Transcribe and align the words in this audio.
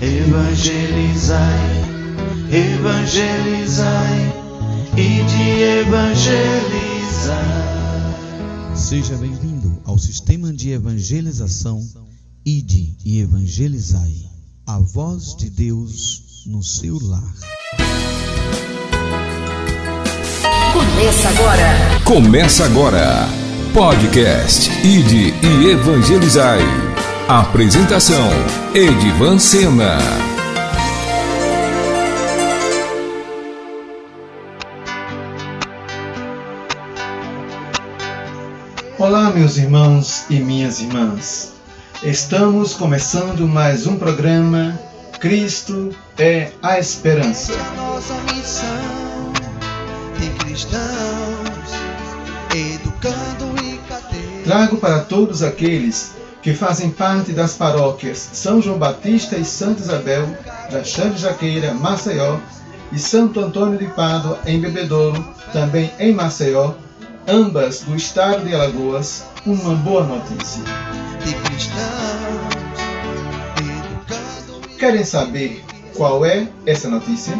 evangelizai, 0.00 1.84
evangelizai 2.50 4.32
e 4.96 5.22
de 5.24 5.62
evangelizar. 5.80 7.36
Seja 8.74 9.16
bem-vindo 9.16 9.80
ao 9.84 9.98
sistema 9.98 10.52
de 10.52 10.70
evangelização 10.72 11.82
Ide 12.44 12.96
e 13.04 13.20
Evangelizai, 13.20 14.14
a 14.66 14.78
voz 14.78 15.34
de 15.34 15.50
Deus 15.50 16.44
no 16.46 16.62
seu 16.62 16.98
lar. 17.02 17.34
Começa 20.72 21.28
agora. 21.30 22.04
Começa 22.04 22.64
agora. 22.64 23.28
Podcast 23.72 24.70
Ide 24.86 25.34
e 25.42 25.70
Evangelizai. 25.70 26.85
Apresentação: 27.28 28.30
Edivan 28.72 29.36
Sena. 29.40 29.98
Olá, 38.96 39.30
meus 39.30 39.56
irmãos 39.56 40.24
e 40.30 40.38
minhas 40.38 40.78
irmãs. 40.78 41.54
Estamos 42.00 42.74
começando 42.74 43.48
mais 43.48 43.88
um 43.88 43.98
programa 43.98 44.78
Cristo 45.18 45.90
é 46.16 46.52
a 46.62 46.78
Esperança. 46.78 47.54
Nossa 47.74 48.14
missão 48.32 49.32
de 50.20 50.28
cristãos, 50.44 50.80
educando 52.54 53.64
e. 53.64 53.76
Trago 54.44 54.76
para 54.76 55.00
todos 55.00 55.42
aqueles 55.42 56.15
que 56.46 56.54
fazem 56.54 56.90
parte 56.90 57.32
das 57.32 57.54
paróquias 57.54 58.30
São 58.32 58.62
João 58.62 58.78
Batista 58.78 59.36
e 59.36 59.44
Santa 59.44 59.80
Isabel, 59.80 60.28
da 60.70 60.84
Xande 60.84 61.18
Jaqueira, 61.18 61.74
Maceió, 61.74 62.38
e 62.92 63.00
Santo 63.00 63.40
Antônio 63.40 63.76
de 63.76 63.86
Pádua, 63.86 64.38
em 64.46 64.60
Bebedouro, 64.60 65.34
também 65.52 65.90
em 65.98 66.14
Maceió, 66.14 66.74
ambas 67.26 67.80
do 67.80 67.96
estado 67.96 68.44
de 68.44 68.54
Alagoas, 68.54 69.24
uma 69.44 69.74
boa 69.74 70.04
notícia. 70.04 70.62
Querem 74.78 75.02
saber 75.02 75.64
qual 75.96 76.24
é 76.24 76.46
essa 76.64 76.88
notícia? 76.88 77.34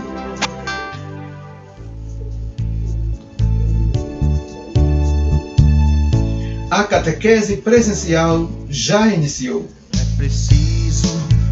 A 6.77 6.85
catequese 6.85 7.57
presencial 7.57 8.51
já 8.69 9.09
iniciou. 9.09 9.67
é 9.99 10.17
preciso 10.19 11.09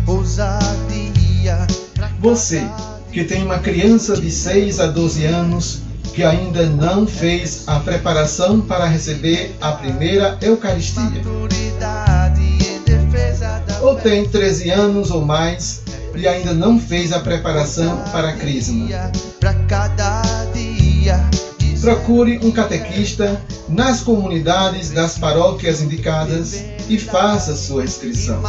ousadia 0.07 1.67
Você 2.21 2.63
que 3.11 3.25
tem 3.25 3.43
uma 3.43 3.59
criança 3.59 4.21
de 4.21 4.31
6 4.31 4.81
a 4.81 4.87
12 4.87 5.25
anos 5.25 5.81
que 6.13 6.23
ainda 6.23 6.67
não 6.67 7.07
fez 7.07 7.63
a 7.67 7.81
preparação 7.81 8.61
para 8.61 8.85
receber 8.85 9.57
a 9.63 9.73
primeira 9.73 10.37
Eucaristia, 10.43 11.23
ou 13.81 13.95
tem 13.95 14.29
13 14.29 14.71
anos 14.73 15.11
ou 15.11 15.25
mais 15.25 15.81
e 16.15 16.29
ainda 16.29 16.53
não 16.53 16.79
fez 16.79 17.15
a 17.15 17.21
preparação 17.21 17.97
para 18.13 18.29
a 18.29 18.33
Crisma. 18.35 18.91
Procure 21.85 22.41
um 22.43 22.51
catequista 22.51 23.39
nas 23.69 24.01
comunidades 24.01 24.89
das 24.89 25.19
paróquias 25.19 25.83
indicadas 25.83 26.65
e 26.89 26.99
faça 26.99 27.55
sua 27.55 27.85
inscrição. 27.85 28.43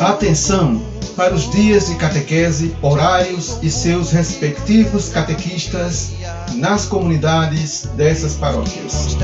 Atenção 0.00 0.80
para 1.16 1.34
os 1.34 1.50
dias 1.50 1.88
de 1.88 1.96
catequese, 1.96 2.76
horários 2.80 3.58
e 3.60 3.68
seus 3.68 4.12
respectivos 4.12 5.08
catequistas 5.08 6.12
nas 6.54 6.86
comunidades 6.86 7.88
dessas 7.96 8.34
paróquias. 8.34 9.16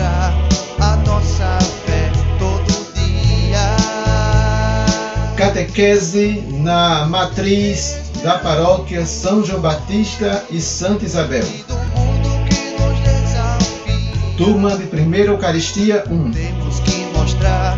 Catequese 5.36 6.44
na 6.50 7.06
matriz 7.06 8.09
da 8.22 8.38
paróquia 8.38 9.06
São 9.06 9.44
João 9.44 9.60
Batista 9.60 10.44
e 10.50 10.60
Santa 10.60 11.04
Isabel. 11.04 11.44
Turma 14.36 14.76
de 14.76 14.84
Primeira 14.86 15.30
Eucaristia 15.30 16.04
1. 16.08 16.30
Temos 16.30 16.80
que 16.80 17.04
mostrar 17.16 17.76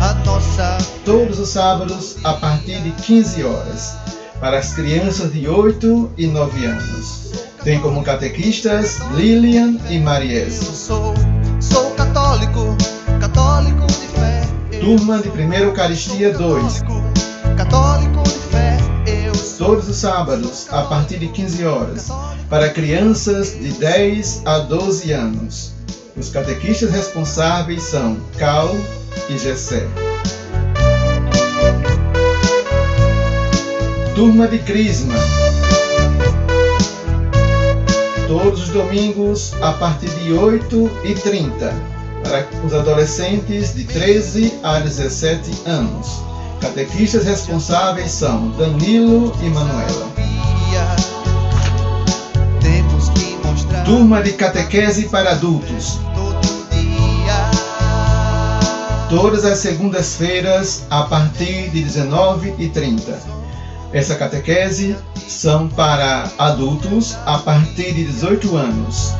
a 0.00 0.14
nossa 0.24 0.78
todos 1.04 1.38
os 1.38 1.48
sábados 1.48 2.16
a 2.24 2.34
partir 2.34 2.80
de 2.80 2.90
15 2.90 3.44
horas, 3.44 3.94
para 4.40 4.58
as 4.58 4.72
crianças 4.74 5.32
de 5.32 5.48
8 5.48 6.12
e 6.16 6.26
9 6.26 6.64
anos. 6.66 7.32
Tem 7.62 7.80
como 7.80 8.02
catequistas 8.02 8.98
Lilian 9.14 9.76
e 9.88 9.96
Eu 9.96 10.02
Mariese. 10.02 10.64
sou, 10.64 11.14
sou 11.60 11.90
católico, 11.92 12.76
católico 13.20 13.86
de 13.86 14.06
fé. 14.18 14.42
Turma 14.80 15.18
de 15.18 15.30
Primeira 15.30 15.64
Eucaristia 15.64 16.32
2, 16.32 16.82
todos 19.64 19.88
os 19.88 19.96
sábados 19.96 20.66
a 20.70 20.82
partir 20.82 21.18
de 21.18 21.28
15 21.28 21.64
horas, 21.64 22.08
para 22.50 22.68
crianças 22.68 23.58
de 23.58 23.70
10 23.70 24.42
a 24.44 24.58
12 24.58 25.10
anos. 25.10 25.72
Os 26.14 26.28
catequistas 26.28 26.90
responsáveis 26.90 27.82
são 27.82 28.18
Cal 28.36 28.76
e 29.30 29.38
Gessé. 29.38 29.88
Turma 34.14 34.46
de 34.48 34.58
Crisma. 34.58 35.14
Todos 38.28 38.64
os 38.64 38.68
domingos 38.68 39.54
a 39.62 39.72
partir 39.72 40.10
de 40.10 40.34
8 40.34 40.90
e 41.04 41.14
30 41.14 41.74
para 42.22 42.46
os 42.66 42.74
adolescentes 42.74 43.74
de 43.74 43.84
13 43.84 44.60
a 44.62 44.78
17 44.80 45.62
anos. 45.64 46.33
Catequistas 46.64 47.24
responsáveis 47.24 48.10
são 48.10 48.50
Danilo 48.52 49.36
e 49.42 49.50
Manuela. 49.50 50.08
Turma 53.84 54.22
de 54.22 54.32
Catequese 54.32 55.10
para 55.10 55.32
adultos. 55.32 56.00
Todas 59.10 59.44
as 59.44 59.58
segundas-feiras 59.58 60.86
a 60.88 61.02
partir 61.02 61.68
de 61.68 61.82
19 61.82 62.54
e 62.58 62.70
30. 62.70 63.20
Essa 63.92 64.14
catequese 64.14 64.96
são 65.28 65.68
para 65.68 66.30
adultos 66.38 67.14
a 67.26 67.38
partir 67.40 67.92
de 67.92 68.04
18 68.04 68.56
anos. 68.56 69.12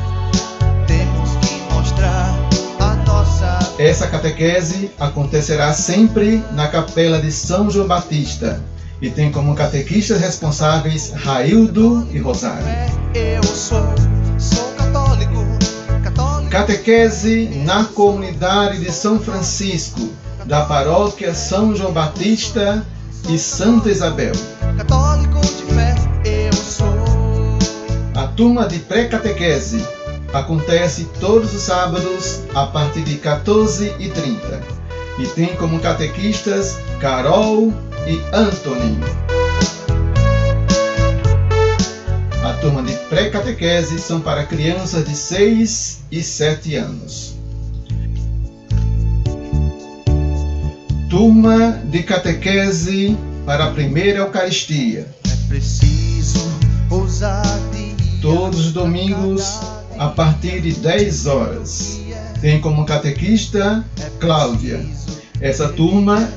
Essa 3.77 4.07
catequese 4.07 4.89
acontecerá 4.97 5.73
sempre 5.73 6.41
na 6.53 6.69
capela 6.69 7.19
de 7.19 7.29
São 7.29 7.69
João 7.69 7.85
Batista 7.85 8.63
e 9.01 9.09
tem 9.09 9.29
como 9.29 9.53
catequistas 9.53 10.21
responsáveis 10.21 11.11
Raildo 11.11 12.07
e 12.09 12.17
Rosário. 12.17 12.65
Eu 13.13 13.43
sou, 13.43 13.83
sou 14.39 14.71
católico, 14.77 15.43
católico. 16.01 16.49
Catequese 16.51 17.49
na 17.65 17.83
comunidade 17.83 18.79
de 18.79 18.89
São 18.93 19.19
Francisco, 19.19 20.09
da 20.45 20.63
paróquia 20.63 21.33
São 21.33 21.75
João 21.75 21.91
Batista 21.91 22.81
e 23.27 23.37
Santa 23.37 23.89
Isabel. 23.89 24.31
Católico 24.77 25.41
de 25.41 25.73
fé, 25.73 25.95
eu 26.23 26.53
sou. 26.53 26.95
A 28.15 28.27
turma 28.27 28.69
de 28.69 28.79
pré-catequese 28.79 29.85
acontece 30.35 31.05
todos 31.21 31.53
os 31.53 31.61
sábados 31.61 32.41
a 32.53 32.65
partir 32.65 33.03
de 33.03 33.15
14h30 33.15 34.61
e 35.17 35.27
tem 35.27 35.55
como 35.55 35.79
catequistas 35.79 36.77
Carol 36.99 37.73
e 38.05 38.19
Anthony. 38.35 38.99
A 42.43 42.53
turma 42.55 42.83
de 42.83 42.93
pré-catequese 43.07 43.97
são 43.97 44.19
para 44.19 44.45
crianças 44.45 45.05
de 45.05 45.15
6 45.15 46.03
e 46.11 46.21
7 46.21 46.75
anos. 46.75 47.35
Turma 51.09 51.81
de 51.85 52.03
catequese 52.03 53.17
para 53.45 53.65
a 53.65 53.71
primeira 53.71 54.19
Eucaristia. 54.19 55.07
É 55.31 55.47
preciso 55.47 56.45
ousadia. 56.89 57.95
Todos 58.21 58.59
os 58.59 58.71
domingos 58.73 59.59
a 59.97 60.07
partir 60.09 60.61
de 60.61 60.73
10 60.73 61.25
horas. 61.25 61.99
Tem 62.41 62.59
como 62.59 62.85
catequista 62.85 63.83
Cláudia. 64.19 64.85
Essa 65.39 65.69
turma 65.69 66.29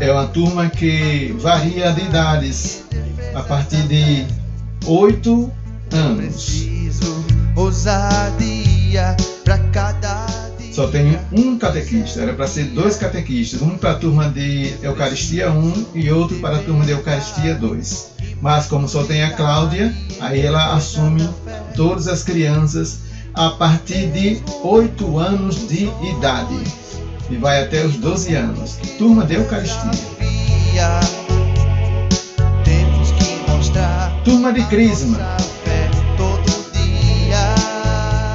é 0.00 0.10
uma 0.12 0.26
turma 0.26 0.68
que 0.68 1.34
varia 1.38 1.92
de 1.92 2.02
idades, 2.02 2.84
a 3.34 3.42
partir 3.42 3.82
de 3.82 4.26
8 4.86 5.52
anos. 5.92 6.66
Só 10.72 10.88
tem 10.88 11.18
um 11.32 11.56
catequista. 11.56 12.20
Era 12.20 12.34
para 12.34 12.46
ser 12.46 12.64
dois 12.64 12.96
catequistas, 12.96 13.62
um 13.62 13.78
para 13.78 13.92
a 13.92 13.94
turma 13.94 14.28
de 14.28 14.74
Eucaristia 14.82 15.50
1 15.50 15.86
e 15.94 16.10
outro 16.10 16.38
para 16.38 16.56
a 16.56 16.62
turma 16.62 16.84
de 16.84 16.90
Eucaristia 16.90 17.54
2. 17.54 18.08
Mas 18.42 18.66
como 18.66 18.86
só 18.86 19.02
tem 19.02 19.22
a 19.22 19.30
Cláudia, 19.32 19.94
aí 20.20 20.42
ela 20.42 20.74
assume 20.74 21.26
todas 21.74 22.06
as 22.08 22.22
crianças 22.22 23.05
a 23.36 23.50
partir 23.50 24.06
de 24.12 24.42
8 24.62 25.18
anos 25.18 25.68
de 25.68 25.90
idade 26.02 26.58
e 27.28 27.36
vai 27.36 27.62
até 27.62 27.84
os 27.84 27.96
12 27.96 28.34
anos. 28.34 28.78
Turma 28.96 29.26
de 29.26 29.34
Eucaristia. 29.34 29.90
Turma 34.24 34.52
de 34.52 34.64
Crisma. 34.64 35.18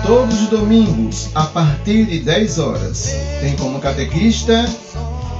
Todos 0.05 0.41
os 0.41 0.49
domingos, 0.49 1.29
a 1.33 1.45
partir 1.45 2.05
de 2.05 2.19
10 2.19 2.59
horas, 2.59 3.15
tem 3.39 3.55
como 3.55 3.79
catequista 3.79 4.65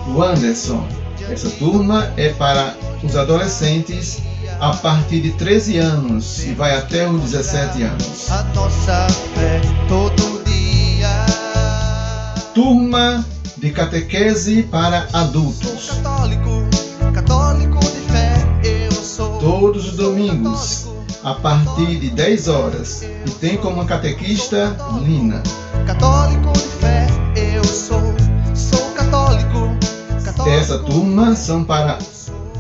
o 0.08 0.24
Anderson. 0.24 0.88
Essa 1.30 1.50
turma 1.52 2.12
é 2.18 2.30
para 2.30 2.76
os 3.04 3.16
adolescentes 3.16 4.22
a 4.62 4.76
partir 4.76 5.22
de 5.22 5.32
13 5.32 5.80
anos 5.80 6.46
e 6.46 6.54
vai 6.54 6.78
até 6.78 7.10
os 7.10 7.20
17 7.20 7.82
anos. 7.82 8.32
A 8.32 8.44
nossa 8.54 9.08
fé 9.34 9.60
todo 9.88 10.44
dia. 10.46 11.26
Turma 12.54 13.26
de 13.58 13.72
catequese 13.72 14.62
para 14.62 15.08
adultos. 15.14 15.90
Católico, 15.90 16.70
católico 17.12 17.80
de 17.80 18.02
fé, 18.12 18.34
eu 18.64 18.92
sou. 18.92 19.40
Todos 19.40 19.90
os 19.90 19.96
domingos, 19.96 20.88
a 21.24 21.34
partir 21.34 21.98
de 21.98 22.12
10 22.12 22.48
horas, 22.48 23.02
e 23.02 23.32
tem 23.40 23.58
como 23.58 23.84
catequista 23.84 24.78
Lina. 25.04 25.42
Católico 25.88 26.54
de 26.54 26.60
fé, 26.60 27.08
eu 27.56 27.64
sou. 27.64 28.14
Sou 28.54 28.92
católico. 28.92 29.76
católico 30.24 30.56
Essa 30.56 30.78
turma 30.78 31.36
são 31.36 31.64
para 31.64 31.98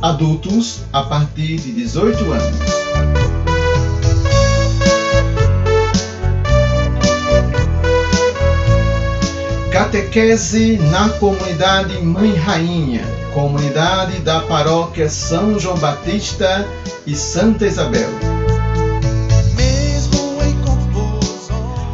adultos 0.01 0.81
a 0.91 1.03
partir 1.03 1.57
de 1.57 1.71
18 1.71 2.31
anos. 2.31 2.59
Catequese 9.71 10.77
na 10.89 11.09
comunidade 11.09 12.01
Mãe 12.01 12.33
Rainha, 12.33 13.03
comunidade 13.33 14.19
da 14.19 14.39
paróquia 14.41 15.09
São 15.09 15.59
João 15.59 15.77
Batista 15.77 16.67
e 17.05 17.15
Santa 17.15 17.65
Isabel. 17.65 18.09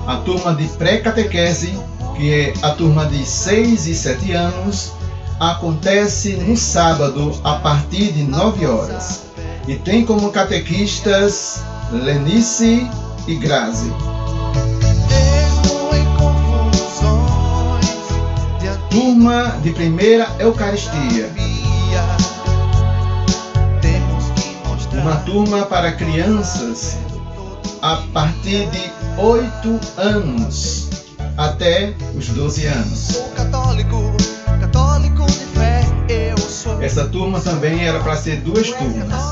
A 0.07 0.15
turma 0.18 0.56
de 0.56 0.68
pré-catequese, 0.69 1.77
que 2.15 2.33
é 2.33 2.53
a 2.62 2.71
turma 2.71 3.06
de 3.06 3.25
6 3.25 3.88
e 3.88 3.95
7 3.95 4.31
anos, 4.31 4.94
acontece 5.39 6.34
no 6.38 6.57
sábado 6.57 7.39
a 7.44 7.56
partir 7.56 8.12
de 8.12 8.24
9 8.24 8.66
horas 8.66 9.24
e 9.68 9.75
tem 9.75 10.06
como 10.06 10.31
catequistas 10.31 11.62
Lenice 11.92 12.89
e 13.28 13.36
Grazi. 13.36 13.92
Turma 18.89 19.60
de 19.62 19.72
primeira 19.72 20.28
Eucaristia, 20.39 21.31
uma 24.94 25.16
turma 25.18 25.66
para 25.66 25.92
crianças 25.92 26.98
a 27.81 27.98
partir 28.12 28.68
de 28.72 28.92
8 29.18 29.80
anos 29.98 30.89
até 31.38 31.94
os 32.16 32.28
12 32.30 32.66
anos. 32.66 33.22
Essa 36.79 37.06
turma 37.06 37.39
também 37.39 37.85
era 37.85 38.00
para 38.00 38.15
ser 38.15 38.38
duas 38.38 38.69
turmas. 38.69 39.24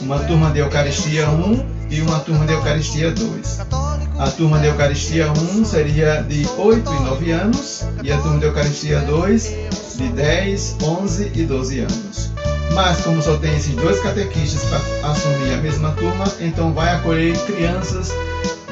Uma 0.00 0.20
turma 0.20 0.50
de 0.50 0.60
Eucaristia 0.60 1.28
1 1.28 1.66
e 1.90 2.00
uma 2.00 2.20
turma 2.20 2.46
de 2.46 2.52
Eucaristia 2.52 3.10
2. 3.10 3.56
Católico 3.56 4.22
A 4.22 4.30
turma 4.30 4.58
de 4.60 4.66
Eucaristia 4.66 5.32
1 5.32 5.64
seria 5.64 6.22
de 6.22 6.46
8 6.56 6.90
e 6.92 7.02
9 7.02 7.30
anos 7.32 7.84
e 8.02 8.12
a 8.12 8.18
turma 8.18 8.38
de 8.38 8.46
Eucaristia 8.46 9.00
2 9.00 9.54
de 9.96 10.08
10, 10.08 10.76
11 10.82 11.32
e 11.34 11.42
12 11.42 11.80
anos. 11.80 12.30
Mas 12.72 13.00
como 13.02 13.20
só 13.20 13.36
tem 13.36 13.54
esses 13.54 13.74
dois 13.74 14.00
catequistas 14.00 14.62
para 14.64 15.10
assumir 15.10 15.52
a 15.54 15.58
mesma 15.58 15.90
turma, 15.92 16.24
então 16.40 16.72
vai 16.72 16.94
acolher 16.94 17.36
crianças 17.44 18.10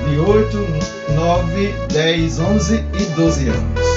de 0.08 0.18
8, 0.18 0.56
9, 1.14 1.74
10, 1.92 2.38
11 2.38 2.84
e 2.94 3.04
12 3.16 3.48
anos. 3.48 3.89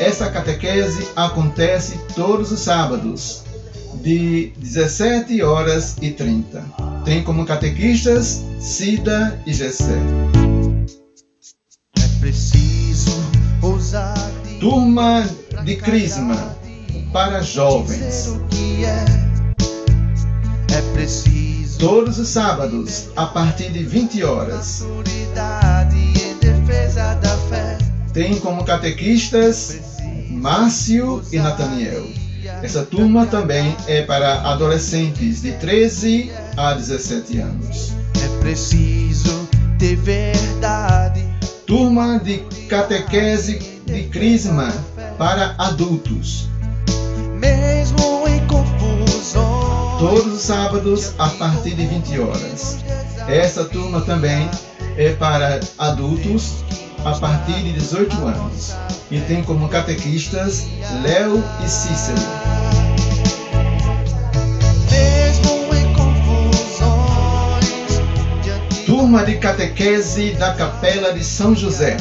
Essa 0.00 0.30
catequese 0.30 1.08
acontece 1.16 1.98
todos 2.14 2.52
os 2.52 2.60
sábados, 2.60 3.42
de 4.02 4.52
17 4.58 5.42
horas 5.42 5.96
e 6.02 6.10
30. 6.10 6.64
Tem 7.04 7.22
como 7.24 7.46
catequistas 7.46 8.42
Cida 8.60 9.40
e 9.46 9.52
Gessé. 9.54 9.98
é 11.98 12.20
preciso 12.20 13.12
ousar 13.62 14.14
Turma 14.60 15.26
de 15.64 15.76
Crisma 15.76 16.56
para 17.12 17.40
jovens. 17.42 18.34
é. 18.84 19.04
É 20.76 20.92
preciso 20.92 21.46
Todos 21.78 22.18
os 22.18 22.28
sábados, 22.28 23.08
a 23.14 23.26
partir 23.26 23.70
de 23.70 23.82
20 23.82 24.24
horas. 24.24 24.82
Tem 28.14 28.38
como 28.40 28.64
catequistas 28.64 29.78
Márcio 30.46 31.24
e 31.32 31.40
Nathaniel. 31.40 32.06
Essa 32.62 32.84
turma 32.84 33.26
também 33.26 33.76
é 33.88 34.02
para 34.02 34.42
adolescentes 34.42 35.42
de 35.42 35.50
13 35.50 36.30
a 36.56 36.72
17 36.72 37.38
anos. 37.38 37.92
É 38.24 38.38
preciso 38.38 39.48
ter 39.76 39.96
verdade. 39.96 41.26
Turma 41.66 42.20
de 42.20 42.38
catequese 42.68 43.58
de 43.86 44.04
Crisma 44.04 44.72
para 45.18 45.56
adultos. 45.58 46.48
Mesmo 47.40 48.28
em 48.28 48.46
confusões. 48.46 49.32
Todos 49.98 50.32
os 50.32 50.42
sábados 50.42 51.12
a 51.18 51.28
partir 51.28 51.74
de 51.74 51.86
20 51.86 52.20
horas. 52.20 52.78
Essa 53.26 53.64
turma 53.64 54.00
também 54.02 54.48
é 54.96 55.10
para 55.10 55.58
adultos 55.76 56.62
a 57.06 57.12
partir 57.20 57.62
de 57.62 57.72
18 57.72 58.16
anos 58.26 58.74
e 59.12 59.20
tem 59.20 59.40
como 59.44 59.68
catequistas 59.68 60.66
Léo 61.04 61.42
e 61.64 61.68
Cícero. 61.68 62.18
Turma 68.84 69.24
de 69.24 69.36
catequese 69.36 70.32
da 70.32 70.54
Capela 70.54 71.12
de 71.12 71.22
São 71.22 71.54
José, 71.54 71.96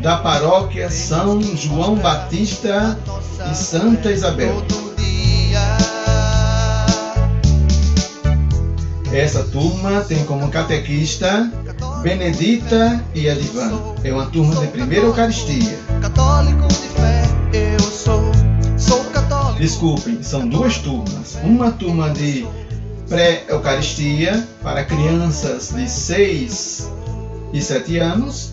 da 0.00 0.16
paróquia 0.16 0.88
São 0.88 1.42
João 1.42 1.96
Batista 1.96 2.98
e 3.50 3.54
Santa 3.54 4.10
Isabel. 4.10 4.64
Essa 9.12 9.42
turma 9.42 10.00
tem 10.08 10.24
como 10.24 10.48
catequista 10.48 11.52
Benedita 12.02 13.00
e 13.14 13.28
Edivan. 13.28 13.94
É 14.02 14.12
uma 14.12 14.26
turma 14.26 14.56
de 14.56 14.66
primeira 14.66 15.06
Eucaristia. 15.06 15.78
Católico 16.00 16.66
de 16.66 16.74
fé, 16.74 17.22
eu 17.52 17.78
sou. 17.78 18.32
Sou 18.76 19.04
católico. 19.12 19.60
Desculpem, 19.60 20.20
são 20.20 20.48
duas 20.48 20.78
turmas. 20.78 21.38
Uma 21.44 21.70
turma 21.70 22.10
de 22.10 22.44
pré-Eucaristia 23.08 24.44
para 24.64 24.84
crianças 24.84 25.72
de 25.72 25.88
6 25.88 26.90
e 27.52 27.62
7 27.62 27.98
anos, 27.98 28.52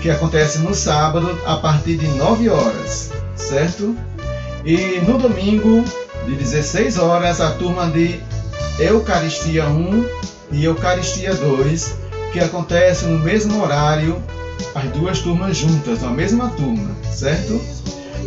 que 0.00 0.08
acontece 0.08 0.60
no 0.60 0.74
sábado 0.74 1.38
a 1.44 1.56
partir 1.58 1.98
de 1.98 2.06
9 2.16 2.48
horas, 2.48 3.10
certo? 3.36 3.94
E 4.64 5.02
no 5.06 5.18
domingo, 5.18 5.84
de 6.26 6.34
16 6.34 6.96
horas, 6.96 7.42
a 7.42 7.50
turma 7.50 7.88
de 7.88 8.18
Eucaristia 8.78 9.66
1 9.68 10.06
e 10.50 10.64
Eucaristia 10.64 11.34
2, 11.34 12.03
que 12.34 12.40
acontece 12.40 13.06
no 13.06 13.20
mesmo 13.20 13.62
horário, 13.62 14.20
as 14.74 14.90
duas 14.90 15.20
turmas 15.20 15.56
juntas, 15.56 16.02
na 16.02 16.10
mesma 16.10 16.50
turma, 16.50 16.90
certo? 17.12 17.60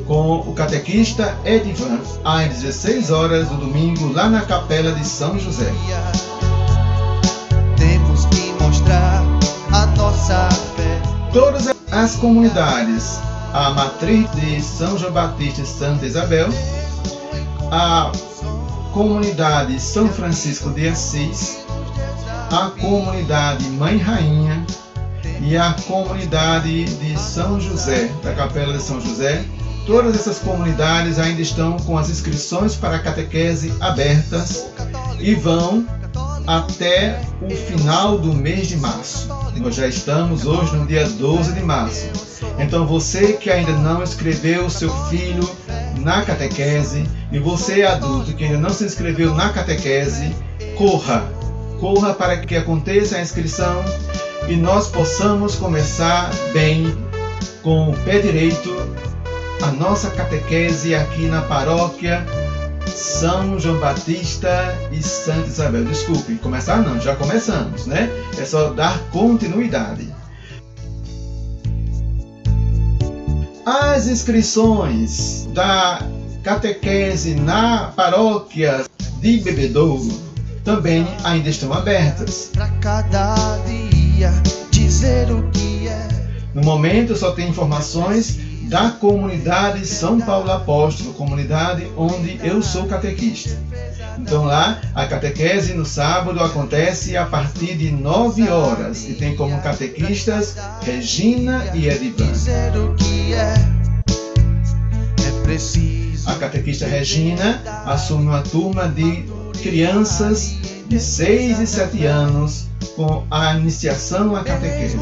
com 0.05 0.37
o 0.39 0.53
catequista 0.53 1.37
Edivan, 1.43 1.99
às 2.23 2.47
16 2.47 3.11
horas 3.11 3.49
do 3.49 3.57
domingo, 3.57 4.13
lá 4.13 4.29
na 4.29 4.43
capela 4.43 4.93
de 4.93 5.05
São 5.05 5.37
José. 5.37 5.69
Temos 7.75 8.23
que 8.27 8.53
mostrar 8.63 9.21
a 9.73 9.85
nossa 9.97 10.47
fé. 10.77 11.01
Todas 11.33 11.67
as 11.91 12.15
comunidades, 12.15 13.19
a 13.53 13.71
matriz 13.71 14.31
de 14.31 14.61
São 14.61 14.97
João 14.97 15.11
Batista 15.11 15.61
e 15.63 15.65
Santa 15.65 16.05
Isabel, 16.05 16.47
a 17.69 18.09
comunidade 18.93 19.77
São 19.81 20.07
Francisco 20.07 20.69
de 20.69 20.87
Assis, 20.87 21.66
a 22.49 22.71
comunidade 22.79 23.65
Mãe 23.69 23.97
Rainha, 23.97 24.65
e 25.41 25.55
a 25.55 25.73
comunidade 25.87 26.85
de 26.85 27.19
São 27.19 27.59
José, 27.59 28.09
da 28.23 28.33
Capela 28.33 28.73
de 28.73 28.81
São 28.81 28.99
José. 28.99 29.43
Todas 29.85 30.15
essas 30.15 30.39
comunidades 30.39 31.19
ainda 31.19 31.41
estão 31.41 31.77
com 31.77 31.97
as 31.97 32.09
inscrições 32.09 32.75
para 32.75 32.97
a 32.97 32.99
catequese 32.99 33.73
abertas 33.79 34.65
e 35.19 35.33
vão 35.33 35.85
até 36.45 37.21
o 37.41 37.49
final 37.49 38.17
do 38.17 38.33
mês 38.33 38.67
de 38.67 38.77
março. 38.77 39.29
Nós 39.55 39.75
já 39.75 39.87
estamos 39.87 40.45
hoje 40.45 40.75
no 40.75 40.85
dia 40.85 41.07
12 41.07 41.53
de 41.53 41.61
março. 41.61 42.09
Então 42.59 42.85
você 42.85 43.33
que 43.33 43.49
ainda 43.49 43.71
não 43.73 44.03
inscreveu 44.03 44.65
o 44.65 44.69
seu 44.69 44.89
filho 45.05 45.49
na 45.99 46.21
catequese 46.23 47.07
e 47.31 47.39
você 47.39 47.83
adulto 47.83 48.33
que 48.33 48.43
ainda 48.43 48.57
não 48.57 48.69
se 48.69 48.83
inscreveu 48.83 49.33
na 49.33 49.49
catequese, 49.49 50.35
corra, 50.77 51.36
corra 51.79 52.13
para 52.13 52.37
que 52.37 52.55
aconteça 52.55 53.17
a 53.17 53.21
inscrição 53.21 53.83
e 54.47 54.55
nós 54.55 54.87
possamos 54.87 55.55
começar 55.55 56.29
bem 56.53 56.95
com 57.61 57.89
o 57.89 57.97
pé 57.99 58.19
direito 58.19 58.69
a 59.61 59.71
nossa 59.71 60.09
catequese 60.11 60.95
aqui 60.95 61.25
na 61.25 61.41
paróquia 61.41 62.25
São 62.87 63.59
João 63.59 63.79
Batista 63.79 64.75
e 64.91 65.01
Santa 65.01 65.47
Isabel. 65.47 65.85
Desculpe, 65.85 66.35
começar 66.35 66.77
não, 66.77 66.99
já 66.99 67.15
começamos, 67.15 67.85
né? 67.85 68.09
É 68.39 68.45
só 68.45 68.71
dar 68.71 68.97
continuidade. 69.11 70.07
As 73.65 74.07
inscrições 74.07 75.47
da 75.53 75.99
catequese 76.43 77.35
na 77.35 77.91
paróquia 77.95 78.85
de 79.19 79.37
Bebedouro 79.39 80.26
também 80.67 81.07
ainda 81.23 81.47
estão 81.47 81.71
abertas. 81.71 82.49
Pra 82.51 82.67
cada 82.81 83.57
dia 83.65 84.33
dizer 84.69 85.31
o 85.31 85.49
que 85.51 85.87
é. 85.87 86.07
No 86.53 86.61
momento 86.61 87.15
só 87.15 87.31
tem 87.31 87.47
informações 87.47 88.37
da 88.63 88.91
comunidade 88.91 89.87
São 89.87 90.19
Paulo 90.19 90.51
Apóstolo, 90.51 91.13
comunidade 91.13 91.87
onde 91.95 92.37
eu 92.43 92.61
sou 92.61 92.85
catequista. 92.85 93.57
Então 94.19 94.43
lá 94.43 94.81
a 94.93 95.05
catequese 95.05 95.73
no 95.73 95.85
sábado 95.85 96.43
acontece 96.43 97.15
a 97.15 97.25
partir 97.25 97.77
de 97.77 97.89
9 97.89 98.49
horas 98.49 99.07
e 99.07 99.13
tem 99.13 99.37
como 99.37 99.61
catequistas 99.61 100.57
Regina 100.81 101.65
e 101.73 101.87
Edivan. 101.87 102.25
É. 103.31 103.53
É. 103.53 103.77
A 106.25 106.35
catequista 106.35 106.85
Regina 106.85 107.61
assume 107.85 108.25
uma 108.25 108.41
turma 108.41 108.85
de 108.89 109.36
crianças 109.57 110.55
de 110.87 110.99
6 110.99 111.59
e 111.59 111.67
7 111.67 112.05
anos 112.05 112.67
com 112.95 113.23
a 113.29 113.55
iniciação 113.55 114.35
à 114.35 114.43
catequese. 114.43 114.97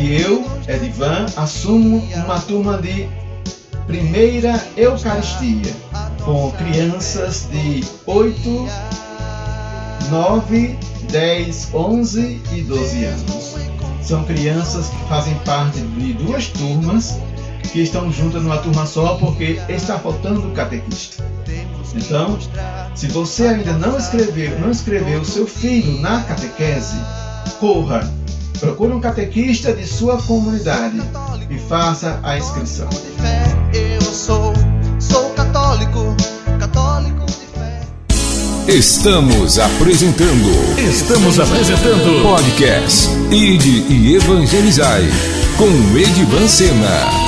E 0.00 0.22
eu, 0.22 0.44
Edivan, 0.66 1.26
assumo 1.36 1.98
uma 2.24 2.40
turma 2.40 2.78
de 2.78 3.08
primeira 3.86 4.62
Eucaristia 4.76 5.74
com 6.24 6.50
crianças 6.52 7.48
de 7.50 7.84
8, 8.06 8.68
9, 10.10 10.78
10, 11.10 11.74
11 11.74 12.42
e 12.52 12.62
12 12.62 13.04
anos. 13.04 13.54
São 14.02 14.24
crianças 14.24 14.88
que 14.88 15.08
fazem 15.08 15.34
parte 15.44 15.80
de 15.80 16.12
duas 16.14 16.46
turmas 16.48 17.18
que 17.72 17.80
estão 17.80 18.10
juntas 18.12 18.42
numa 18.42 18.58
turma 18.58 18.86
só 18.86 19.14
porque 19.16 19.60
está 19.68 19.98
faltando 19.98 20.50
catequista. 20.52 21.24
Então, 21.94 22.38
se 22.94 23.06
você 23.08 23.48
ainda 23.48 23.72
não 23.72 23.96
escreveu, 23.96 24.58
não 24.60 24.70
escreveu 24.70 25.24
seu 25.24 25.46
filho 25.46 26.00
na 26.00 26.22
catequese, 26.22 26.96
corra, 27.58 28.08
procure 28.60 28.92
um 28.92 29.00
catequista 29.00 29.72
de 29.72 29.86
sua 29.86 30.20
comunidade 30.22 31.00
e 31.50 31.58
faça 31.58 32.20
a 32.22 32.38
inscrição. 32.38 32.88
de 32.88 33.22
fé 33.22 33.58
eu 33.74 34.02
sou. 34.02 34.52
Sou 35.00 35.30
católico, 35.30 36.16
católico 36.58 37.24
de 37.26 37.46
fé. 37.58 37.80
Estamos 38.66 39.58
apresentando 39.58 40.78
Estamos 40.78 41.38
apresentando 41.38 42.22
podcast 42.22 43.08
Ide 43.30 43.84
e 43.88 44.16
Evangelizai 44.16 45.08
com 45.56 45.68
Edivan 45.96 46.48
Sena. 46.48 47.27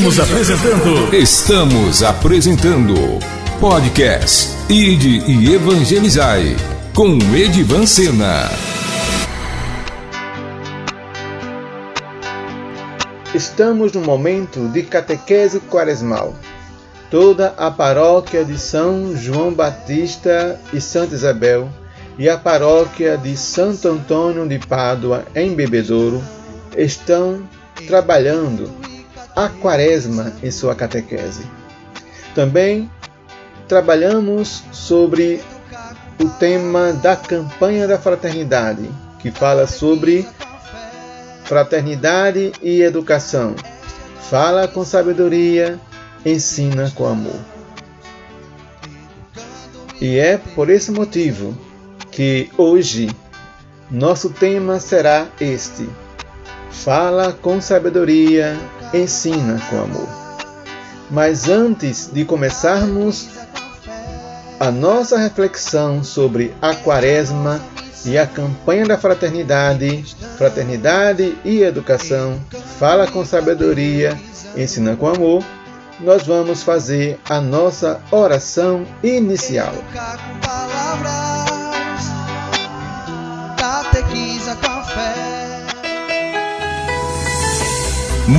Estamos 0.00 0.18
apresentando. 0.18 1.14
Estamos 1.14 2.02
apresentando. 2.02 2.94
Podcast 3.60 4.56
Ide 4.66 5.30
e 5.30 5.52
Evangelizai. 5.52 6.56
Com 6.94 7.18
Edivan 7.36 7.84
Sena. 7.84 8.48
Estamos 13.34 13.92
no 13.92 14.00
momento 14.00 14.68
de 14.68 14.84
catequese 14.84 15.60
quaresmal. 15.60 16.34
Toda 17.10 17.48
a 17.58 17.70
paróquia 17.70 18.42
de 18.42 18.58
São 18.58 19.14
João 19.14 19.52
Batista 19.52 20.58
e 20.72 20.80
Santa 20.80 21.14
Isabel 21.14 21.68
e 22.18 22.26
a 22.26 22.38
paróquia 22.38 23.18
de 23.18 23.36
Santo 23.36 23.88
Antônio 23.88 24.48
de 24.48 24.58
Pádua, 24.60 25.26
em 25.34 25.54
Bebedouro, 25.54 26.22
estão 26.74 27.42
trabalhando 27.86 28.70
a 29.34 29.48
quaresma 29.48 30.32
em 30.42 30.50
sua 30.50 30.74
catequese. 30.74 31.44
Também 32.34 32.90
trabalhamos 33.68 34.62
sobre 34.72 35.40
o 36.18 36.28
tema 36.28 36.92
da 36.92 37.16
campanha 37.16 37.86
da 37.86 37.98
fraternidade, 37.98 38.90
que 39.18 39.30
fala 39.30 39.66
sobre 39.66 40.26
fraternidade 41.44 42.52
e 42.62 42.82
educação. 42.82 43.54
Fala 44.28 44.68
com 44.68 44.84
sabedoria, 44.84 45.78
ensina 46.24 46.90
com 46.94 47.06
amor. 47.06 47.40
E 50.00 50.18
é 50.18 50.38
por 50.38 50.70
esse 50.70 50.90
motivo 50.90 51.56
que 52.10 52.50
hoje 52.56 53.10
nosso 53.90 54.30
tema 54.30 54.78
será 54.78 55.26
este: 55.40 55.88
Fala 56.70 57.32
com 57.32 57.60
sabedoria, 57.60 58.56
ensina 58.92 59.60
com 59.68 59.80
amor. 59.80 60.08
Mas 61.10 61.48
antes 61.48 62.08
de 62.12 62.24
começarmos 62.24 63.28
a 64.58 64.70
nossa 64.70 65.18
reflexão 65.18 66.04
sobre 66.04 66.54
a 66.60 66.74
Quaresma 66.74 67.60
e 68.04 68.16
a 68.16 68.26
campanha 68.26 68.86
da 68.86 68.96
fraternidade, 68.96 70.04
fraternidade 70.36 71.36
e 71.44 71.62
educação, 71.62 72.40
fala 72.78 73.06
com 73.06 73.24
sabedoria, 73.24 74.18
ensina 74.56 74.96
com 74.96 75.08
amor, 75.08 75.44
nós 75.98 76.26
vamos 76.26 76.62
fazer 76.62 77.18
a 77.28 77.40
nossa 77.40 78.00
oração 78.10 78.86
inicial. 79.02 79.74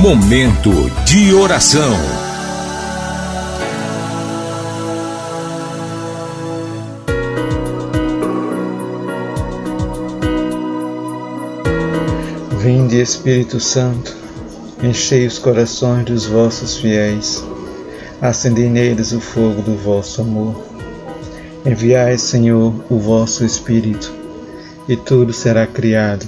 Momento 0.00 0.70
de 1.04 1.34
oração. 1.34 1.92
Vinde, 12.58 13.00
Espírito 13.00 13.60
Santo, 13.60 14.16
enchei 14.82 15.26
os 15.26 15.38
corações 15.38 16.06
dos 16.06 16.24
vossos 16.24 16.78
fiéis, 16.78 17.44
acendei 18.20 18.70
neles 18.70 19.12
o 19.12 19.20
fogo 19.20 19.60
do 19.60 19.76
vosso 19.76 20.22
amor. 20.22 20.64
Enviai, 21.66 22.16
Senhor, 22.16 22.74
o 22.88 22.98
vosso 22.98 23.44
Espírito 23.44 24.10
e 24.88 24.96
tudo 24.96 25.34
será 25.34 25.66
criado, 25.66 26.26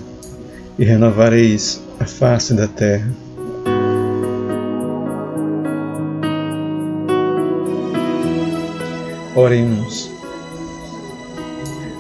e 0.79 0.85
renovareis 0.85 1.81
a 1.99 2.05
face 2.05 2.53
da 2.53 2.69
terra. 2.69 3.24
Oremos. 9.37 10.11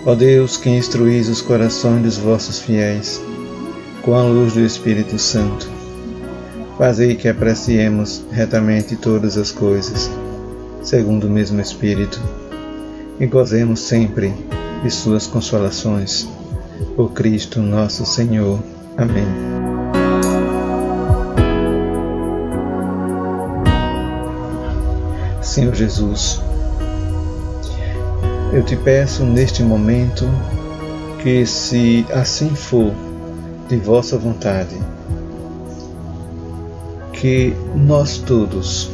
Ó 0.06 0.14
Deus, 0.14 0.56
que 0.56 0.70
instruís 0.70 1.28
os 1.28 1.42
corações 1.42 2.02
dos 2.02 2.16
vossos 2.16 2.60
fiéis 2.60 3.20
com 4.02 4.14
a 4.14 4.22
luz 4.22 4.52
do 4.52 4.60
Espírito 4.60 5.18
Santo, 5.18 5.68
fazei 6.78 7.16
que 7.16 7.26
apreciemos 7.26 8.22
retamente 8.30 8.94
todas 8.94 9.36
as 9.36 9.50
coisas, 9.50 10.10
segundo 10.82 11.26
o 11.26 11.30
mesmo 11.30 11.60
Espírito, 11.60 12.20
e 13.18 13.26
gozemos 13.26 13.80
sempre 13.80 14.32
de 14.84 14.90
suas 14.90 15.26
consolações 15.26 16.28
por 16.94 17.12
Cristo 17.12 17.60
nosso 17.60 18.06
Senhor. 18.06 18.60
Amém. 18.96 19.26
Senhor 25.40 25.74
Jesus, 25.74 26.40
eu 28.54 28.62
te 28.62 28.76
peço 28.76 29.24
neste 29.24 29.62
momento 29.62 30.24
que, 31.20 31.44
se 31.44 32.06
assim 32.12 32.54
for 32.54 32.92
de 33.68 33.76
vossa 33.76 34.16
vontade, 34.16 34.80
que 37.12 37.52
nós 37.74 38.18
todos 38.18 38.90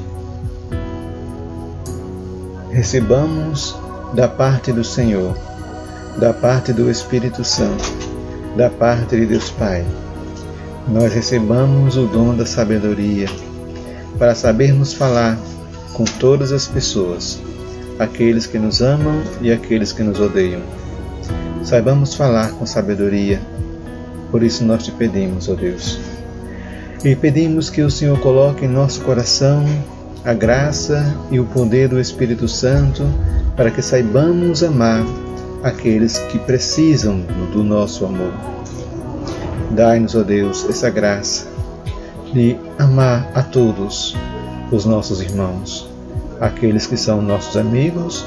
recebamos 2.71 3.77
da 4.15 4.27
parte 4.27 4.73
do 4.73 4.83
Senhor 4.83 5.37
da 6.19 6.33
parte 6.33 6.73
do 6.73 6.91
Espírito 6.91 7.45
Santo, 7.45 7.85
da 8.57 8.69
parte 8.69 9.17
de 9.17 9.27
Deus 9.27 9.51
Pai, 9.51 9.85
nós 10.89 11.13
recebamos 11.13 11.97
o 11.97 12.07
dom 12.07 12.35
da 12.35 12.45
sabedoria 12.45 13.29
para 14.19 14.35
sabermos 14.35 14.93
falar 14.93 15.39
com 15.93 16.05
todas 16.05 16.53
as 16.53 16.67
pessoas, 16.67 17.39
aqueles 18.01 18.47
que 18.47 18.59
nos 18.59 18.81
amam 18.81 19.23
e 19.43 19.53
aqueles 19.53 19.93
que 19.93 20.03
nos 20.03 20.19
odeiam. 20.19 20.63
Saibamos 21.63 22.15
falar 22.15 22.51
com 22.53 22.65
sabedoria, 22.65 23.39
por 24.31 24.43
isso 24.43 24.65
nós 24.65 24.83
te 24.83 24.91
pedimos, 24.91 25.49
ó 25.51 25.55
Deus. 25.55 26.01
E 27.05 27.15
pedimos 27.15 27.69
que 27.69 27.83
o 27.83 27.91
Senhor 27.91 28.19
coloque 28.21 28.65
em 28.65 28.69
nosso 28.69 29.03
coração 29.03 29.65
a 30.25 30.33
graça 30.33 31.15
e 31.31 31.39
o 31.39 31.45
poder 31.45 31.89
do 31.89 32.01
Espírito 32.01 32.49
Santo 32.49 33.05
para 33.55 33.71
que 33.71 33.83
saibamos 33.83 34.63
amar 34.63 35.05
aqueles 35.63 36.19
que 36.19 36.39
precisam 36.39 37.21
do 37.53 37.63
nosso 37.63 38.07
amor. 38.07 38.33
Dai-nos, 39.73 40.15
ó 40.15 40.23
Deus, 40.23 40.67
essa 40.69 40.89
graça 40.89 41.47
de 42.33 42.57
amar 42.79 43.31
a 43.35 43.43
todos 43.43 44.17
os 44.73 44.87
nossos 44.87 45.21
irmãos, 45.21 45.90
aqueles 46.41 46.87
que 46.87 46.97
são 46.97 47.21
nossos 47.21 47.57
amigos 47.57 48.27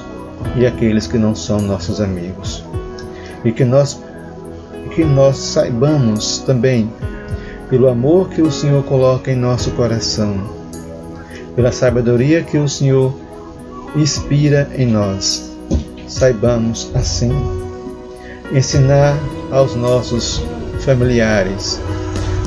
e 0.55 0.65
aqueles 0.65 1.07
que 1.07 1.17
não 1.17 1.35
são 1.35 1.59
nossos 1.59 1.99
amigos. 1.99 2.63
E 3.43 3.51
que 3.51 3.65
nós 3.65 4.01
que 4.95 5.03
nós 5.03 5.37
saibamos 5.37 6.39
também 6.39 6.91
pelo 7.69 7.89
amor 7.89 8.29
que 8.29 8.41
o 8.41 8.51
Senhor 8.51 8.83
coloca 8.83 9.31
em 9.31 9.35
nosso 9.35 9.71
coração, 9.71 10.35
pela 11.55 11.71
sabedoria 11.71 12.43
que 12.43 12.57
o 12.57 12.69
Senhor 12.69 13.13
inspira 13.95 14.69
em 14.75 14.85
nós 14.85 15.53
saibamos 16.13 16.91
assim 16.93 17.31
ensinar 18.51 19.17
aos 19.51 19.75
nossos 19.75 20.41
familiares, 20.81 21.79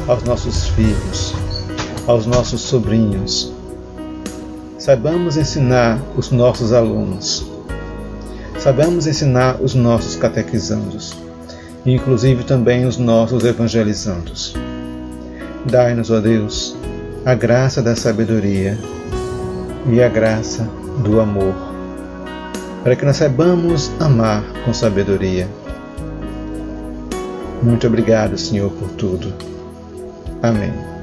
aos 0.07 0.23
nossos 0.23 0.69
filhos, 0.69 1.35
aos 2.07 2.27
nossos 2.27 2.61
sobrinhos. 2.61 3.53
Saibamos 4.87 5.37
ensinar 5.37 6.01
os 6.17 6.31
nossos 6.31 6.73
alunos. 6.73 7.45
Saibamos 8.57 9.09
ensinar 9.09 9.61
os 9.61 9.75
nossos 9.75 10.15
catequizandos, 10.15 11.13
inclusive 11.85 12.45
também 12.45 12.87
os 12.87 12.97
nossos 12.97 13.45
evangelizandos. 13.45 14.55
Dai-nos, 15.69 16.13
ó 16.13 16.21
Deus, 16.21 16.77
a 17.25 17.35
graça 17.35 17.83
da 17.83 17.97
sabedoria 17.97 18.79
e 19.91 20.01
a 20.01 20.09
graça 20.09 20.63
do 21.03 21.19
amor 21.21 21.53
para 22.85 22.95
que 22.95 23.05
nós 23.05 23.17
saibamos 23.17 23.91
amar 23.99 24.45
com 24.65 24.73
sabedoria. 24.73 25.49
Muito 27.61 27.89
obrigado, 27.89 28.39
Senhor, 28.39 28.71
por 28.71 28.91
tudo. 28.91 29.35
Amém. 30.41 30.96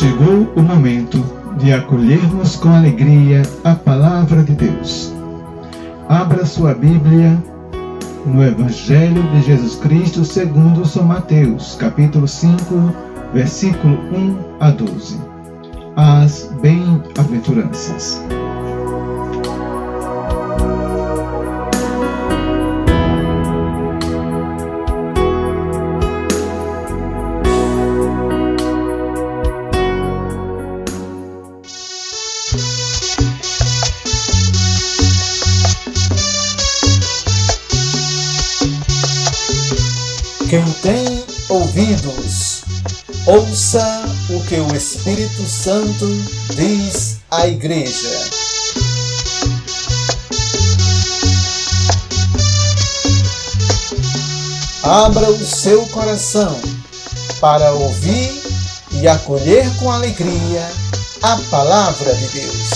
Chegou 0.00 0.50
o 0.56 0.62
momento 0.62 1.22
de 1.58 1.74
acolhermos 1.74 2.56
com 2.56 2.70
alegria 2.70 3.42
a 3.62 3.74
palavra 3.74 4.42
de 4.42 4.54
Deus. 4.54 5.12
Abra 6.08 6.46
sua 6.46 6.72
Bíblia 6.72 7.36
no 8.24 8.42
Evangelho 8.42 9.22
de 9.24 9.42
Jesus 9.42 9.74
Cristo 9.74 10.24
segundo 10.24 10.86
São 10.86 11.04
Mateus, 11.04 11.76
capítulo 11.78 12.26
5, 12.26 12.94
versículo 13.34 13.98
1 14.10 14.36
a 14.58 14.70
12. 14.70 15.20
As 15.96 16.50
bem-aventuranças. 16.62 18.22
Espírito 44.80 45.46
Santo 45.46 46.06
diz 46.56 47.18
à 47.30 47.46
Igreja. 47.46 48.08
Abra 54.82 55.30
o 55.30 55.38
seu 55.44 55.84
coração 55.88 56.58
para 57.42 57.72
ouvir 57.72 58.32
e 58.92 59.06
acolher 59.06 59.68
com 59.78 59.92
alegria 59.92 60.66
a 61.24 61.36
palavra 61.50 62.14
de 62.14 62.28
Deus. 62.28 62.70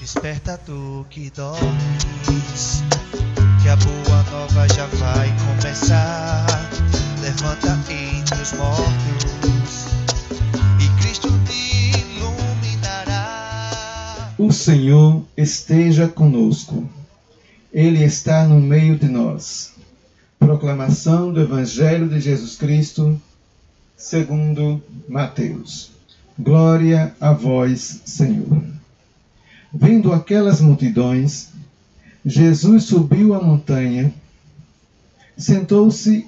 Desperta 0.00 0.58
tu 0.64 1.04
que 1.10 1.30
dormes, 1.36 2.82
que 3.62 3.68
a 3.68 3.76
boa 3.76 4.22
nova 4.30 4.66
já 4.74 4.86
vai 4.86 5.30
começar. 5.44 6.46
Levanta 7.20 7.78
entre 7.90 8.40
os 8.40 8.52
mortos 8.52 9.55
O 14.38 14.52
Senhor 14.52 15.24
esteja 15.34 16.06
conosco. 16.06 16.86
Ele 17.72 18.04
está 18.04 18.46
no 18.46 18.60
meio 18.60 18.98
de 18.98 19.08
nós. 19.08 19.72
Proclamação 20.38 21.32
do 21.32 21.40
Evangelho 21.40 22.06
de 22.06 22.20
Jesus 22.20 22.54
Cristo, 22.54 23.18
segundo 23.96 24.82
Mateus. 25.08 25.90
Glória 26.38 27.16
a 27.18 27.32
vós, 27.32 28.02
Senhor. 28.04 28.62
Vendo 29.72 30.12
aquelas 30.12 30.60
multidões, 30.60 31.48
Jesus 32.22 32.84
subiu 32.84 33.32
a 33.32 33.42
montanha, 33.42 34.12
sentou-se 35.34 36.26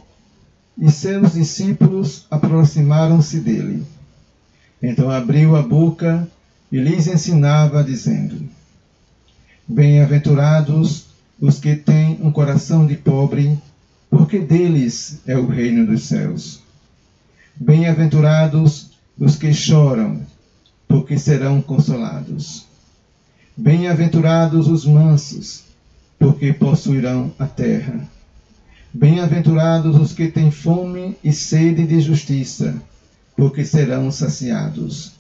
e 0.79 0.91
seus 0.91 1.35
discípulos 1.35 2.25
aproximaram-se 2.31 3.39
dele. 3.39 3.87
Então 4.83 5.11
abriu 5.11 5.57
a 5.57 5.63
boca 5.63 6.27
e 6.71 6.79
lhes 6.79 7.07
ensinava, 7.07 7.83
dizendo: 7.83 8.49
Bem-aventurados 9.67 11.07
os 11.41 11.59
que 11.59 11.77
têm 11.77 12.19
um 12.23 12.31
coração 12.31 12.87
de 12.87 12.97
pobre, 12.97 13.59
porque 14.11 14.39
deles 14.39 15.21
é 15.27 15.37
o 15.37 15.47
reino 15.47 15.87
dos 15.87 16.05
céus. 16.05 16.61
Bem-aventurados 17.55 18.91
os 19.19 19.37
que 19.37 19.53
choram, 19.53 20.23
porque 20.87 21.19
serão 21.19 21.61
consolados. 21.61 22.67
Bem-aventurados 23.57 24.69
os 24.69 24.85
mansos, 24.85 25.65
porque 26.19 26.53
possuirão 26.53 27.33
a 27.39 27.47
terra. 27.47 28.09
Bem-aventurados 28.93 29.97
os 29.97 30.13
que 30.13 30.29
têm 30.29 30.51
fome 30.51 31.17
e 31.23 31.33
sede 31.33 31.87
de 31.87 32.01
justiça, 32.01 32.81
porque 33.37 33.65
serão 33.65 34.11
saciados. 34.11 35.18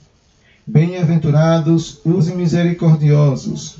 Bem-aventurados 0.70 1.98
os 2.04 2.28
misericordiosos, 2.28 3.78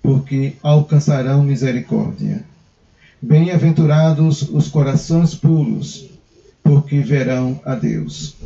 porque 0.00 0.52
alcançarão 0.62 1.42
misericórdia. 1.42 2.44
Bem-aventurados 3.20 4.48
os 4.48 4.68
corações 4.68 5.34
puros, 5.34 6.08
porque 6.62 7.00
verão 7.00 7.60
a 7.64 7.74
Deus. 7.74 8.36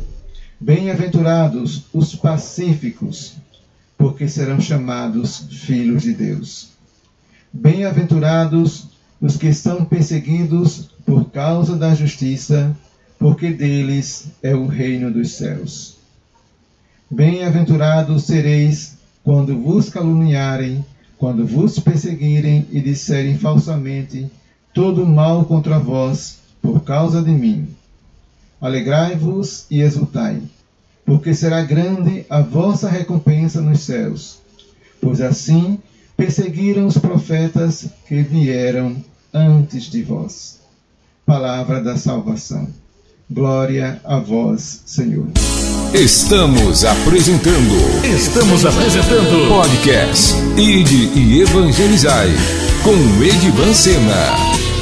Bem-aventurados 0.59 1.83
os 1.93 2.15
pacíficos, 2.15 3.35
porque 3.95 4.27
serão 4.27 4.59
chamados 4.59 5.45
filhos 5.51 6.01
de 6.01 6.15
Deus. 6.15 6.69
Bem-aventurados 7.53 8.87
os 9.21 9.37
que 9.37 9.53
são 9.53 9.85
perseguidos 9.85 10.89
por 11.05 11.29
causa 11.29 11.75
da 11.75 11.93
justiça, 11.93 12.75
porque 13.19 13.51
deles 13.51 14.29
é 14.41 14.55
o 14.55 14.65
reino 14.65 15.11
dos 15.13 15.33
céus. 15.33 15.92
Bem-aventurados 17.13 18.23
sereis 18.23 18.97
quando 19.23 19.55
vos 19.61 19.87
caluniarem, 19.87 20.83
quando 21.15 21.45
vos 21.45 21.77
perseguirem 21.77 22.65
e 22.71 22.81
disserem 22.81 23.37
falsamente 23.37 24.31
todo 24.73 25.05
mal 25.05 25.45
contra 25.45 25.77
vós 25.77 26.39
por 26.59 26.81
causa 26.83 27.21
de 27.21 27.29
mim. 27.29 27.67
Alegrai-vos 28.59 29.67
e 29.69 29.81
exultai, 29.81 30.41
porque 31.05 31.35
será 31.35 31.61
grande 31.61 32.25
a 32.27 32.41
vossa 32.41 32.89
recompensa 32.89 33.61
nos 33.61 33.81
céus, 33.81 34.39
pois 34.99 35.21
assim 35.21 35.77
perseguiram 36.17 36.87
os 36.87 36.97
profetas 36.97 37.89
que 38.07 38.23
vieram 38.23 38.95
antes 39.31 39.83
de 39.83 40.01
vós. 40.01 40.61
Palavra 41.27 41.79
da 41.79 41.95
salvação. 41.95 42.67
Glória 43.29 43.99
a 44.03 44.17
vós, 44.19 44.81
Senhor. 44.85 45.27
Estamos 45.93 46.83
apresentando. 46.83 47.75
Estamos 48.03 48.65
apresentando. 48.65 49.47
Podcast 49.47 50.35
Ide 50.57 51.11
e 51.17 51.41
Evangelizai. 51.41 52.29
Com 52.83 53.23
Edivan 53.23 53.73
Sena. 53.73 54.72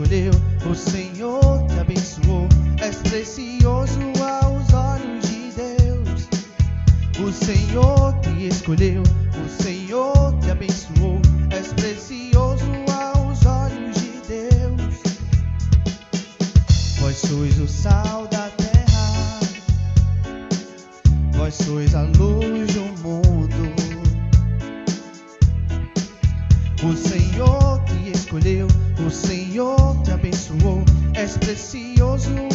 Escolheu, 0.00 0.32
o 0.70 0.74
Senhor 0.74 1.66
te 1.66 1.78
abençoou. 1.78 2.48
És 2.82 2.96
precioso 2.96 4.00
aos 4.42 4.72
olhos 4.72 5.28
de 5.28 5.52
Deus. 5.52 6.28
O 7.22 7.32
Senhor 7.32 8.18
te 8.20 8.46
escolheu, 8.46 9.02
o 9.02 9.62
Senhor 9.62 10.34
te 10.40 10.50
abençoou. 10.50 11.20
És 11.50 11.72
precioso 11.74 12.64
aos 12.90 13.44
olhos 13.44 13.96
de 14.00 14.20
Deus. 14.26 15.02
Vós 17.00 17.16
sois 17.16 17.58
o 17.58 17.68
sal 17.68 18.26
da 18.28 18.48
terra. 18.56 19.40
Vós 21.32 21.54
sois 21.54 21.94
a 21.94 22.02
luz 22.02 22.19
te 30.04 30.12
abençoou. 30.12 30.82
És 31.14 31.36
precioso 31.38 32.49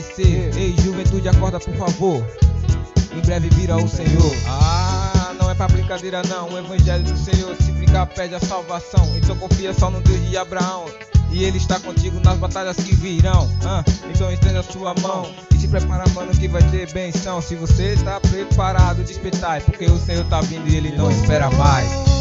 prevalecer. 0.00 0.56
Ei, 0.56 0.74
juventude, 0.82 1.28
acorda 1.28 1.60
por 1.60 1.74
favor. 1.74 2.26
Em 3.14 3.20
breve 3.20 3.48
virá 3.50 3.76
o 3.76 3.88
Senhor. 3.88 4.34
Ah, 4.46 5.34
não 5.38 5.50
é 5.50 5.54
pra 5.54 5.68
brincadeira, 5.68 6.22
não. 6.28 6.48
O 6.50 6.58
evangelho 6.58 7.04
do 7.04 7.16
Senhor, 7.16 7.54
se 7.56 7.72
brincar, 7.72 8.06
pede 8.06 8.34
a 8.34 8.40
salvação. 8.40 9.04
Então 9.16 9.36
confia 9.36 9.72
só 9.74 9.90
no 9.90 10.00
Deus 10.00 10.28
de 10.28 10.36
Abraão. 10.36 10.86
E 11.32 11.44
ele 11.44 11.58
está 11.58 11.78
contigo 11.78 12.18
nas 12.20 12.38
batalhas 12.38 12.76
que 12.76 12.94
virão. 12.94 13.48
Ah, 13.64 13.84
então 14.08 14.32
estenda 14.32 14.60
a 14.60 14.62
sua 14.64 14.94
mão 15.00 15.32
e 15.52 15.58
se 15.58 15.68
prepara, 15.68 16.04
mano, 16.10 16.32
que 16.32 16.48
vai 16.48 16.62
ter 16.70 16.92
benção. 16.92 17.40
Se 17.40 17.54
você 17.54 17.92
está 17.94 18.20
preparado, 18.20 19.04
despertai, 19.04 19.60
porque 19.60 19.84
o 19.84 19.98
Senhor 19.98 20.24
está 20.24 20.40
vindo 20.40 20.68
e 20.68 20.76
ele 20.76 20.96
não 20.96 21.10
espera 21.10 21.50
mais. 21.50 22.19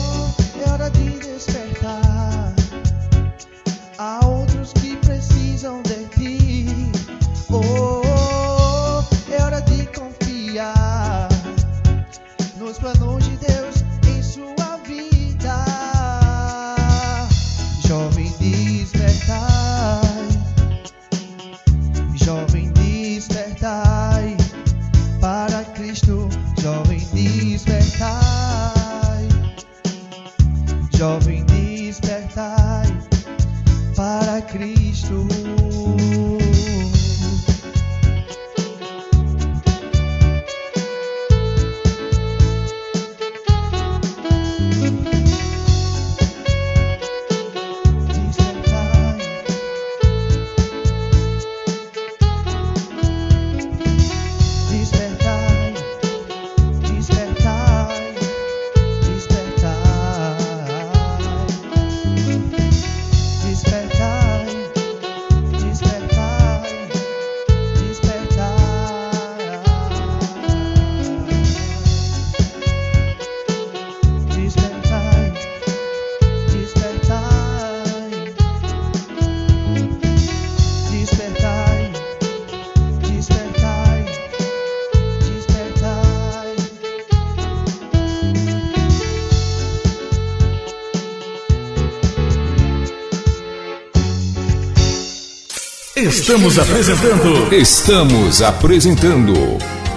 Estamos 96.30 96.60
apresentando. 96.60 97.56
Estamos 97.56 98.42
apresentando. 98.44 99.34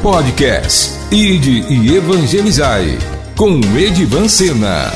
Podcast 0.00 0.92
Ide 1.10 1.70
e 1.70 1.94
Evangelizai. 1.94 2.98
Com 3.36 3.60
Edivan 3.76 4.26
Sena. 4.30 4.90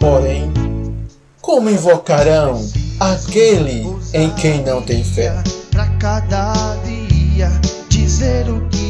Porém, 0.00 0.52
como 1.40 1.70
invocarão 1.70 2.60
aquele 2.98 3.86
em 4.12 4.30
quem 4.30 4.64
não 4.64 4.82
tem 4.82 5.04
fé? 5.04 5.32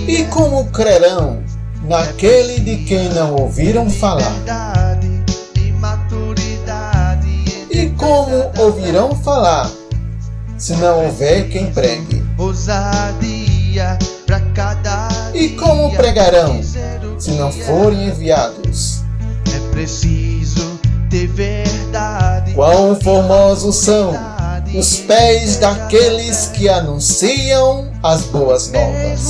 E 0.09 0.25
como 0.31 0.70
crerão 0.70 1.44
naquele 1.85 2.61
de 2.61 2.77
quem 2.85 3.11
não 3.11 3.35
ouviram 3.35 3.90
falar? 3.90 4.62
Ouvirão 8.62 9.14
falar 9.16 9.68
se 10.57 10.75
não 10.77 11.07
houver 11.07 11.48
quem 11.48 11.72
pregue? 11.72 12.22
E 15.35 15.48
como 15.51 15.90
pregarão 15.96 16.62
se 17.18 17.31
não 17.33 17.48
é 17.48 17.53
forem 17.53 18.09
enviados? 18.09 19.03
É 19.53 19.70
preciso 19.72 20.79
ter 21.11 21.27
verdade. 21.27 22.53
Quão 22.55 22.98
formosos 23.01 23.77
são 23.77 24.12
os 24.75 24.96
pés 24.98 25.57
daqueles 25.57 26.46
que 26.46 26.68
anunciam 26.68 27.90
as 28.03 28.22
boas 28.27 28.70
novas. 28.70 29.27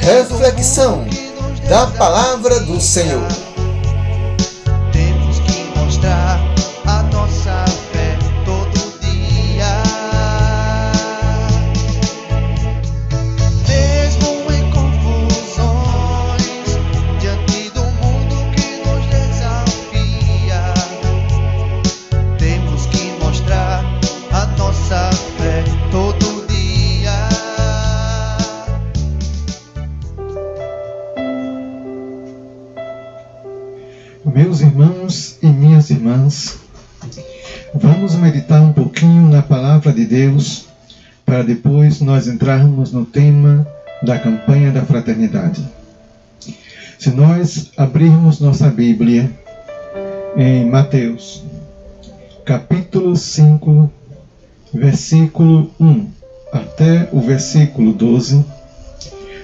Reflexão 0.00 1.04
da 1.68 1.86
palavra 1.86 2.60
do 2.60 2.80
Senhor. 2.80 3.47
Irmãs, 36.08 36.58
vamos 37.74 38.14
meditar 38.14 38.62
um 38.62 38.72
pouquinho 38.72 39.28
na 39.28 39.42
palavra 39.42 39.92
de 39.92 40.06
Deus 40.06 40.66
para 41.26 41.42
depois 41.42 42.00
nós 42.00 42.26
entrarmos 42.26 42.92
no 42.92 43.04
tema 43.04 43.68
da 44.02 44.18
campanha 44.18 44.72
da 44.72 44.82
fraternidade. 44.86 45.62
Se 46.98 47.10
nós 47.10 47.70
abrirmos 47.76 48.40
nossa 48.40 48.70
Bíblia 48.70 49.30
em 50.34 50.64
Mateus, 50.70 51.44
capítulo 52.42 53.14
5, 53.14 53.90
versículo 54.72 55.70
1 55.78 56.06
até 56.50 57.10
o 57.12 57.20
versículo 57.20 57.92
12, 57.92 58.42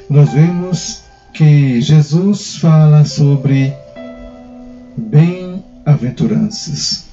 nós 0.09 0.33
vemos 0.33 1.03
que 1.35 1.83
Jesus 1.83 2.57
fala 2.57 3.05
sobre 3.05 3.74
bem-aventuranças. 5.85 7.05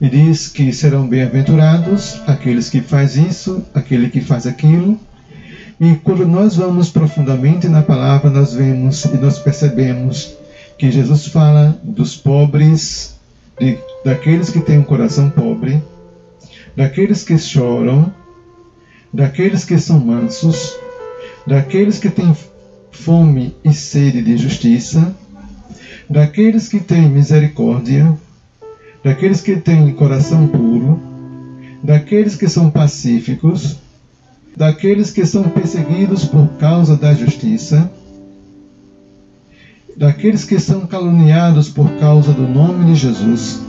E 0.00 0.08
diz 0.08 0.48
que 0.48 0.72
serão 0.72 1.06
bem-aventurados 1.06 2.20
aqueles 2.26 2.68
que 2.68 2.80
faz 2.80 3.16
isso, 3.16 3.64
aquele 3.72 4.08
que 4.08 4.20
faz 4.20 4.46
aquilo. 4.46 4.98
E 5.80 5.94
quando 5.96 6.26
nós 6.26 6.56
vamos 6.56 6.90
profundamente 6.90 7.68
na 7.68 7.82
palavra, 7.82 8.30
nós 8.30 8.54
vemos 8.54 9.04
e 9.04 9.16
nós 9.16 9.38
percebemos 9.38 10.34
que 10.76 10.90
Jesus 10.90 11.26
fala 11.26 11.78
dos 11.82 12.16
pobres, 12.16 13.16
de, 13.60 13.78
daqueles 14.04 14.50
que 14.50 14.60
têm 14.60 14.78
um 14.78 14.84
coração 14.84 15.30
pobre, 15.30 15.82
daqueles 16.74 17.22
que 17.22 17.38
choram, 17.38 18.12
daqueles 19.12 19.64
que 19.64 19.78
são 19.78 20.00
mansos, 20.00 20.74
daqueles 21.46 21.98
que 21.98 22.10
têm 22.10 22.34
fome 22.90 23.54
e 23.64 23.72
sede 23.72 24.22
de 24.22 24.36
justiça, 24.36 25.14
daqueles 26.12 26.68
que 26.68 26.78
têm 26.78 27.08
misericórdia, 27.08 28.14
daqueles 29.02 29.40
que 29.40 29.56
têm 29.56 29.94
coração 29.94 30.46
puro, 30.46 31.00
daqueles 31.82 32.36
que 32.36 32.48
são 32.50 32.70
pacíficos, 32.70 33.78
daqueles 34.54 35.10
que 35.10 35.24
são 35.24 35.44
perseguidos 35.44 36.26
por 36.26 36.46
causa 36.58 36.96
da 36.98 37.14
justiça, 37.14 37.90
daqueles 39.96 40.44
que 40.44 40.60
são 40.60 40.86
caluniados 40.86 41.70
por 41.70 41.90
causa 41.98 42.32
do 42.34 42.46
nome 42.46 42.92
de 42.92 42.94
Jesus. 42.94 43.62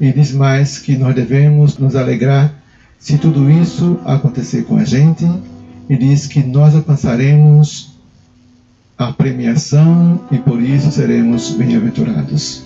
E 0.00 0.12
diz 0.12 0.30
mais 0.30 0.78
que 0.78 0.96
nós 0.96 1.16
devemos 1.16 1.76
nos 1.78 1.96
alegrar 1.96 2.54
se 3.00 3.18
tudo 3.18 3.50
isso 3.50 3.98
acontecer 4.04 4.64
com 4.64 4.76
a 4.76 4.84
gente, 4.84 5.28
e 5.90 5.96
diz 5.96 6.28
que 6.28 6.44
nós 6.44 6.76
alcançaremos 6.76 7.93
a 8.96 9.12
premiação 9.12 10.20
e 10.30 10.38
por 10.38 10.62
isso 10.62 10.90
seremos 10.90 11.50
bem-aventurados. 11.50 12.64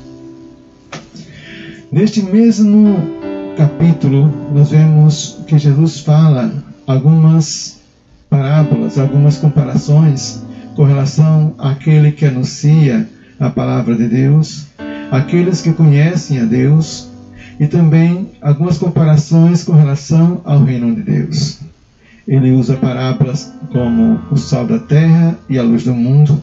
Neste 1.91 2.23
mesmo 2.23 2.97
capítulo, 3.57 4.33
nós 4.53 4.71
vemos 4.71 5.39
que 5.47 5.59
Jesus 5.59 6.01
fala 6.01 6.53
algumas 6.87 7.81
parábolas, 8.29 8.99
algumas 8.99 9.39
comparações 9.39 10.43
com 10.77 10.85
relação 10.85 11.55
àquele 11.59 12.13
que 12.13 12.27
anuncia 12.27 13.09
a 13.41 13.49
palavra 13.49 13.95
de 13.95 14.07
Deus, 14.07 14.67
aqueles 15.11 15.63
que 15.63 15.73
conhecem 15.73 16.41
a 16.41 16.45
Deus 16.45 17.09
e 17.59 17.67
também 17.67 18.31
algumas 18.41 18.79
comparações 18.79 19.65
com 19.65 19.73
relação 19.73 20.41
ao 20.45 20.63
reino 20.63 20.95
de 20.95 21.03
Deus. 21.03 21.59
Ele 22.29 22.53
usa 22.53 22.77
parábolas 22.77 23.51
como 23.73 24.21
o 24.31 24.37
sal 24.37 24.67
da 24.67 24.79
terra 24.79 25.39
e 25.49 25.59
a 25.59 25.63
luz 25.63 25.85
do 25.85 25.95
mundo. 25.95 26.43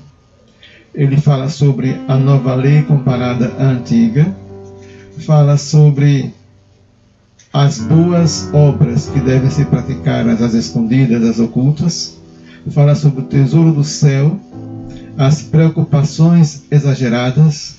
Ele 0.95 1.15
fala 1.17 1.47
sobre 1.47 2.01
a 2.07 2.17
nova 2.17 2.55
lei 2.55 2.81
comparada 2.81 3.53
à 3.59 3.65
antiga. 3.65 4.35
Fala 5.19 5.57
sobre 5.57 6.33
as 7.53 7.77
boas 7.77 8.49
obras 8.51 9.07
que 9.09 9.19
devem 9.19 9.51
ser 9.51 9.67
praticadas 9.67 10.41
às 10.41 10.55
escondidas, 10.55 11.21
às 11.23 11.39
ocultas. 11.39 12.17
Fala 12.71 12.95
sobre 12.95 13.21
o 13.21 13.25
tesouro 13.25 13.71
do 13.71 13.83
céu, 13.83 14.39
as 15.15 15.43
preocupações 15.43 16.63
exageradas. 16.71 17.75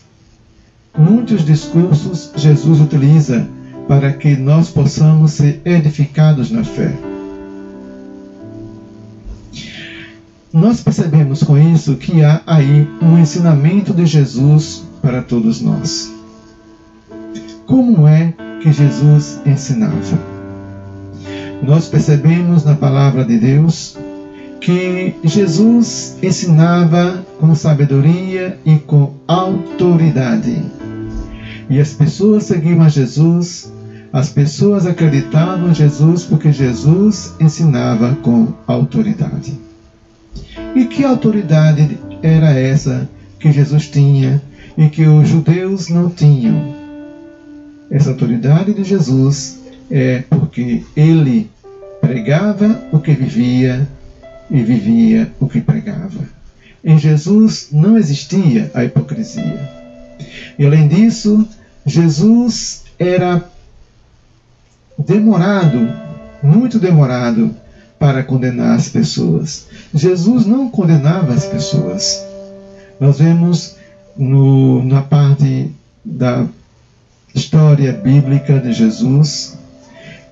Muitos 0.96 1.44
discursos 1.44 2.30
Jesus 2.36 2.80
utiliza 2.80 3.48
para 3.88 4.12
que 4.12 4.36
nós 4.36 4.70
possamos 4.70 5.32
ser 5.32 5.60
edificados 5.64 6.52
na 6.52 6.62
fé. 6.62 7.15
Nós 10.56 10.80
percebemos 10.80 11.42
com 11.42 11.58
isso 11.58 11.96
que 11.96 12.24
há 12.24 12.40
aí 12.46 12.88
um 13.02 13.18
ensinamento 13.18 13.92
de 13.92 14.06
Jesus 14.06 14.84
para 15.02 15.20
todos 15.20 15.60
nós. 15.60 16.10
Como 17.66 18.08
é 18.08 18.32
que 18.62 18.72
Jesus 18.72 19.38
ensinava? 19.44 20.18
Nós 21.62 21.88
percebemos 21.88 22.64
na 22.64 22.74
palavra 22.74 23.22
de 23.22 23.36
Deus 23.38 23.98
que 24.58 25.14
Jesus 25.22 26.16
ensinava 26.22 27.22
com 27.38 27.54
sabedoria 27.54 28.58
e 28.64 28.76
com 28.76 29.12
autoridade. 29.28 30.64
E 31.68 31.78
as 31.78 31.92
pessoas 31.92 32.44
seguiam 32.44 32.80
a 32.80 32.88
Jesus, 32.88 33.70
as 34.10 34.30
pessoas 34.30 34.86
acreditavam 34.86 35.68
em 35.68 35.74
Jesus 35.74 36.24
porque 36.24 36.50
Jesus 36.50 37.34
ensinava 37.38 38.16
com 38.22 38.54
autoridade. 38.66 39.65
E 40.74 40.84
que 40.84 41.04
autoridade 41.04 41.98
era 42.22 42.50
essa 42.50 43.08
que 43.38 43.52
Jesus 43.52 43.88
tinha 43.88 44.42
e 44.76 44.88
que 44.88 45.06
os 45.06 45.28
judeus 45.28 45.88
não 45.88 46.10
tinham? 46.10 46.74
Essa 47.90 48.10
autoridade 48.10 48.74
de 48.74 48.84
Jesus 48.84 49.60
é 49.90 50.22
porque 50.28 50.84
ele 50.96 51.50
pregava 52.00 52.82
o 52.92 52.98
que 52.98 53.12
vivia 53.12 53.88
e 54.50 54.62
vivia 54.62 55.30
o 55.40 55.48
que 55.48 55.60
pregava. 55.60 56.20
Em 56.84 56.98
Jesus 56.98 57.68
não 57.72 57.96
existia 57.96 58.70
a 58.74 58.84
hipocrisia. 58.84 59.68
E 60.58 60.64
além 60.64 60.88
disso, 60.88 61.46
Jesus 61.84 62.84
era 62.98 63.44
demorado, 64.98 65.88
muito 66.42 66.78
demorado 66.78 67.54
para 67.98 68.22
condenar 68.22 68.76
as 68.76 68.88
pessoas. 68.88 69.66
Jesus 69.96 70.44
não 70.44 70.68
condenava 70.68 71.32
as 71.32 71.46
pessoas. 71.46 72.22
Nós 73.00 73.18
vemos 73.18 73.76
no, 74.14 74.84
na 74.84 75.00
parte 75.00 75.70
da 76.04 76.46
história 77.34 77.94
bíblica 77.94 78.60
de 78.60 78.74
Jesus 78.74 79.58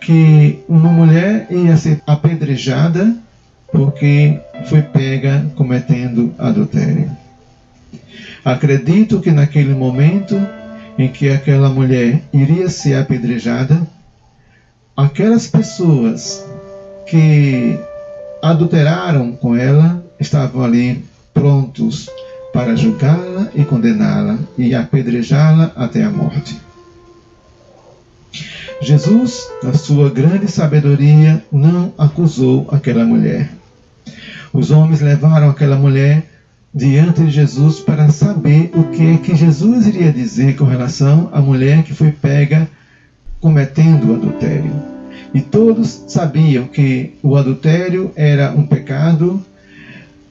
que 0.01 0.63
uma 0.69 0.93
mulher 0.93 1.47
ia 1.51 1.79
ser 1.79 2.03
apedrejada 2.07 3.17
porque 3.73 4.39
foi 4.67 4.83
pega 4.83 5.51
cometendo 5.57 6.35
adultério. 6.39 7.11
Acredito 8.45 9.21
que 9.21 9.31
naquele 9.31 9.73
momento 9.73 10.39
em 10.99 11.09
que 11.09 11.31
aquela 11.31 11.71
mulher 11.71 12.21
iria 12.35 12.69
ser 12.69 12.97
apedrejada, 12.97 13.81
aquelas 14.95 15.47
pessoas 15.47 16.45
que 17.07 17.79
adulteraram 18.45 19.33
com 19.33 19.57
ela 19.57 20.05
estavam 20.21 20.63
ali 20.63 21.03
prontos 21.33 22.11
para 22.53 22.77
julgá-la 22.77 23.49
e 23.55 23.65
condená-la 23.65 24.39
e 24.59 24.75
apedrejá-la 24.75 25.73
até 25.75 26.05
a 26.05 26.11
morte. 26.11 26.61
Jesus, 28.83 29.49
na 29.63 29.73
sua 29.73 30.11
grande 30.11 30.51
sabedoria, 30.51 31.43
não 31.51 31.95
acusou 31.97 32.69
aquela 32.71 33.05
mulher. 33.05 33.51
Os 34.53 34.71
homens 34.71 35.01
levaram 35.01 35.49
aquela 35.49 35.77
mulher 35.77 36.23
diante 36.73 37.23
de 37.23 37.31
Jesus 37.31 37.81
para 37.81 38.11
saber 38.11 38.71
o 38.75 38.85
que 38.85 39.07
é 39.07 39.17
que 39.17 39.35
Jesus 39.35 39.87
iria 39.87 40.13
dizer 40.13 40.55
com 40.57 40.65
relação 40.65 41.31
à 41.33 41.41
mulher 41.41 41.83
que 41.83 41.95
foi 41.95 42.13
pega 42.13 42.69
cometendo 43.41 44.13
adultério. 44.13 44.94
E 45.33 45.41
todos 45.41 46.05
sabiam 46.09 46.67
que 46.67 47.15
o 47.23 47.37
adultério 47.37 48.11
era 48.15 48.53
um 48.53 48.67
pecado, 48.67 49.45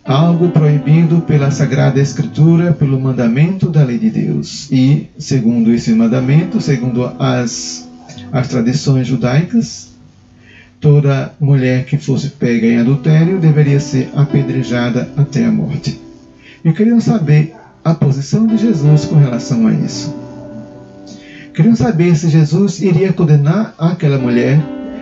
algo 0.03 0.49
proibido 0.49 1.21
pela 1.21 1.51
Sagrada 1.51 1.99
Escritura, 1.99 2.73
pelo 2.73 2.99
mandamento 2.99 3.69
da 3.69 3.83
lei 3.83 3.97
de 3.97 4.09
Deus. 4.09 4.71
E, 4.71 5.07
segundo 5.17 5.73
esse 5.73 5.93
mandamento, 5.93 6.61
segundo 6.61 7.05
as, 7.19 7.89
as 8.31 8.47
tradições 8.47 9.07
judaicas, 9.07 9.93
toda 10.79 11.33
mulher 11.39 11.85
que 11.85 11.97
fosse 11.97 12.29
pega 12.29 12.67
em 12.67 12.77
adultério 12.77 13.39
deveria 13.39 13.79
ser 13.79 14.09
apedrejada 14.15 15.09
até 15.15 15.45
a 15.45 15.51
morte. 15.51 15.99
E 16.63 16.71
queriam 16.71 16.99
saber 16.99 17.53
a 17.83 17.93
posição 17.93 18.47
de 18.47 18.57
Jesus 18.57 19.05
com 19.05 19.15
relação 19.15 19.67
a 19.67 19.73
isso. 19.73 20.22
Queriam 21.53 21.75
saber 21.75 22.15
se 22.15 22.29
Jesus 22.29 22.81
iria 22.81 23.13
condenar 23.13 23.75
aquela 23.77 24.17
mulher 24.17 24.59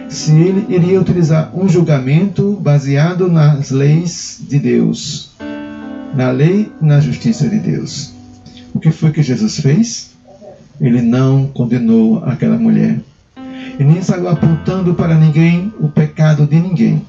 se 0.10 0.34
ele 0.34 0.66
iria 0.68 1.00
utilizar 1.00 1.50
um 1.54 1.70
julgamento 1.70 2.58
baseado 2.58 3.32
nas 3.32 3.72
leis 3.72 4.42
de 4.50 4.60
Deus, 4.60 5.32
na 6.14 6.30
lei 6.30 6.70
e 6.82 6.86
na 6.86 7.00
justiça 7.00 7.48
de 7.48 7.58
Deus. 7.58 8.14
O 8.74 8.82
que 8.82 8.92
foi 8.92 9.12
que 9.12 9.24
Jesus 9.24 9.62
fez? 9.62 10.12
Ele 10.82 11.02
não 11.02 11.48
condenou 11.48 12.22
aquela 12.26 12.58
mulher. 12.58 13.00
E 13.80 13.84
nem 13.86 14.02
saiu 14.02 14.28
apontando 14.28 14.94
para 14.94 15.16
ninguém 15.16 15.74
o 15.80 15.88
pecado 15.88 16.46
de 16.46 16.60
ninguém. 16.60 17.02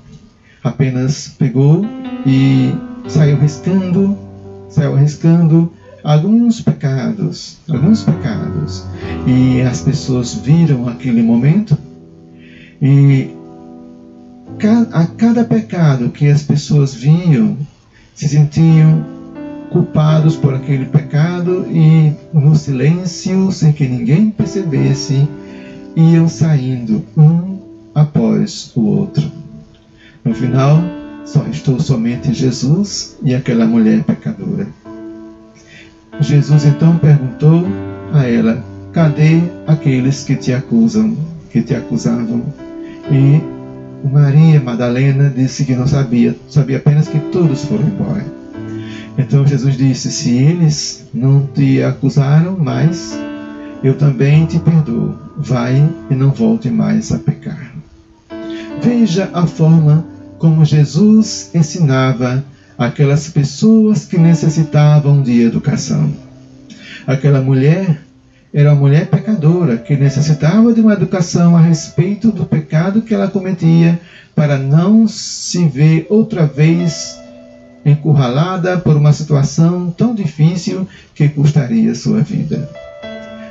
Apenas 0.63 1.35
pegou 1.37 1.85
e 2.25 2.73
saiu 3.09 3.37
riscando, 3.39 4.17
saiu 4.69 4.95
arriscando 4.95 5.73
alguns 6.03 6.61
pecados, 6.61 7.59
alguns 7.69 8.03
pecados. 8.03 8.85
E 9.27 9.63
as 9.63 9.81
pessoas 9.81 10.35
viram 10.35 10.89
aquele 10.89 11.23
momento 11.23 11.77
e 12.81 13.31
a 14.93 15.07
cada 15.07 15.45
pecado 15.45 16.11
que 16.11 16.29
as 16.29 16.43
pessoas 16.43 16.95
viam, 16.95 17.57
se 18.15 18.29
sentiam 18.29 19.05
culpados 19.71 20.37
por 20.37 20.55
aquele 20.55 20.85
pecado 20.85 21.67
e 21.71 22.13
no 22.33 22.55
silêncio, 22.55 23.51
sem 23.51 23.73
que 23.73 23.89
ninguém 23.89 24.31
percebesse, 24.31 25.27
iam 25.97 26.29
saindo 26.29 27.05
um 27.17 27.59
após 27.95 28.71
o 28.77 28.83
outro. 28.83 29.31
No 30.25 30.35
final, 30.35 30.79
só 31.25 31.41
restou 31.43 31.81
somente 31.81 32.33
Jesus 32.33 33.17
e 33.23 33.35
aquela 33.35 33.67
mulher 33.67 34.05
pecadora. 34.05 34.69
Jesus 36.21 36.65
então 36.65 36.97
perguntou 36.99 37.67
a 38.13 38.27
ela: 38.27 38.63
Cadê 38.93 39.41
aqueles 39.67 40.25
que 40.25 40.37
te 40.37 40.53
acusam, 40.53 41.17
que 41.51 41.63
te 41.63 41.75
acusavam? 41.75 42.43
E 43.11 43.41
Maria 44.09 44.61
Madalena 44.61 45.31
disse 45.31 45.65
que 45.65 45.75
não 45.75 45.87
sabia, 45.87 46.37
sabia 46.49 46.77
apenas 46.77 47.09
que 47.09 47.19
todos 47.19 47.65
foram 47.65 47.87
embora. 47.87 48.25
Então 49.17 49.47
Jesus 49.47 49.77
disse: 49.77 50.11
Se 50.11 50.37
eles 50.37 51.07
não 51.13 51.47
te 51.47 51.83
acusaram 51.83 52.57
mais, 52.59 53.19
eu 53.83 53.95
também 53.95 54.47
te 54.47 54.59
perdoo. 54.59 55.15
Vai 55.37 55.89
e 56.11 56.15
não 56.15 56.31
volte 56.31 56.71
mais 56.71 57.11
a 57.11 57.19
pecar. 57.19 57.73
Veja 58.83 59.31
a 59.33 59.47
forma 59.47 60.05
como 60.39 60.65
Jesus 60.65 61.51
ensinava 61.55 62.45
aquelas 62.83 63.29
pessoas 63.31 64.05
que 64.05 64.19
necessitavam 64.19 65.23
de 65.23 65.43
educação. 65.43 66.13
Aquela 67.07 67.41
mulher 67.41 67.99
Era 68.55 68.71
uma 68.73 68.81
mulher 68.83 69.07
pecadora 69.07 69.79
que 69.79 69.97
necessitava 69.97 70.75
de 70.75 70.83
uma 70.83 70.93
educação 70.93 71.57
a 71.57 71.61
respeito 71.61 72.31
do 72.31 72.45
pecado 72.45 73.01
que 73.01 73.15
ela 73.15 73.27
cometia 73.27 73.99
para 74.35 74.59
não 74.59 75.09
se 75.09 75.67
ver 75.67 76.07
outra 76.11 76.45
vez 76.45 77.19
encurralada 77.83 78.77
por 78.79 78.95
uma 78.95 79.13
situação 79.13 79.91
tão 79.91 80.15
difícil 80.15 80.87
que 81.15 81.31
custaria 81.31 81.95
sua 81.95 82.21
vida. 82.21 82.69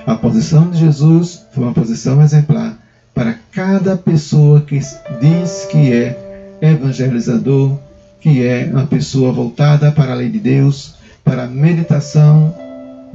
A 0.06 0.14
posição 0.16 0.70
de 0.70 0.78
Jesus 0.78 1.48
foi 1.52 1.64
uma 1.64 1.74
posição 1.74 2.22
exemplar 2.22 2.78
para 3.14 3.36
cada 3.52 3.98
pessoa 3.98 4.62
que 4.62 4.80
diz 5.20 5.68
que 5.72 5.92
é 5.94 6.58
evangelizador, 6.62 7.78
que 8.22 8.46
é 8.46 8.70
uma 8.72 8.86
pessoa 8.86 9.32
voltada 9.32 9.92
para 9.92 10.12
a 10.12 10.16
lei 10.16 10.30
de 10.30 10.40
Deus, 10.40 10.96
para 11.24 11.44
a 11.44 11.48
meditação 11.48 12.56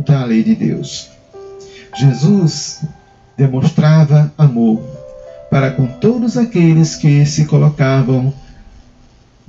da 0.05 0.25
lei 0.25 0.43
de 0.43 0.55
Deus. 0.55 1.09
Jesus 1.97 2.85
demonstrava 3.37 4.33
amor 4.37 4.83
para 5.49 5.71
com 5.71 5.87
todos 5.87 6.37
aqueles 6.37 6.97
que 6.97 7.25
se 7.25 7.47
colocavam 7.47 8.35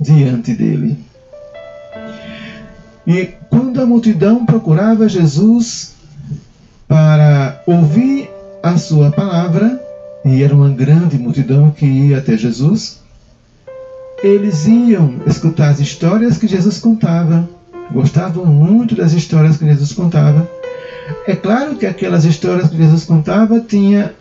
diante 0.00 0.54
dele. 0.54 1.04
E 3.04 3.26
quando 3.50 3.80
a 3.82 3.86
multidão 3.86 4.46
procurava 4.46 5.08
Jesus 5.08 5.94
para 6.86 7.62
ouvir 7.66 8.30
a 8.62 8.78
sua 8.78 9.10
palavra, 9.10 9.82
e 10.24 10.42
era 10.42 10.54
uma 10.54 10.70
grande 10.70 11.18
multidão 11.18 11.70
que 11.70 11.84
ia 11.84 12.18
até 12.18 12.36
Jesus, 12.36 13.00
eles 14.22 14.66
iam 14.66 15.20
escutar 15.26 15.70
as 15.70 15.80
histórias 15.80 16.38
que 16.38 16.48
Jesus 16.48 16.78
contava, 16.78 17.48
gostavam 17.92 18.44
muito 18.44 18.94
das 18.94 19.12
histórias 19.12 19.56
que 19.56 19.64
Jesus 19.64 19.92
contava. 19.92 20.48
É 21.26 21.34
claro 21.34 21.76
que 21.76 21.86
aquelas 21.86 22.24
histórias 22.24 22.68
que 22.68 22.76
Jesus 22.76 23.04
contava 23.04 23.60
tinha 23.60 24.14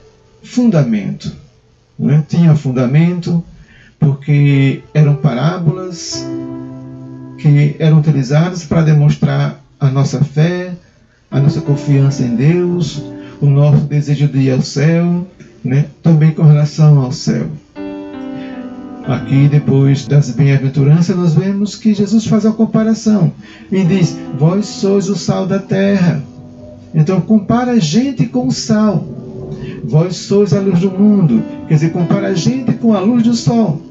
fundamento, 0.44 1.32
né? 1.98 2.24
tinha 2.28 2.56
fundamento 2.56 3.44
porque 4.00 4.84
eram 4.94 5.16
parábolas 5.16 6.26
que 7.40 7.76
eram 7.80 8.00
utilizadas 8.00 8.64
para 8.64 8.84
demonstrar 8.84 9.60
a 9.80 9.90
nossa 9.90 10.24
fé, 10.24 10.74
a 11.30 11.40
nossa 11.40 11.62
confiança 11.62 12.24
em 12.24 12.36
Deus, 12.36 13.04
o 13.42 13.48
nosso 13.48 13.82
desejo 13.86 14.28
de 14.28 14.40
ir 14.40 14.52
ao 14.52 14.62
céu, 14.62 15.28
né? 15.64 15.86
também 16.02 16.32
com 16.32 16.44
relação 16.44 17.00
ao 17.00 17.12
céu. 17.12 17.48
Aqui, 19.08 19.48
depois 19.48 20.06
das 20.06 20.32
bem-aventuranças, 20.32 21.16
nós 21.16 21.34
vemos 21.34 21.76
que 21.76 21.94
Jesus 21.94 22.26
faz 22.26 22.46
a 22.46 22.52
comparação 22.52 23.32
e 23.72 23.84
diz: 23.86 24.18
Vós 24.38 24.66
sois 24.66 25.08
o 25.08 25.16
sal 25.16 25.48
da 25.48 25.60
terra. 25.60 26.22
Então, 26.94 27.22
compara 27.22 27.72
a 27.72 27.80
gente 27.80 28.26
com 28.26 28.48
o 28.48 28.52
sal. 28.52 29.08
Vós 29.84 30.18
sois 30.18 30.52
a 30.54 30.60
luz 30.60 30.82
do 30.82 30.92
mundo. 30.92 31.42
Quer 31.68 31.76
dizer, 31.76 31.92
compara 31.92 32.28
a 32.28 32.34
gente 32.34 32.74
com 32.74 32.94
a 32.94 33.00
luz 33.00 33.24
do 33.24 33.34
sol. 33.34 33.82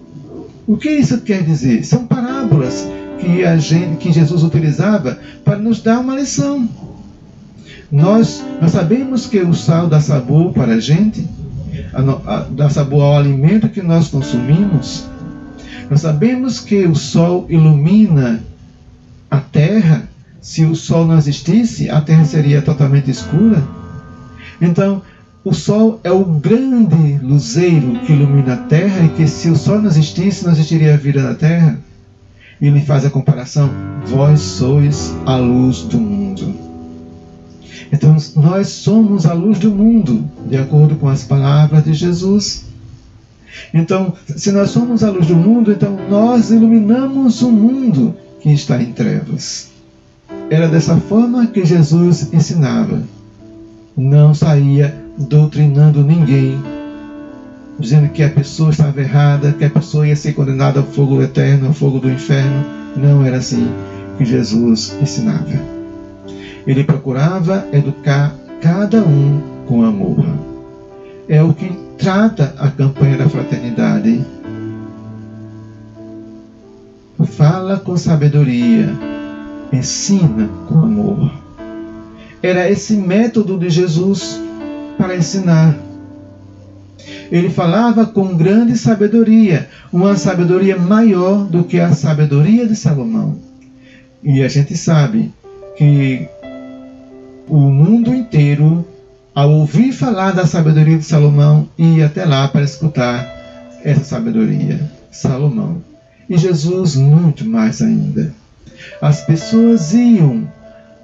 O 0.66 0.76
que 0.76 0.90
isso 0.90 1.22
quer 1.22 1.42
dizer? 1.42 1.84
São 1.84 2.06
parábolas 2.06 2.86
que 3.18 3.42
a 3.42 3.56
gente, 3.56 3.96
que 3.96 4.12
Jesus 4.12 4.42
utilizava 4.42 5.18
para 5.42 5.56
nos 5.56 5.80
dar 5.80 6.00
uma 6.00 6.14
lição. 6.14 6.68
Nós, 7.90 8.44
nós 8.60 8.72
sabemos 8.72 9.26
que 9.26 9.38
o 9.38 9.54
sal 9.54 9.86
dá 9.86 10.00
sabor 10.00 10.52
para 10.52 10.74
a 10.74 10.80
gente, 10.80 11.26
a, 11.96 12.34
a, 12.34 12.40
dá 12.42 12.68
sabor 12.68 13.02
ao 13.02 13.16
alimento 13.16 13.68
que 13.68 13.82
nós 13.82 14.08
consumimos. 14.08 15.06
Nós 15.88 16.00
sabemos 16.00 16.60
que 16.60 16.84
o 16.84 16.94
sol 16.94 17.46
ilumina 17.48 18.42
a 19.30 19.38
terra. 19.38 20.08
Se 20.40 20.64
o 20.64 20.76
sol 20.76 21.06
não 21.06 21.18
existisse, 21.18 21.90
a 21.90 22.00
terra 22.00 22.24
seria 22.24 22.62
totalmente 22.62 23.10
escura. 23.10 23.62
Então, 24.60 25.02
o 25.44 25.52
sol 25.52 26.00
é 26.04 26.10
o 26.10 26.24
grande 26.24 27.18
luzeiro 27.22 28.00
que 28.00 28.12
ilumina 28.12 28.54
a 28.54 28.56
terra 28.56 29.06
e 29.06 29.08
que 29.10 29.26
se 29.26 29.48
o 29.48 29.56
sol 29.56 29.80
não 29.80 29.88
existisse, 29.88 30.44
não 30.44 30.52
existiria 30.52 30.94
a 30.94 30.96
vida 30.96 31.22
na 31.22 31.34
terra. 31.34 31.78
E 32.60 32.66
ele 32.66 32.80
faz 32.80 33.04
a 33.04 33.10
comparação: 33.10 33.70
vós 34.06 34.40
sois 34.40 35.14
a 35.24 35.36
luz 35.36 35.82
do 35.82 35.98
mundo. 35.98 36.65
Então, 37.92 38.16
nós 38.36 38.68
somos 38.68 39.26
a 39.26 39.32
luz 39.32 39.58
do 39.58 39.70
mundo, 39.70 40.24
de 40.48 40.56
acordo 40.56 40.96
com 40.96 41.08
as 41.08 41.24
palavras 41.24 41.84
de 41.84 41.94
Jesus. 41.94 42.64
Então, 43.72 44.12
se 44.26 44.52
nós 44.52 44.70
somos 44.70 45.02
a 45.02 45.10
luz 45.10 45.26
do 45.26 45.36
mundo, 45.36 45.72
então 45.72 45.96
nós 46.08 46.50
iluminamos 46.50 47.42
o 47.42 47.50
mundo 47.50 48.14
que 48.40 48.50
está 48.50 48.82
em 48.82 48.92
trevas. 48.92 49.70
Era 50.50 50.68
dessa 50.68 50.96
forma 50.96 51.46
que 51.46 51.64
Jesus 51.64 52.32
ensinava. 52.32 53.02
Não 53.96 54.34
saía 54.34 54.94
doutrinando 55.16 56.04
ninguém, 56.04 56.60
dizendo 57.78 58.08
que 58.10 58.22
a 58.22 58.30
pessoa 58.30 58.70
estava 58.70 59.00
errada, 59.00 59.52
que 59.52 59.64
a 59.64 59.70
pessoa 59.70 60.06
ia 60.06 60.16
ser 60.16 60.34
condenada 60.34 60.80
ao 60.80 60.86
fogo 60.86 61.22
eterno, 61.22 61.68
ao 61.68 61.72
fogo 61.72 61.98
do 61.98 62.10
inferno. 62.10 62.64
Não 62.96 63.24
era 63.24 63.38
assim 63.38 63.68
que 64.18 64.24
Jesus 64.24 64.96
ensinava. 65.00 65.75
Ele 66.66 66.84
procurava 66.84 67.66
educar 67.72 68.34
cada 68.60 69.02
um 69.02 69.40
com 69.66 69.84
amor. 69.84 70.24
É 71.28 71.42
o 71.42 71.52
que 71.52 71.70
trata 71.98 72.54
a 72.58 72.70
campanha 72.70 73.18
da 73.18 73.28
fraternidade. 73.28 74.24
Fala 77.24 77.78
com 77.78 77.96
sabedoria, 77.96 78.88
ensina 79.72 80.48
com 80.68 80.78
amor. 80.78 81.32
Era 82.42 82.70
esse 82.70 82.96
método 82.96 83.58
de 83.58 83.70
Jesus 83.70 84.40
para 84.96 85.16
ensinar 85.16 85.76
ele 87.30 87.50
falava 87.50 88.06
com 88.06 88.36
grande 88.36 88.76
sabedoria, 88.78 89.68
uma 89.92 90.16
sabedoria 90.16 90.76
maior 90.76 91.44
do 91.44 91.64
que 91.64 91.80
a 91.80 91.92
sabedoria 91.92 92.66
de 92.66 92.76
Salomão. 92.76 93.36
E 94.22 94.42
a 94.42 94.48
gente 94.48 94.76
sabe 94.76 95.32
que 95.76 96.28
o 97.48 97.58
mundo 97.58 98.14
inteiro, 98.14 98.86
ao 99.34 99.50
ouvir 99.50 99.92
falar 99.92 100.32
da 100.32 100.46
sabedoria 100.46 100.98
de 100.98 101.04
Salomão, 101.04 101.68
ia 101.78 102.06
até 102.06 102.24
lá 102.24 102.48
para 102.48 102.62
escutar 102.62 103.26
essa 103.84 104.04
sabedoria. 104.04 104.80
Salomão. 105.10 105.82
E 106.28 106.36
Jesus, 106.36 106.96
muito 106.96 107.44
mais 107.44 107.80
ainda. 107.80 108.34
As 109.00 109.20
pessoas 109.20 109.92
iam, 109.94 110.48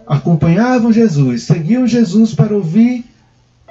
acompanhavam 0.06 0.92
Jesus, 0.92 1.44
seguiam 1.44 1.86
Jesus 1.86 2.34
para 2.34 2.54
ouvir 2.54 3.04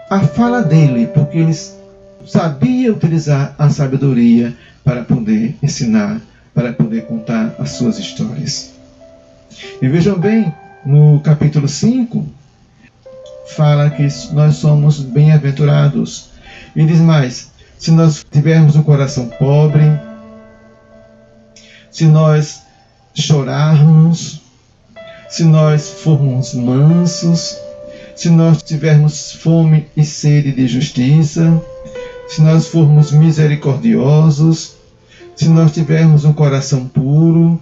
a 0.10 0.22
fala 0.22 0.62
dele, 0.62 1.08
porque 1.08 1.38
eles 1.38 1.78
sabia 2.26 2.92
utilizar 2.92 3.56
a 3.58 3.70
sabedoria 3.70 4.56
para 4.84 5.04
poder 5.04 5.56
ensinar, 5.62 6.22
para 6.54 6.72
poder 6.74 7.06
contar 7.06 7.56
as 7.60 7.72
suas 7.72 8.00
histórias. 8.00 8.72
E 9.82 9.88
vejam 9.88 10.18
bem, 10.18 10.54
no 10.86 11.20
capítulo 11.20 11.68
5, 11.68 12.26
fala 13.52 13.90
que 13.90 14.08
nós 14.34 14.56
somos 14.56 15.00
bem-aventurados. 15.00 16.30
E 16.76 16.86
diz 16.86 17.00
mais: 17.00 17.52
se 17.78 17.92
nós 17.92 18.26
tivermos 18.30 18.76
um 18.76 18.84
coração 18.84 19.28
pobre, 19.28 19.84
se 21.92 22.06
nós 22.06 22.62
chorarmos, 23.14 24.42
se 25.30 25.44
nós 25.44 25.90
formos 25.90 26.54
mansos, 26.54 27.58
se 28.16 28.30
nós 28.30 28.62
tivermos 28.62 29.34
fome 29.34 29.88
e 29.96 30.04
sede 30.06 30.52
de 30.52 30.68
justiça, 30.68 31.62
se 32.28 32.42
nós 32.42 32.68
formos 32.68 33.12
misericordiosos, 33.12 34.76
se 35.36 35.50
nós 35.50 35.72
tivermos 35.72 36.24
um 36.24 36.34
coração 36.34 36.88
puro, 36.88 37.60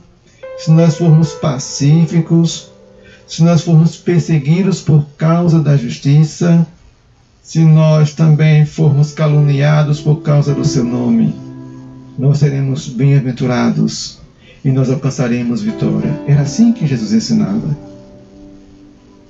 se 0.58 0.70
nós 0.72 0.96
formos 0.98 1.32
pacíficos, 1.34 2.70
se 3.30 3.44
nós 3.44 3.62
formos 3.62 3.96
perseguidos 3.96 4.82
por 4.82 5.06
causa 5.16 5.60
da 5.60 5.78
justiça, 5.78 6.66
se 7.44 7.60
nós 7.60 8.12
também 8.12 8.66
formos 8.66 9.14
caluniados 9.14 10.02
por 10.02 10.24
causa 10.24 10.52
do 10.54 10.66
seu 10.66 10.84
nome, 10.84 11.36
nós 12.18 12.40
seremos 12.40 12.90
bem-aventurados 12.90 14.18
e 14.66 14.72
nós 14.72 14.90
alcançaremos 14.90 15.62
vitória. 15.62 16.20
Era 16.28 16.42
assim 16.42 16.74
que 16.74 16.88
Jesus 16.88 17.14
ensinava. 17.14 17.78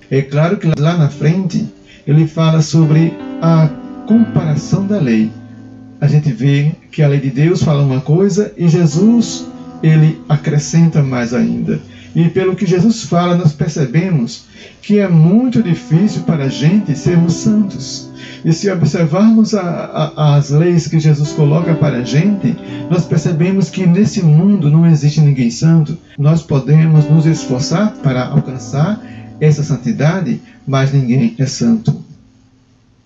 É 0.09 0.21
claro 0.21 0.55
que 0.55 0.71
lá 0.79 0.97
na 0.97 1.09
frente 1.09 1.67
ele 2.07 2.25
fala 2.25 2.61
sobre 2.61 3.13
a 3.41 3.69
comparação 4.07 4.87
da 4.87 4.97
lei. 4.97 5.29
A 5.99 6.07
gente 6.07 6.31
vê 6.31 6.71
que 6.89 7.03
a 7.03 7.07
lei 7.09 7.19
de 7.19 7.29
Deus 7.29 7.61
fala 7.61 7.83
uma 7.83 7.99
coisa 7.99 8.53
e 8.57 8.69
Jesus 8.69 9.45
ele 9.83 10.21
acrescenta 10.29 11.03
mais 11.03 11.33
ainda. 11.33 11.81
E 12.16 12.28
pelo 12.30 12.55
que 12.55 12.66
Jesus 12.66 13.03
fala, 13.03 13.36
nós 13.36 13.53
percebemos 13.53 14.45
que 14.82 14.97
é 14.99 15.07
muito 15.07 15.62
difícil 15.62 16.24
para 16.24 16.45
a 16.45 16.49
gente 16.49 16.97
sermos 16.97 17.34
santos. 17.34 18.10
E 18.43 18.51
se 18.51 18.70
observarmos 18.72 19.53
a, 19.53 19.62
a, 19.62 20.36
as 20.36 20.49
leis 20.49 20.88
que 20.88 20.99
Jesus 20.99 21.32
coloca 21.32 21.76
para 21.76 21.97
a 21.97 22.03
gente, 22.03 22.55
nós 22.89 23.05
percebemos 23.05 23.70
que 23.70 23.86
nesse 23.86 24.24
mundo 24.24 24.70
não 24.70 24.86
existe 24.86 25.22
ninguém 25.22 25.51
santo. 25.51 25.97
Nós 26.18 26.41
podemos 26.41 27.10
nos 27.10 27.26
esforçar 27.26 27.91
para 28.01 28.26
alcançar 28.26 29.01
essa 29.39 29.64
santidade, 29.64 30.41
mas 30.66 30.91
ninguém 30.91 31.36
é 31.38 31.45
santo. 31.45 32.03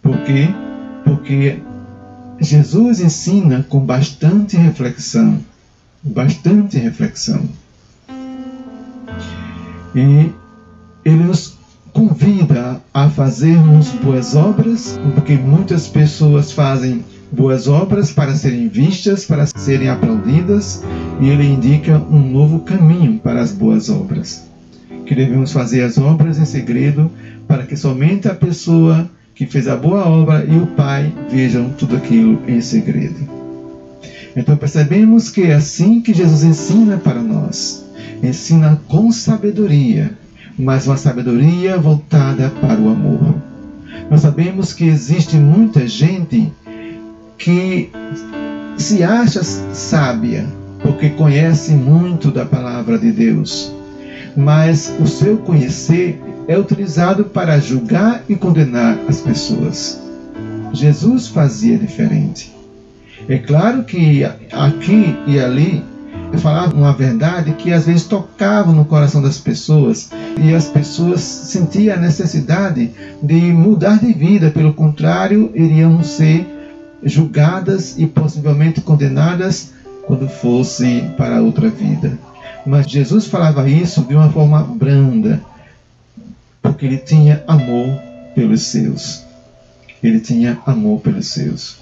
Por 0.01 0.17
quê? 0.19 0.49
Porque 1.03 1.59
Jesus 2.39 2.99
ensina 2.99 3.65
com 3.67 3.79
bastante 3.79 4.57
reflexão, 4.57 5.39
bastante 6.01 6.77
reflexão. 6.77 7.47
E 9.95 10.31
ele 11.05 11.23
nos 11.23 11.57
convida 11.91 12.81
a 12.93 13.09
fazermos 13.09 13.89
boas 13.89 14.35
obras, 14.35 14.99
porque 15.13 15.33
muitas 15.35 15.87
pessoas 15.87 16.51
fazem 16.51 17.05
boas 17.31 17.67
obras 17.67 18.11
para 18.11 18.35
serem 18.35 18.67
vistas, 18.67 19.25
para 19.25 19.45
serem 19.45 19.89
aplaudidas, 19.89 20.83
e 21.19 21.29
ele 21.29 21.45
indica 21.45 21.97
um 21.97 22.19
novo 22.19 22.59
caminho 22.59 23.19
para 23.19 23.41
as 23.41 23.51
boas 23.51 23.89
obras. 23.89 24.47
Que 25.05 25.13
devemos 25.13 25.51
fazer 25.51 25.83
as 25.83 25.97
obras 25.97 26.37
em 26.39 26.45
segredo, 26.45 27.11
para 27.47 27.63
que 27.63 27.75
somente 27.75 28.27
a 28.27 28.33
pessoa 28.33 29.09
que 29.35 29.45
fez 29.45 29.67
a 29.67 29.75
boa 29.75 30.07
obra 30.07 30.45
e 30.45 30.55
o 30.57 30.67
Pai 30.67 31.11
vejam 31.29 31.69
tudo 31.71 31.95
aquilo 31.95 32.39
em 32.47 32.61
segredo. 32.61 33.27
Então 34.35 34.55
percebemos 34.57 35.29
que 35.29 35.43
é 35.43 35.53
assim 35.53 36.01
que 36.01 36.13
Jesus 36.13 36.43
ensina 36.43 36.97
para 36.97 37.21
nós. 37.21 37.82
Ensina 38.21 38.81
com 38.87 39.11
sabedoria, 39.11 40.17
mas 40.57 40.87
uma 40.87 40.97
sabedoria 40.97 41.77
voltada 41.77 42.49
para 42.61 42.79
o 42.79 42.89
amor. 42.89 43.35
Nós 44.09 44.21
sabemos 44.21 44.73
que 44.73 44.85
existe 44.85 45.35
muita 45.37 45.87
gente 45.87 46.51
que 47.37 47.89
se 48.77 49.03
acha 49.03 49.43
sábia 49.43 50.47
porque 50.81 51.09
conhece 51.11 51.71
muito 51.71 52.29
da 52.29 52.45
palavra 52.45 52.99
de 52.99 53.11
Deus, 53.11 53.73
mas 54.35 54.93
o 54.99 55.07
seu 55.07 55.37
conhecer 55.37 56.21
é 56.47 56.57
utilizado 56.57 57.25
para 57.25 57.59
julgar 57.59 58.23
e 58.27 58.35
condenar 58.35 58.97
as 59.07 59.21
pessoas. 59.21 60.01
Jesus 60.73 61.27
fazia 61.27 61.77
diferente. 61.77 62.53
É 63.29 63.37
claro 63.37 63.83
que 63.83 64.23
aqui 64.51 65.15
e 65.25 65.39
ali 65.39 65.83
falava 66.37 66.75
uma 66.75 66.93
verdade 66.93 67.53
que 67.53 67.71
às 67.71 67.85
vezes 67.85 68.05
tocava 68.05 68.71
no 68.71 68.85
coração 68.85 69.21
das 69.21 69.37
pessoas 69.37 70.09
e 70.41 70.53
as 70.53 70.67
pessoas 70.67 71.21
sentiam 71.21 71.95
a 71.95 71.99
necessidade 71.99 72.91
de 73.21 73.35
mudar 73.35 73.99
de 73.99 74.11
vida, 74.11 74.49
pelo 74.49 74.73
contrário, 74.73 75.51
iriam 75.53 76.03
ser 76.03 76.47
julgadas 77.03 77.97
e 77.97 78.07
possivelmente 78.07 78.81
condenadas 78.81 79.73
quando 80.07 80.27
fossem 80.27 81.09
para 81.17 81.41
outra 81.41 81.69
vida. 81.69 82.17
Mas 82.65 82.89
Jesus 82.89 83.25
falava 83.27 83.67
isso 83.69 84.03
de 84.03 84.15
uma 84.15 84.29
forma 84.31 84.63
branda, 84.63 85.41
porque 86.61 86.85
ele 86.85 86.97
tinha 86.97 87.43
amor 87.47 87.99
pelos 88.33 88.61
seus. 88.63 89.23
Ele 90.01 90.19
tinha 90.19 90.57
amor 90.65 90.99
pelos 91.01 91.27
seus. 91.27 91.77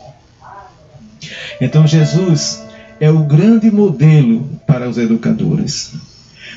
Então 1.60 1.86
Jesus 1.86 2.64
é 3.02 3.10
o 3.10 3.24
grande 3.24 3.72
modelo 3.72 4.48
para 4.68 4.88
os 4.88 4.96
educadores, 5.00 5.92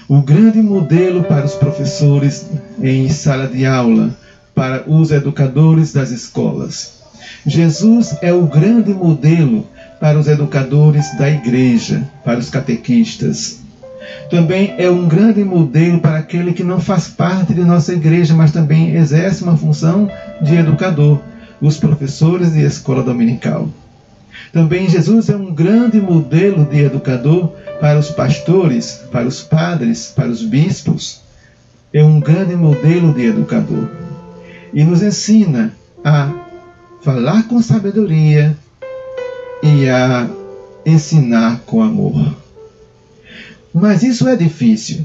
o 0.06 0.20
grande 0.20 0.60
modelo 0.60 1.24
para 1.24 1.46
os 1.46 1.54
professores 1.54 2.46
em 2.82 3.08
sala 3.08 3.46
de 3.46 3.64
aula, 3.64 4.14
para 4.54 4.84
os 4.86 5.10
educadores 5.10 5.94
das 5.94 6.10
escolas. 6.10 7.00
Jesus 7.46 8.18
é 8.20 8.30
o 8.30 8.42
grande 8.42 8.92
modelo 8.92 9.66
para 9.98 10.18
os 10.18 10.28
educadores 10.28 11.16
da 11.16 11.30
igreja, 11.30 12.06
para 12.22 12.38
os 12.38 12.50
catequistas. 12.50 13.60
Também 14.28 14.74
é 14.76 14.90
um 14.90 15.08
grande 15.08 15.42
modelo 15.42 15.98
para 15.98 16.18
aquele 16.18 16.52
que 16.52 16.62
não 16.62 16.78
faz 16.78 17.08
parte 17.08 17.54
de 17.54 17.64
nossa 17.64 17.94
igreja, 17.94 18.34
mas 18.34 18.52
também 18.52 18.94
exerce 18.94 19.42
uma 19.42 19.56
função 19.56 20.10
de 20.42 20.56
educador, 20.56 21.20
os 21.58 21.78
professores 21.78 22.52
de 22.52 22.60
escola 22.60 23.02
dominical. 23.02 23.66
Também 24.52 24.88
Jesus 24.88 25.28
é 25.28 25.36
um 25.36 25.54
grande 25.54 26.00
modelo 26.00 26.64
de 26.64 26.80
educador 26.80 27.48
para 27.80 27.98
os 27.98 28.10
pastores, 28.10 29.00
para 29.10 29.26
os 29.26 29.42
padres, 29.42 30.12
para 30.14 30.28
os 30.28 30.42
bispos. 30.42 31.20
É 31.92 32.02
um 32.02 32.20
grande 32.20 32.56
modelo 32.56 33.12
de 33.12 33.26
educador. 33.26 33.88
E 34.72 34.82
nos 34.82 35.02
ensina 35.02 35.72
a 36.04 36.32
falar 37.02 37.46
com 37.48 37.60
sabedoria 37.60 38.56
e 39.62 39.88
a 39.88 40.28
ensinar 40.84 41.60
com 41.66 41.82
amor. 41.82 42.34
Mas 43.72 44.02
isso 44.02 44.28
é 44.28 44.36
difícil, 44.36 45.04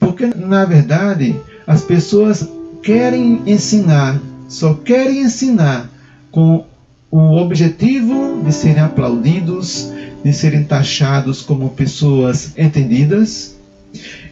porque 0.00 0.26
na 0.26 0.64
verdade 0.64 1.38
as 1.66 1.82
pessoas 1.82 2.48
querem 2.82 3.42
ensinar, 3.46 4.20
só 4.48 4.74
querem 4.74 5.22
ensinar 5.22 5.88
com 6.30 6.64
o 7.10 7.36
objetivo 7.36 8.42
de 8.44 8.52
serem 8.52 8.82
aplaudidos, 8.82 9.92
de 10.22 10.32
serem 10.32 10.64
taxados 10.64 11.42
como 11.42 11.70
pessoas 11.70 12.52
entendidas. 12.56 13.56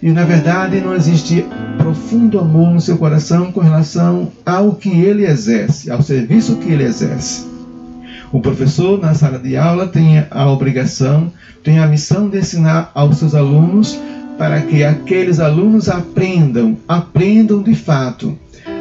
E 0.03 0.11
na 0.11 0.25
verdade 0.25 0.81
não 0.81 0.95
existe 0.95 1.45
profundo 1.79 2.39
amor 2.39 2.75
no 2.75 2.81
seu 2.81 2.99
coração 2.99 3.51
com 3.51 3.61
relação 3.61 4.31
ao 4.45 4.75
que 4.75 4.91
ele 4.91 5.25
exerce, 5.25 5.91
ao 5.91 6.03
serviço 6.03 6.57
que 6.57 6.71
ele 6.71 6.85
exerce. 6.85 7.47
O 8.33 8.41
professor, 8.41 9.01
na 9.01 9.15
sala 9.15 9.39
de 9.39 9.57
aula, 9.57 9.87
tem 9.89 10.25
a 10.31 10.51
obrigação, 10.51 11.33
tem 11.63 11.79
a 11.79 11.87
missão 11.87 12.29
de 12.29 12.39
ensinar 12.39 12.91
aos 12.95 13.19
seus 13.19 13.35
alunos 13.35 13.99
para 14.37 14.61
que 14.61 14.85
aqueles 14.85 15.41
alunos 15.41 15.89
aprendam, 15.89 16.77
aprendam 16.87 17.63
de 17.63 17.75
fato 17.75 18.39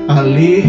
a 0.08 0.20
ler, 0.20 0.66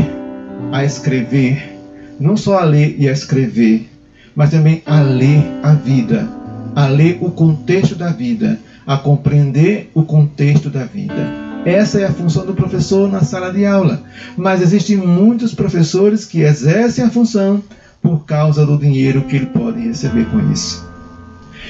a 0.71 0.85
escrever, 0.85 1.76
não 2.19 2.37
só 2.37 2.59
a 2.59 2.65
ler 2.65 2.97
e 2.99 3.09
a 3.09 3.13
escrever, 3.13 3.89
mas 4.35 4.51
também 4.51 4.83
a 4.87 5.01
ler 5.01 5.43
a 5.63 5.73
vida, 5.73 6.29
a 6.75 6.87
ler 6.87 7.19
o 7.21 7.31
contexto 7.31 7.95
da 7.95 8.11
vida, 8.11 8.59
a 8.87 8.97
compreender 8.97 9.91
o 9.95 10.03
contexto 10.03 10.71
da 10.71 10.85
vida. 10.85 11.47
Essa 11.65 12.01
é 12.01 12.05
a 12.05 12.13
função 12.13 12.47
do 12.47 12.55
professor 12.55 13.11
na 13.11 13.23
sala 13.23 13.53
de 13.53 13.67
aula. 13.67 14.01
Mas 14.37 14.63
existem 14.63 14.97
muitos 14.97 15.53
professores 15.53 16.25
que 16.25 16.43
exercem 16.43 17.05
a 17.05 17.11
função 17.11 17.61
por 18.01 18.25
causa 18.25 18.65
do 18.65 18.79
dinheiro 18.79 19.25
que 19.25 19.35
ele 19.35 19.47
pode 19.47 19.81
receber 19.81 20.27
com 20.27 20.53
isso. 20.53 20.87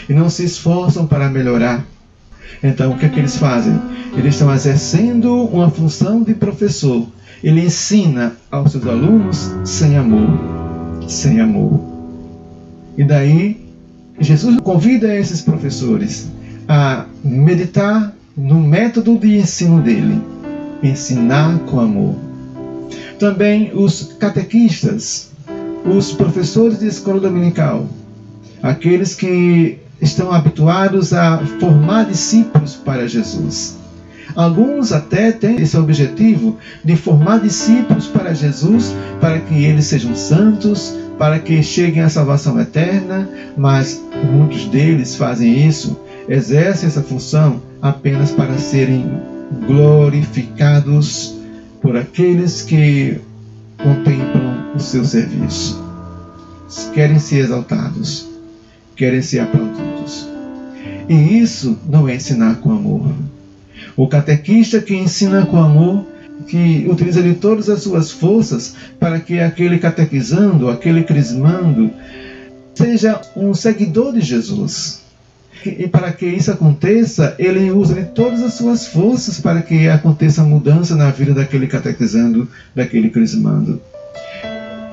E 0.07 0.12
não 0.12 0.28
se 0.28 0.44
esforçam 0.44 1.07
para 1.07 1.30
melhorar. 1.30 1.82
Então, 2.62 2.92
o 2.92 2.99
que 2.99 3.07
é 3.07 3.09
que 3.09 3.18
eles 3.18 3.38
fazem? 3.38 3.80
Eles 4.14 4.34
estão 4.34 4.53
exercendo 4.53 5.44
uma 5.47 5.70
função 5.70 6.22
de 6.22 6.34
professor, 6.34 7.07
ele 7.43 7.64
ensina 7.64 8.37
aos 8.51 8.72
seus 8.72 8.87
alunos 8.87 9.53
sem 9.64 9.97
amor. 9.97 10.39
Sem 11.09 11.41
amor. 11.41 11.80
E 12.97 13.05
daí, 13.05 13.66
Jesus 14.18 14.59
convida 14.61 15.14
esses 15.14 15.43
professores 15.43 16.28
a 16.68 17.05
meditar 17.22 18.12
no 18.37 18.61
método 18.61 19.18
de 19.18 19.37
ensino 19.37 19.80
dele, 19.80 20.20
ensinar 20.82 21.59
com 21.61 21.80
amor. 21.80 22.16
Também 23.18 23.70
os 23.74 24.14
catequistas, 24.18 25.30
os 25.84 26.12
professores 26.12 26.80
de 26.80 26.87
escola 26.87 27.20
dominical, 27.20 27.87
aqueles 28.62 29.14
que 29.14 29.78
estão 30.01 30.32
habituados 30.32 31.12
a 31.12 31.39
formar 31.61 32.05
discípulos 32.05 32.74
para 32.74 33.09
Jesus. 33.09 33.76
Alguns 34.37 34.93
até 34.93 35.32
têm 35.32 35.57
esse 35.62 35.78
objetivo 35.78 36.59
de 36.84 36.95
formar 36.95 37.41
discípulos 37.41 38.07
para 38.07 38.34
Jesus, 38.34 38.95
para 39.18 39.41
que 39.41 39.64
eles 39.64 39.87
sejam 39.87 40.14
santos, 40.14 40.95
para 41.18 41.39
que 41.39 41.62
cheguem 41.62 42.03
à 42.03 42.09
salvação 42.11 42.61
eterna, 42.61 43.26
mas 43.57 43.99
muitos 44.30 44.66
deles 44.66 45.16
fazem 45.16 45.66
isso, 45.66 45.99
exercem 46.28 46.87
essa 46.87 47.03
função 47.03 47.62
apenas 47.80 48.30
para 48.30 48.59
serem 48.59 49.11
glorificados 49.66 51.34
por 51.80 51.97
aqueles 51.97 52.61
que 52.61 53.18
contemplam 53.78 54.74
o 54.74 54.78
seu 54.78 55.05
serviço. 55.05 55.82
Querem 56.93 57.18
ser 57.18 57.39
exaltados, 57.39 58.28
querem 58.97 59.22
ser 59.22 59.41
aplaudidos. 59.41 60.28
E 61.09 61.39
isso 61.39 61.78
não 61.89 62.07
é 62.07 62.16
ensinar 62.16 62.57
com 62.57 62.72
amor. 62.72 63.14
O 63.97 64.07
catequista 64.07 64.80
que 64.80 64.94
ensina 64.94 65.47
com 65.47 65.57
amor, 65.57 66.05
que 66.47 66.86
utiliza 66.88 67.22
de 67.22 67.34
todas 67.34 67.68
as 67.68 67.82
suas 67.82 68.11
forças 68.11 68.74
para 69.01 69.18
que 69.18 69.40
aquele 69.40 69.78
catequizando, 69.78 70.68
aquele 70.68 71.03
crismando, 71.03 71.90
seja 72.74 73.20
um 73.34 73.55
seguidor 73.55 74.12
de 74.12 74.20
Jesus. 74.20 75.01
E 75.64 75.88
para 75.88 76.12
que 76.12 76.26
isso 76.26 76.53
aconteça, 76.53 77.34
ele 77.38 77.70
usa 77.70 77.94
de 77.94 78.05
todas 78.05 78.42
as 78.42 78.55
suas 78.55 78.86
forças 78.86 79.40
para 79.40 79.62
que 79.62 79.88
aconteça 79.88 80.42
a 80.42 80.44
mudança 80.44 80.94
na 80.94 81.11
vida 81.11 81.32
daquele 81.32 81.66
catequizando, 81.66 82.49
daquele 82.74 83.11
crismando. 83.11 83.80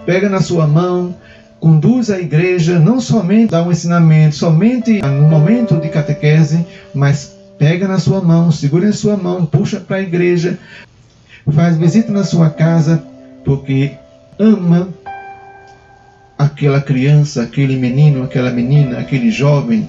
Pega 0.05 0.29
na 0.29 0.41
sua 0.41 0.65
mão, 0.65 1.15
conduz 1.59 2.09
a 2.09 2.19
igreja, 2.19 2.79
não 2.79 2.99
somente 2.99 3.51
dá 3.51 3.63
um 3.63 3.71
ensinamento, 3.71 4.35
somente 4.35 5.01
no 5.01 5.29
momento 5.29 5.75
de 5.75 5.89
catequese, 5.89 6.65
mas 6.93 7.32
pega 7.63 7.87
na 7.87 7.97
sua 7.97 8.19
mão, 8.21 8.51
segura 8.51 8.89
em 8.89 8.91
sua 8.91 9.15
mão, 9.15 9.45
puxa 9.45 9.79
para 9.79 9.95
a 9.95 10.01
igreja, 10.01 10.59
faz 11.49 11.77
visita 11.77 12.11
na 12.11 12.25
sua 12.25 12.49
casa, 12.49 13.01
porque 13.45 13.93
ama 14.37 14.89
aquela 16.37 16.81
criança, 16.81 17.41
aquele 17.41 17.77
menino, 17.77 18.21
aquela 18.21 18.51
menina, 18.51 18.99
aquele 18.99 19.31
jovem, 19.31 19.87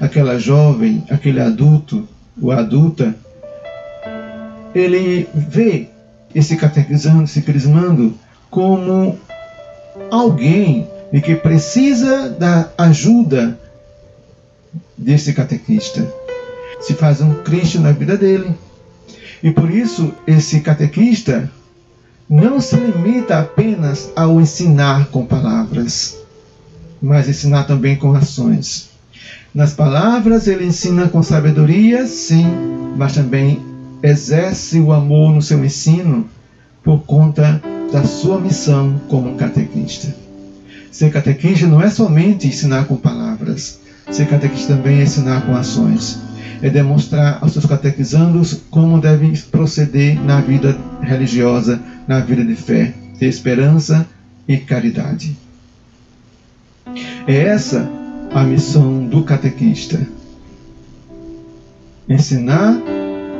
aquela 0.00 0.38
jovem, 0.38 1.04
aquele 1.10 1.38
adulto 1.38 2.08
ou 2.40 2.50
adulta, 2.50 3.14
ele 4.74 5.28
vê 5.34 5.88
esse 6.34 6.56
catequizando, 6.56 7.24
esse 7.24 7.42
crismando, 7.42 8.14
como 8.48 9.18
alguém 10.10 10.88
que 11.22 11.34
precisa 11.34 12.30
da 12.30 12.70
ajuda 12.78 13.58
desse 14.96 15.34
catequista. 15.34 16.21
Se 16.82 16.94
faz 16.94 17.20
um 17.20 17.34
Cristo 17.42 17.80
na 17.80 17.92
vida 17.92 18.16
dele. 18.16 18.54
E 19.42 19.50
por 19.50 19.70
isso, 19.70 20.12
esse 20.26 20.60
catequista 20.60 21.50
não 22.28 22.60
se 22.60 22.76
limita 22.76 23.38
apenas 23.38 24.10
ao 24.16 24.40
ensinar 24.40 25.06
com 25.06 25.24
palavras, 25.26 26.18
mas 27.00 27.28
ensinar 27.28 27.64
também 27.64 27.96
com 27.96 28.14
ações. 28.14 28.90
Nas 29.54 29.72
palavras, 29.72 30.46
ele 30.46 30.64
ensina 30.64 31.08
com 31.08 31.22
sabedoria, 31.22 32.06
sim, 32.06 32.46
mas 32.96 33.12
também 33.12 33.60
exerce 34.02 34.80
o 34.80 34.92
amor 34.92 35.34
no 35.34 35.42
seu 35.42 35.62
ensino 35.64 36.26
por 36.82 37.02
conta 37.04 37.60
da 37.92 38.02
sua 38.04 38.40
missão 38.40 38.98
como 39.08 39.36
catequista. 39.36 40.14
Ser 40.90 41.12
catequista 41.12 41.66
não 41.66 41.82
é 41.82 41.90
somente 41.90 42.48
ensinar 42.48 42.86
com 42.86 42.96
palavras, 42.96 43.78
ser 44.10 44.26
catequista 44.26 44.74
também 44.74 45.00
é 45.00 45.02
ensinar 45.02 45.44
com 45.46 45.54
ações. 45.54 46.18
É 46.62 46.70
demonstrar 46.70 47.38
aos 47.40 47.52
seus 47.52 47.66
catequizandos 47.66 48.62
como 48.70 49.00
devem 49.00 49.32
proceder 49.50 50.18
na 50.22 50.40
vida 50.40 50.78
religiosa, 51.00 51.80
na 52.06 52.20
vida 52.20 52.44
de 52.44 52.54
fé, 52.54 52.94
de 53.18 53.26
esperança 53.26 54.06
e 54.46 54.56
caridade. 54.56 55.36
É 57.26 57.34
essa 57.34 57.90
a 58.34 58.44
missão 58.44 59.06
do 59.06 59.22
catequista. 59.22 60.00
Ensinar 62.08 62.80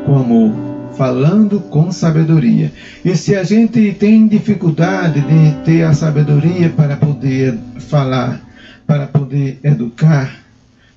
com 0.05 0.17
amor, 0.17 0.53
falando 0.97 1.61
com 1.61 1.91
sabedoria. 1.91 2.73
E 3.05 3.17
se 3.17 3.35
a 3.35 3.43
gente 3.43 3.93
tem 3.93 4.27
dificuldade 4.27 5.21
de 5.21 5.65
ter 5.65 5.83
a 5.83 5.95
sabedoria 5.95 6.71
para 6.71 6.97
poder 6.97 7.59
falar, 7.79 8.41
para 8.87 9.07
poder 9.07 9.59
educar, 9.63 10.42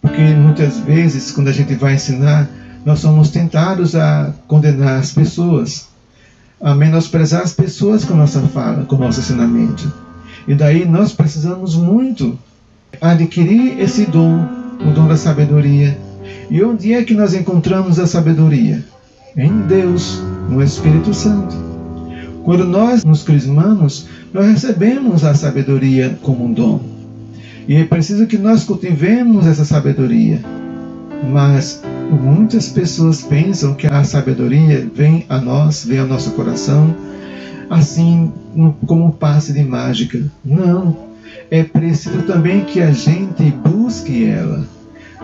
porque 0.06 0.22
muitas 0.22 0.78
vezes 0.82 1.32
quando 1.32 1.48
a 1.48 1.52
gente 1.52 1.74
vai 1.74 1.96
ensinar, 1.96 2.48
nós 2.86 3.00
somos 3.00 3.32
tentados 3.32 3.96
a 3.96 4.32
condenar 4.48 5.00
as 5.00 5.12
pessoas, 5.12 5.88
a 6.62 6.76
menosprezar 6.76 7.42
as 7.42 7.54
pessoas 7.54 8.06
com 8.06 8.14
nossa 8.14 8.40
fala, 8.42 8.86
com 8.86 8.98
nosso 8.98 9.20
ensinamento. 9.20 9.92
E 10.48 10.54
daí 10.54 10.86
nós 10.86 11.12
precisamos 11.12 11.74
muito 11.76 12.38
adquirir 13.02 13.80
esse 13.80 14.06
dom, 14.06 14.48
o 14.80 14.92
dom 14.92 15.08
da 15.08 15.18
sabedoria. 15.18 15.98
E 16.52 16.64
onde 16.64 16.94
é 16.94 17.04
que 17.04 17.16
nós 17.16 17.34
encontramos 17.34 17.98
a 17.98 18.06
sabedoria? 18.06 18.86
Em 19.36 19.62
Deus, 19.62 20.22
no 20.48 20.62
Espírito 20.62 21.16
Santo. 21.16 21.56
Quando 22.44 22.64
nós 22.64 23.04
nos 23.04 23.24
crismamos, 23.24 24.06
nós 24.32 24.46
recebemos 24.46 25.24
a 25.24 25.34
sabedoria 25.34 26.16
como 26.22 26.46
um 26.46 26.54
dom. 26.54 26.95
E 27.68 27.76
é 27.76 27.84
preciso 27.84 28.28
que 28.28 28.38
nós 28.38 28.64
cultivemos 28.64 29.48
essa 29.48 29.66
sabedoria. 29.66 30.40
Mas 31.32 31.82
muitas 32.10 32.70
pessoas 32.70 33.22
pensam 33.22 33.74
que 33.74 33.88
a 33.88 34.04
sabedoria 34.04 34.88
vem 34.94 35.26
a 35.28 35.40
nós, 35.40 35.86
vem 35.86 36.00
ao 36.00 36.08
nosso 36.08 36.32
coração, 36.32 36.96
assim 37.70 38.32
como 38.86 39.06
um 39.06 39.12
passe 39.12 39.52
de 39.52 39.64
mágica. 39.64 40.22
Não 40.44 41.06
é 41.50 41.64
preciso 41.64 42.22
também 42.24 42.64
que 42.66 42.82
a 42.82 42.92
gente 42.92 43.44
busque 43.52 44.26
ela. 44.26 44.66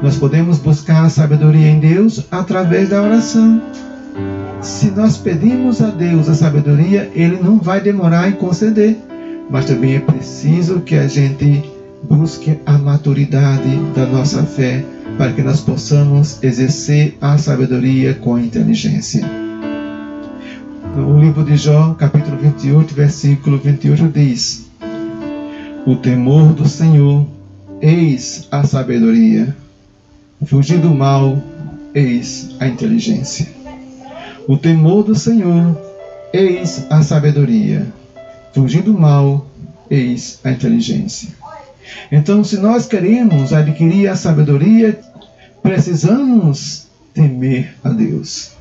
Nós 0.01 0.17
podemos 0.17 0.57
buscar 0.57 1.05
a 1.05 1.09
sabedoria 1.09 1.67
em 1.67 1.79
Deus 1.79 2.25
através 2.31 2.89
da 2.89 3.01
oração. 3.01 3.61
Se 4.61 4.91
nós 4.91 5.17
pedimos 5.17 5.81
a 5.81 5.87
Deus 5.87 6.29
a 6.29 6.33
sabedoria, 6.33 7.09
Ele 7.13 7.37
não 7.41 7.59
vai 7.59 7.81
demorar 7.81 8.29
em 8.29 8.33
conceder. 8.33 8.97
Mas 9.49 9.65
também 9.65 9.95
é 9.95 9.99
preciso 9.99 10.79
que 10.81 10.95
a 10.95 11.07
gente 11.07 11.70
busque 12.11 12.59
a 12.65 12.77
maturidade 12.77 13.73
da 13.95 14.05
nossa 14.05 14.43
fé 14.43 14.83
para 15.17 15.31
que 15.31 15.41
nós 15.41 15.61
possamos 15.61 16.43
exercer 16.43 17.17
a 17.21 17.37
sabedoria 17.37 18.13
com 18.15 18.37
inteligência. 18.37 19.25
No 20.93 21.17
livro 21.21 21.45
de 21.45 21.55
Jó, 21.55 21.93
capítulo 21.93 22.37
28, 22.37 22.93
versículo 22.93 23.57
28 23.57 24.09
diz: 24.09 24.69
o 25.85 25.95
temor 25.95 26.51
do 26.53 26.67
Senhor, 26.67 27.25
eis 27.81 28.45
a 28.51 28.65
sabedoria. 28.65 29.55
Fugir 30.45 30.79
do 30.79 30.93
mal, 30.93 31.41
eis 31.95 32.49
a 32.59 32.67
inteligência. 32.67 33.47
O 34.49 34.57
temor 34.57 35.03
do 35.03 35.15
Senhor, 35.15 35.79
eis 36.33 36.85
a 36.89 37.01
sabedoria. 37.03 37.87
Fugir 38.53 38.81
do 38.81 38.93
mal, 38.93 39.47
eis 39.89 40.41
a 40.43 40.51
inteligência. 40.51 41.40
Então, 42.11 42.43
se 42.43 42.57
nós 42.57 42.85
queremos 42.85 43.53
adquirir 43.53 44.07
a 44.07 44.15
sabedoria, 44.15 44.99
precisamos 45.61 46.87
temer 47.13 47.73
a 47.83 47.89
Deus. 47.89 48.51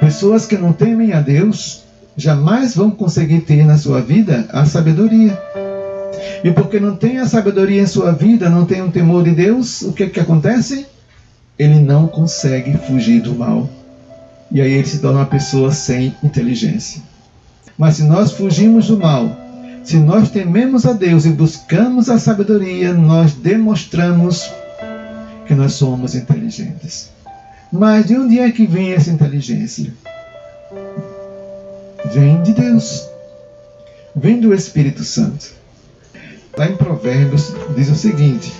Pessoas 0.00 0.46
que 0.46 0.56
não 0.56 0.72
temem 0.72 1.12
a 1.12 1.20
Deus 1.20 1.82
jamais 2.16 2.74
vão 2.74 2.90
conseguir 2.90 3.40
ter 3.40 3.64
na 3.64 3.78
sua 3.78 4.00
vida 4.00 4.46
a 4.50 4.64
sabedoria. 4.64 5.38
E 6.44 6.50
porque 6.50 6.80
não 6.80 6.96
tem 6.96 7.18
a 7.18 7.26
sabedoria 7.26 7.82
em 7.82 7.86
sua 7.86 8.12
vida, 8.12 8.50
não 8.50 8.66
tem 8.66 8.80
o 8.80 8.86
um 8.86 8.90
temor 8.90 9.24
de 9.24 9.30
Deus, 9.30 9.82
o 9.82 9.92
que, 9.92 10.08
que 10.08 10.20
acontece? 10.20 10.86
Ele 11.58 11.78
não 11.78 12.06
consegue 12.06 12.76
fugir 12.78 13.22
do 13.22 13.34
mal. 13.34 13.68
E 14.50 14.60
aí 14.60 14.72
ele 14.72 14.86
se 14.86 14.98
torna 14.98 15.20
uma 15.20 15.26
pessoa 15.26 15.72
sem 15.72 16.14
inteligência. 16.22 17.00
Mas 17.78 17.96
se 17.96 18.02
nós 18.02 18.32
fugimos 18.32 18.88
do 18.88 18.98
mal, 18.98 19.36
se 19.84 19.96
nós 19.98 20.30
tememos 20.30 20.86
a 20.86 20.92
Deus 20.92 21.24
e 21.24 21.30
buscamos 21.30 22.08
a 22.08 22.18
sabedoria, 22.18 22.92
nós 22.92 23.34
demonstramos 23.34 24.50
que 25.46 25.54
nós 25.54 25.74
somos 25.74 26.14
inteligentes. 26.14 27.10
Mas 27.72 28.06
de 28.06 28.16
onde 28.16 28.38
é 28.38 28.50
que 28.50 28.66
vem 28.66 28.92
essa 28.92 29.10
inteligência? 29.10 29.92
Vem 32.12 32.42
de 32.42 32.52
Deus. 32.52 33.08
Vem 34.14 34.40
do 34.40 34.54
Espírito 34.54 35.02
Santo. 35.02 35.52
Lá 36.56 36.68
em 36.68 36.76
Provérbios 36.76 37.54
diz 37.74 37.88
o 37.88 37.94
seguinte: 37.94 38.52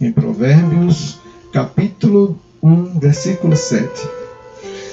em 0.00 0.12
Provérbios, 0.12 1.18
capítulo 1.52 2.38
1, 2.62 3.00
versículo 3.00 3.56
7. 3.56 4.23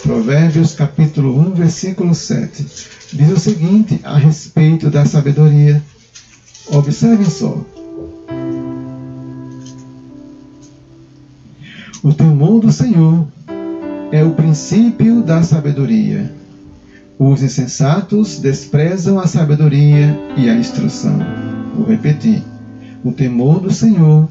Provérbios, 0.04 0.74
capítulo 0.74 1.40
1, 1.40 1.52
versículo 1.52 2.16
7. 2.16 2.66
Diz 3.14 3.32
o 3.32 3.40
seguinte 3.40 4.00
a 4.04 4.18
respeito 4.18 4.90
da 4.90 5.06
sabedoria. 5.06 5.82
Observem 6.68 7.30
só. 7.30 7.64
O 12.02 12.14
temor 12.14 12.60
do 12.62 12.72
Senhor 12.72 13.28
é 14.12 14.24
o 14.24 14.32
princípio 14.32 15.22
da 15.22 15.44
sabedoria. 15.44 16.34
Os 17.20 17.44
insensatos 17.44 18.40
desprezam 18.40 19.20
a 19.20 19.28
sabedoria 19.28 20.20
e 20.36 20.50
a 20.50 20.56
instrução. 20.56 21.20
Vou 21.76 21.86
repetir. 21.86 22.44
O 23.04 23.12
temor 23.12 23.60
do 23.60 23.72
Senhor 23.72 24.28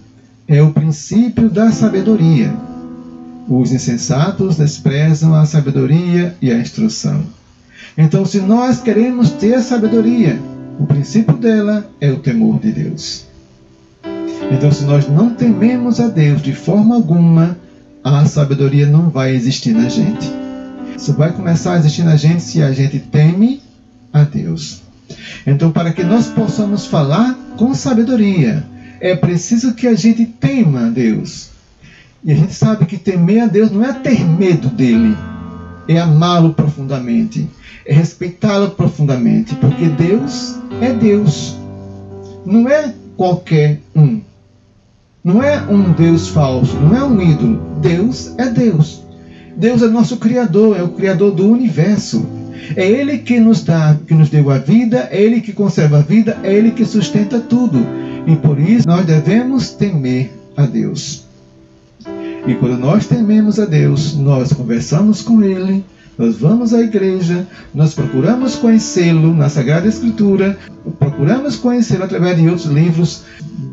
é 0.48 0.60
o 0.60 0.72
princípio 0.72 1.48
da 1.48 1.70
sabedoria. 1.70 2.69
Os 3.50 3.72
insensatos 3.72 4.58
desprezam 4.58 5.34
a 5.34 5.44
sabedoria 5.44 6.36
e 6.40 6.52
a 6.52 6.56
instrução. 6.56 7.24
Então, 7.98 8.24
se 8.24 8.38
nós 8.38 8.80
queremos 8.80 9.30
ter 9.30 9.54
a 9.54 9.60
sabedoria, 9.60 10.40
o 10.78 10.86
princípio 10.86 11.36
dela 11.36 11.90
é 12.00 12.12
o 12.12 12.20
temor 12.20 12.60
de 12.60 12.70
Deus. 12.70 13.26
Então, 14.52 14.70
se 14.70 14.84
nós 14.84 15.08
não 15.08 15.34
tememos 15.34 15.98
a 15.98 16.06
Deus 16.06 16.40
de 16.40 16.52
forma 16.52 16.94
alguma, 16.94 17.58
a 18.04 18.24
sabedoria 18.24 18.86
não 18.86 19.10
vai 19.10 19.34
existir 19.34 19.72
na 19.72 19.88
gente. 19.88 20.30
Isso 20.96 21.12
vai 21.14 21.32
começar 21.32 21.74
a 21.74 21.78
existir 21.78 22.04
na 22.04 22.14
gente 22.14 22.44
se 22.44 22.62
a 22.62 22.70
gente 22.70 23.00
teme 23.00 23.60
a 24.12 24.22
Deus. 24.22 24.80
Então, 25.44 25.72
para 25.72 25.92
que 25.92 26.04
nós 26.04 26.28
possamos 26.28 26.86
falar 26.86 27.36
com 27.56 27.74
sabedoria, 27.74 28.64
é 29.00 29.16
preciso 29.16 29.74
que 29.74 29.88
a 29.88 29.94
gente 29.94 30.24
tema 30.24 30.86
a 30.86 30.88
Deus. 30.88 31.49
E 32.22 32.32
a 32.32 32.34
gente 32.34 32.52
sabe 32.52 32.84
que 32.84 32.98
temer 32.98 33.44
a 33.44 33.46
Deus 33.46 33.70
não 33.70 33.82
é 33.82 33.92
ter 33.94 34.24
medo 34.26 34.68
dele, 34.68 35.16
é 35.88 35.98
amá-lo 35.98 36.52
profundamente, 36.52 37.48
é 37.86 37.94
respeitá-lo 37.94 38.70
profundamente, 38.72 39.54
porque 39.54 39.86
Deus 39.86 40.58
é 40.82 40.92
Deus, 40.92 41.58
não 42.44 42.68
é 42.68 42.94
qualquer 43.16 43.80
um. 43.96 44.20
Não 45.22 45.42
é 45.42 45.60
um 45.62 45.92
Deus 45.92 46.28
falso, 46.28 46.74
não 46.76 46.96
é 46.96 47.04
um 47.04 47.20
ídolo. 47.20 47.60
Deus 47.82 48.34
é 48.38 48.48
Deus. 48.48 49.02
Deus 49.54 49.82
é 49.82 49.88
nosso 49.88 50.16
Criador, 50.16 50.78
é 50.78 50.82
o 50.82 50.88
Criador 50.88 51.32
do 51.32 51.46
universo. 51.50 52.26
É 52.74 52.86
Ele 52.86 53.18
que 53.18 53.38
nos 53.38 53.62
dá, 53.62 53.98
que 54.06 54.14
nos 54.14 54.30
deu 54.30 54.50
a 54.50 54.58
vida, 54.58 55.08
é 55.10 55.20
Ele 55.20 55.42
que 55.42 55.52
conserva 55.52 55.98
a 55.98 56.02
vida, 56.02 56.38
é 56.42 56.52
Ele 56.52 56.70
que 56.70 56.86
sustenta 56.86 57.38
tudo. 57.38 57.86
E 58.26 58.36
por 58.36 58.58
isso 58.58 58.86
nós 58.88 59.04
devemos 59.04 59.70
temer 59.72 60.30
a 60.56 60.64
Deus. 60.64 61.29
E 62.46 62.54
quando 62.54 62.78
nós 62.78 63.06
tememos 63.06 63.60
a 63.60 63.66
Deus, 63.66 64.16
nós 64.16 64.52
conversamos 64.52 65.22
com 65.22 65.42
Ele, 65.42 65.84
nós 66.18 66.36
vamos 66.36 66.74
à 66.74 66.80
igreja, 66.80 67.46
nós 67.74 67.94
procuramos 67.94 68.56
conhecê-lo 68.56 69.34
na 69.34 69.48
Sagrada 69.48 69.88
Escritura, 69.88 70.58
procuramos 70.98 71.56
conhecê-lo 71.56 72.04
através 72.04 72.36
de 72.36 72.48
outros 72.48 72.66
livros, 72.66 73.22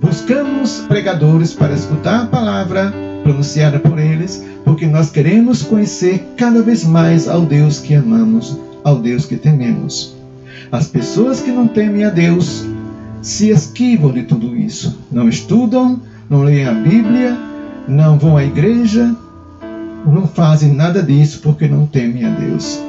buscamos 0.02 0.84
pregadores 0.88 1.54
para 1.54 1.74
escutar 1.74 2.24
a 2.24 2.28
palavra 2.28 2.94
pronunciada 3.24 3.80
por 3.80 4.00
eles, 4.00 4.44
porque 4.64 4.86
nós 4.86 5.10
queremos 5.10 5.62
conhecer 5.64 6.26
cada 6.38 6.62
vez 6.62 6.84
mais 6.84 7.28
ao 7.28 7.42
Deus 7.42 7.80
que 7.80 7.94
amamos, 7.94 8.58
ao 8.84 8.98
Deus 8.98 9.26
que 9.26 9.36
tememos. 9.36 10.16
As 10.72 10.88
pessoas 10.88 11.42
que 11.42 11.52
não 11.52 11.68
temem 11.68 12.06
a 12.06 12.10
Deus 12.10 12.66
se 13.22 13.50
esquivam 13.50 14.12
de 14.12 14.24
tudo 14.24 14.56
isso, 14.56 14.98
não 15.12 15.28
estudam, 15.28 16.00
não 16.30 16.44
leem 16.44 16.66
a 16.66 16.74
Bíblia, 16.74 17.38
não 17.88 18.20
vão 18.20 18.38
à 18.38 18.44
igreja, 18.44 19.16
não 20.06 20.28
fazem 20.28 20.74
nada 20.74 21.02
disso 21.02 21.40
porque 21.42 21.68
não 21.68 21.86
temem 21.86 22.26
a 22.26 22.30
Deus. 22.30 22.80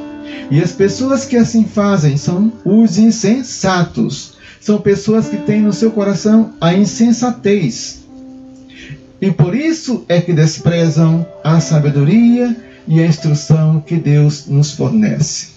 E 0.51 0.61
as 0.61 0.71
pessoas 0.71 1.25
que 1.25 1.37
assim 1.37 1.63
fazem 1.65 2.17
são 2.17 2.51
os 2.65 2.97
insensatos. 2.97 4.37
São 4.59 4.81
pessoas 4.81 5.27
que 5.27 5.37
têm 5.37 5.61
no 5.61 5.71
seu 5.71 5.91
coração 5.91 6.53
a 6.59 6.73
insensatez. 6.73 8.05
E 9.21 9.31
por 9.31 9.55
isso 9.55 10.05
é 10.07 10.19
que 10.19 10.33
desprezam 10.33 11.25
a 11.43 11.59
sabedoria 11.59 12.55
e 12.87 12.99
a 12.99 13.05
instrução 13.05 13.81
que 13.81 13.95
Deus 13.95 14.47
nos 14.47 14.71
fornece. 14.71 15.49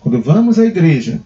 Quando 0.00 0.20
vamos 0.20 0.58
à 0.58 0.64
igreja, 0.64 1.20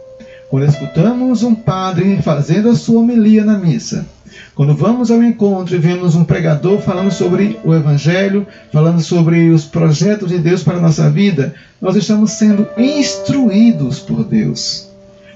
quando 0.51 0.66
escutamos 0.66 1.44
um 1.44 1.55
padre 1.55 2.20
fazendo 2.20 2.70
a 2.70 2.74
sua 2.74 3.01
homilia 3.01 3.44
na 3.44 3.57
missa, 3.57 4.05
quando 4.53 4.74
vamos 4.74 5.09
ao 5.09 5.22
encontro 5.22 5.76
e 5.76 5.78
vemos 5.78 6.16
um 6.16 6.24
pregador 6.24 6.80
falando 6.80 7.12
sobre 7.12 7.57
o 7.64 7.72
Evangelho, 7.72 8.44
falando 8.72 9.01
sobre 9.01 9.51
os 9.51 9.64
projetos 9.64 10.28
de 10.28 10.38
Deus 10.38 10.64
para 10.64 10.78
a 10.78 10.80
nossa 10.80 11.09
vida, 11.09 11.55
nós 11.80 11.94
estamos 11.94 12.32
sendo 12.32 12.66
instruídos 12.76 14.01
por 14.01 14.24
Deus. 14.24 14.88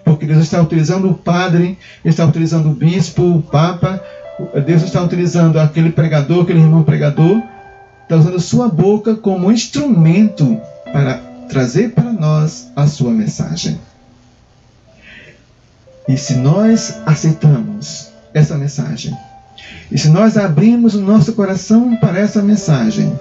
Porque 0.05 0.27
Deus 0.27 0.43
está 0.43 0.61
utilizando 0.61 1.09
o 1.09 1.15
padre, 1.15 1.79
está 2.05 2.27
utilizando 2.27 2.71
o 2.71 2.75
bispo, 2.75 3.23
o 3.23 3.41
papa, 3.41 4.03
Deus 4.67 4.83
está 4.83 5.01
utilizando 5.01 5.61
aquele 5.61 5.91
pregador, 5.91 6.43
aquele 6.43 6.59
irmão 6.59 6.83
pregador, 6.83 7.41
está 8.03 8.17
usando 8.17 8.41
sua 8.41 8.69
boca 8.69 9.15
como 9.15 9.53
instrumento 9.53 10.61
para 10.93 11.21
trazer 11.49 11.93
para 11.93 12.13
nós 12.13 12.69
a 12.75 12.89
sua 12.89 13.13
mensagem. 13.13 13.79
E 16.09 16.17
se 16.17 16.35
nós 16.35 17.01
aceitamos 17.07 18.09
essa 18.35 18.59
mensagem. 18.59 19.17
E 19.91 19.99
se 19.99 20.09
nós 20.09 20.37
abrimos 20.37 20.95
o 20.95 21.01
nosso 21.01 21.33
coração 21.33 21.97
para 21.97 22.19
essa 22.19 22.43
mensagem, 22.43 23.13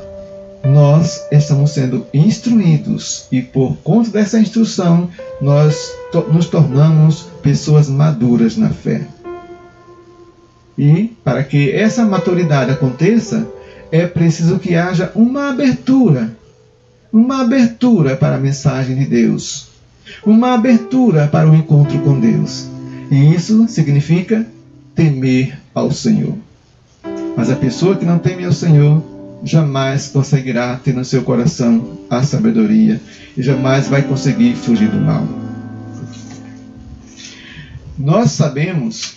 nós 0.64 1.22
estamos 1.32 1.72
sendo 1.72 2.06
instruídos 2.14 3.28
e 3.32 3.42
por 3.42 3.76
conta 3.84 4.10
dessa 4.10 4.40
instrução 4.40 5.10
nós 5.42 5.92
to 6.12 6.22
nos 6.32 6.48
tornamos 6.48 7.28
pessoas 7.42 7.90
maduras 7.90 8.56
na 8.56 8.70
fé. 8.70 9.06
E 10.78 11.16
para 11.24 11.44
que 11.44 11.72
essa 11.72 12.06
maturidade 12.06 12.72
aconteça, 12.72 13.48
é 13.92 14.08
preciso 14.08 14.58
que 14.58 14.76
haja 14.76 15.12
uma 15.14 15.50
abertura, 15.50 16.36
uma 17.12 17.42
abertura 17.42 18.16
para 18.16 18.38
a 18.38 18.40
mensagem 18.40 18.96
de 18.96 19.06
Deus, 19.06 19.68
uma 20.26 20.54
abertura 20.54 21.28
para 21.28 21.48
o 21.48 21.56
encontro 21.56 22.00
com 22.00 22.20
Deus. 22.20 22.73
E 23.12 23.34
isso 23.34 23.68
significa 23.68 24.46
temer 24.96 25.58
ao 25.74 25.92
Senhor. 25.92 26.36
Mas 27.36 27.50
a 27.50 27.56
pessoa 27.56 27.96
que 27.96 28.06
não 28.06 28.20
teme 28.20 28.46
ao 28.46 28.52
Senhor 28.52 29.04
jamais 29.44 30.08
conseguirá 30.08 30.76
ter 30.78 30.94
no 30.94 31.04
seu 31.04 31.24
coração 31.24 31.98
a 32.10 32.24
sabedoria 32.24 33.02
e 33.36 33.44
jamais 33.44 33.88
vai 33.88 34.02
conseguir 34.04 34.56
fugir 34.56 34.90
do 34.90 35.00
mal. 35.00 35.28
Nós 37.98 38.32
sabemos 38.32 39.16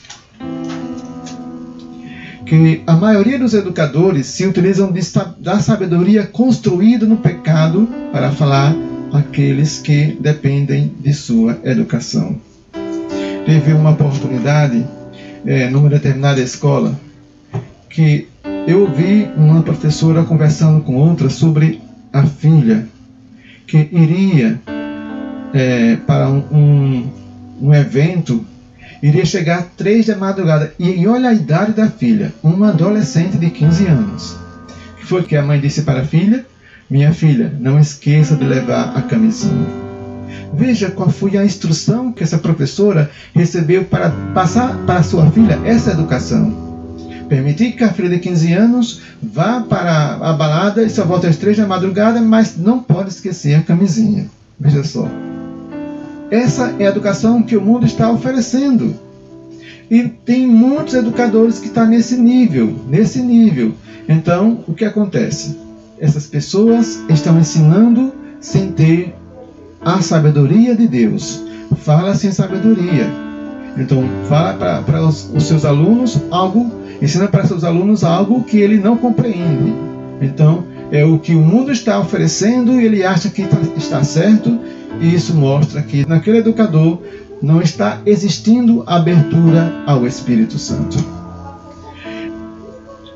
que 2.45 2.83
a 2.87 2.95
maioria 2.95 3.39
dos 3.39 3.55
educadores 3.55 4.27
se 4.27 4.47
utilizam 4.47 4.93
da 5.39 5.59
sabedoria 5.61 6.27
construída 6.27 7.05
no 7.05 7.17
pecado 7.17 7.89
para 8.13 8.31
falar 8.31 8.75
aqueles 9.13 9.79
que 9.79 10.17
dependem 10.21 10.93
de 11.01 11.13
sua 11.13 11.59
educação. 11.65 12.37
Teve 13.47 13.73
uma 13.73 13.91
oportunidade 13.91 14.85
é, 15.47 15.71
numa 15.71 15.89
determinada 15.89 16.41
escola 16.41 16.99
que 17.89 18.29
eu 18.67 18.81
ouvi 18.81 19.31
uma 19.37 19.63
professora 19.63 20.25
conversando 20.25 20.83
com 20.83 20.97
outra 20.97 21.31
sobre 21.31 21.81
a 22.13 22.25
filha 22.25 22.89
que 23.67 23.89
iria 23.93 24.61
é, 25.55 25.97
para 25.97 26.29
um, 26.29 27.09
um, 27.63 27.73
evento, 27.73 28.45
iria 29.01 29.25
chegar 29.25 29.63
três 29.77 30.07
da 30.07 30.17
madrugada. 30.17 30.75
E, 30.77 31.03
e 31.03 31.07
olha 31.07 31.31
a 31.31 31.35
idade 31.35 31.73
da 31.73 31.89
filha, 31.89 32.35
uma 32.43 32.71
adolescente 32.71 33.39
de 33.39 33.49
15 33.49 33.87
anos. 33.87 34.37
que 34.99 35.07
foi 35.07 35.23
que 35.23 35.37
a 35.37 35.43
mãe 35.43 35.61
disse 35.61 35.83
para 35.83 36.01
a 36.01 36.05
filha? 36.05 36.45
Minha 36.91 37.13
filha, 37.13 37.55
não 37.61 37.79
esqueça 37.79 38.35
de 38.35 38.45
levar 38.45 38.97
a 38.97 39.03
camisinha. 39.03 39.86
Veja 40.53 40.91
qual 40.91 41.11
foi 41.11 41.37
a 41.37 41.45
instrução 41.45 42.13
que 42.13 42.23
essa 42.23 42.39
professora 42.39 43.11
recebeu 43.35 43.85
para 43.85 44.11
passar 44.35 44.77
para 44.87 45.03
sua 45.03 45.31
filha 45.31 45.59
essa 45.65 45.93
educação. 45.93 46.67
Permitir 47.29 47.73
que 47.73 47.83
a 47.83 47.93
filha 47.93 48.09
de 48.09 48.19
15 48.19 48.53
anos 48.53 49.03
vá 49.21 49.61
para 49.61 50.15
a 50.15 50.33
balada 50.33 50.83
e 50.83 50.91
só 50.91 51.05
volta 51.05 51.29
às 51.29 51.37
três 51.37 51.57
da 51.57 51.67
madrugada, 51.67 52.21
mas 52.21 52.57
não 52.57 52.81
pode 52.81 53.11
esquecer 53.11 53.55
a 53.55 53.63
camisinha. 53.63 54.27
Veja 54.59 54.85
só. 54.85 55.09
Essa 56.31 56.75
é 56.79 56.87
a 56.87 56.91
educação 56.91 57.43
que 57.43 57.57
o 57.57 57.61
mundo 57.61 57.87
está 57.87 58.11
oferecendo. 58.11 58.95
E 59.91 60.05
tem 60.05 60.47
muitos 60.47 60.95
educadores 60.95 61.59
que 61.59 61.67
estão 61.67 61.87
nesse 61.87 62.17
nível, 62.17 62.77
nesse 62.89 63.21
nível. 63.21 63.75
Então, 64.09 64.65
o 64.67 64.75
que 64.75 64.85
acontece? 64.85 65.57
Essas 65.99 66.27
pessoas 66.27 67.01
estão 67.09 67.39
ensinando 67.39 68.13
sem 68.41 68.71
ter 68.73 69.15
a 69.87 70.03
sabedoria 70.03 70.75
de 70.75 70.89
Deus. 70.89 71.45
Fala 71.77 72.13
sem 72.17 72.33
sabedoria. 72.33 73.09
Então, 73.79 74.03
fala 74.29 74.83
para 74.83 75.07
os, 75.07 75.31
os 75.33 75.45
seus 75.45 75.65
alunos 75.65 76.21
algo, 76.29 76.73
ensina 77.01 77.29
para 77.29 77.47
seus 77.47 77.63
alunos 77.63 78.03
algo 78.03 78.43
que 78.43 78.59
ele 78.59 78.79
não 78.79 78.97
compreende. 78.97 79.73
Então, 80.21 80.65
é 80.91 81.05
o 81.05 81.21
que 81.21 81.37
o 81.37 81.41
mundo 81.41 81.71
está 81.71 82.01
oferecendo 82.01 82.81
e 82.81 82.85
ele 82.85 83.05
acha 83.05 83.29
que 83.29 83.47
tá, 83.47 83.59
está 83.77 84.03
certo, 84.03 84.59
e 85.01 85.15
isso 85.15 85.33
mostra 85.35 85.81
que 85.83 86.05
naquele 86.05 86.39
educador 86.39 87.01
não 87.41 87.63
está 87.63 88.01
existindo 88.05 88.83
abertura 88.87 89.73
ao 89.87 90.05
Espírito 90.05 90.59
Santo. 90.59 90.99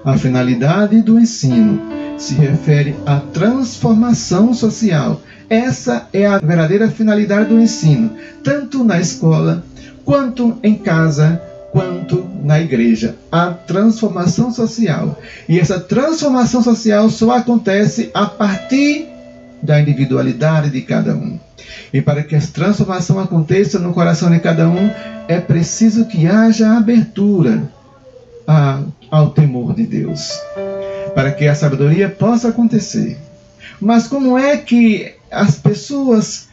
A 0.04 0.16
finalidade 0.16 1.02
do 1.02 1.18
ensino 1.18 1.80
se 2.16 2.34
refere 2.34 2.94
à 3.04 3.16
transformação 3.16 4.54
social 4.54 5.20
essa 5.50 6.06
é 6.12 6.24
a 6.24 6.38
verdadeira 6.38 6.88
finalidade 6.88 7.48
do 7.48 7.60
ensino, 7.60 8.12
tanto 8.44 8.84
na 8.84 9.00
escola, 9.00 9.64
quanto 10.04 10.56
em 10.62 10.76
casa, 10.76 11.42
quanto 11.72 12.24
na 12.44 12.60
igreja. 12.60 13.16
A 13.32 13.50
transformação 13.50 14.52
social. 14.52 15.18
E 15.48 15.58
essa 15.58 15.80
transformação 15.80 16.62
social 16.62 17.10
só 17.10 17.32
acontece 17.32 18.10
a 18.14 18.26
partir 18.26 19.08
da 19.60 19.80
individualidade 19.80 20.70
de 20.70 20.82
cada 20.82 21.16
um. 21.16 21.36
E 21.92 22.00
para 22.00 22.22
que 22.22 22.36
essa 22.36 22.52
transformação 22.52 23.18
aconteça 23.18 23.80
no 23.80 23.92
coração 23.92 24.30
de 24.30 24.38
cada 24.38 24.68
um, 24.68 24.88
é 25.26 25.40
preciso 25.40 26.06
que 26.06 26.28
haja 26.28 26.76
abertura 26.76 27.68
a, 28.46 28.82
ao 29.10 29.30
temor 29.30 29.74
de 29.74 29.84
Deus. 29.84 30.30
Para 31.12 31.32
que 31.32 31.48
a 31.48 31.56
sabedoria 31.56 32.08
possa 32.08 32.50
acontecer. 32.50 33.18
Mas 33.80 34.06
como 34.06 34.38
é 34.38 34.56
que 34.56 35.14
as 35.30 35.56
pessoas 35.56 36.48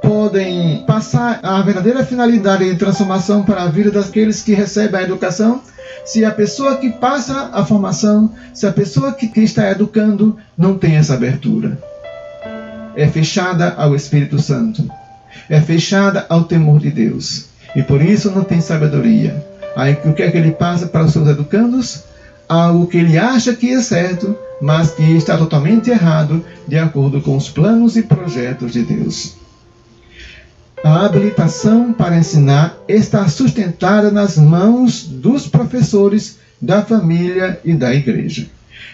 podem 0.00 0.84
passar 0.86 1.40
a 1.42 1.60
verdadeira 1.62 2.04
finalidade 2.04 2.68
de 2.68 2.76
transformação 2.76 3.42
para 3.44 3.62
a 3.62 3.68
vida 3.68 3.90
daqueles 3.90 4.42
que 4.42 4.54
recebem 4.54 5.00
a 5.00 5.04
educação 5.04 5.60
se 6.04 6.24
a 6.24 6.30
pessoa 6.30 6.76
que 6.78 6.90
passa 6.90 7.50
a 7.52 7.64
formação, 7.64 8.32
se 8.52 8.66
a 8.66 8.72
pessoa 8.72 9.12
que, 9.12 9.28
que 9.28 9.40
está 9.40 9.70
educando 9.70 10.36
não 10.58 10.76
tem 10.76 10.96
essa 10.96 11.14
abertura. 11.14 11.78
É 12.96 13.06
fechada 13.06 13.74
ao 13.76 13.94
Espírito 13.94 14.38
Santo, 14.38 14.90
é 15.48 15.60
fechada 15.60 16.26
ao 16.28 16.44
temor 16.44 16.80
de 16.80 16.90
Deus 16.90 17.46
e 17.74 17.82
por 17.82 18.02
isso 18.02 18.30
não 18.30 18.44
tem 18.44 18.60
sabedoria. 18.60 19.46
Aí 19.76 19.96
o 20.04 20.12
que 20.12 20.22
é 20.22 20.30
que 20.30 20.36
ele 20.36 20.50
passa 20.50 20.86
para 20.86 21.04
os 21.04 21.12
seus 21.12 21.28
educandos? 21.28 22.02
Algo 22.48 22.86
que 22.86 22.98
ele 22.98 23.16
acha 23.16 23.54
que 23.54 23.70
é 23.70 23.80
certo, 23.80 24.36
mas 24.62 24.92
que 24.92 25.02
está 25.02 25.36
totalmente 25.36 25.90
errado 25.90 26.44
de 26.68 26.78
acordo 26.78 27.20
com 27.20 27.36
os 27.36 27.50
planos 27.50 27.96
e 27.96 28.02
projetos 28.02 28.72
de 28.72 28.82
Deus. 28.82 29.34
a 30.84 31.04
habilitação 31.04 31.92
para 31.92 32.16
ensinar 32.16 32.76
está 32.88 33.28
sustentada 33.28 34.10
nas 34.10 34.36
mãos 34.38 35.04
dos 35.04 35.46
professores 35.48 36.38
da 36.60 36.82
família 36.82 37.60
e 37.64 37.72
da 37.74 37.92
igreja. 37.94 38.46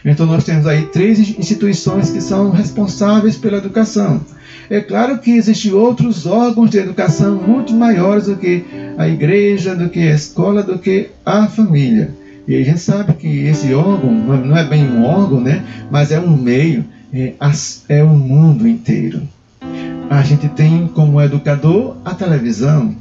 Então 0.05 0.27
nós 0.27 0.45
temos 0.45 0.67
aí 0.67 0.87
três 0.87 1.19
instituições 1.19 2.11
que 2.11 2.21
são 2.21 2.51
responsáveis 2.51 3.37
pela 3.37 3.59
educação. 3.59 4.21
É 4.71 4.81
claro 4.81 5.19
que 5.19 5.33
existem 5.33 5.73
outros 5.73 6.27
órgãos 6.27 6.71
de 6.71 6.79
educação 6.79 7.37
muito 7.37 7.75
maiores 7.75 8.27
do 8.27 8.37
que 8.37 8.65
a 8.97 9.09
igreja, 9.09 9.75
do 9.75 9.89
que 9.89 10.01
a 10.01 10.15
escola, 10.15 10.63
do 10.63 10.79
que 10.79 11.11
a 11.25 11.47
família. 11.47 12.11
E 12.49 12.57
a 12.57 12.65
gente 12.65 12.81
sabe 12.81 13.13
que 13.13 13.29
esse 13.47 13.75
órgão 13.75 14.11
não 14.11 14.57
é 14.57 14.65
bem 14.65 14.83
um 14.91 15.05
órgão, 15.05 15.39
né? 15.39 15.63
mas 15.91 16.11
é 16.11 16.19
um 16.19 16.35
meio, 16.35 16.83
é, 17.13 17.35
é 17.91 18.03
o 18.03 18.09
mundo 18.09 18.67
inteiro. 18.67 19.21
A 20.09 20.23
gente 20.23 20.49
tem 20.49 20.89
como 20.89 21.21
educador 21.21 21.99
a 22.07 22.15
televisão, 22.15 22.97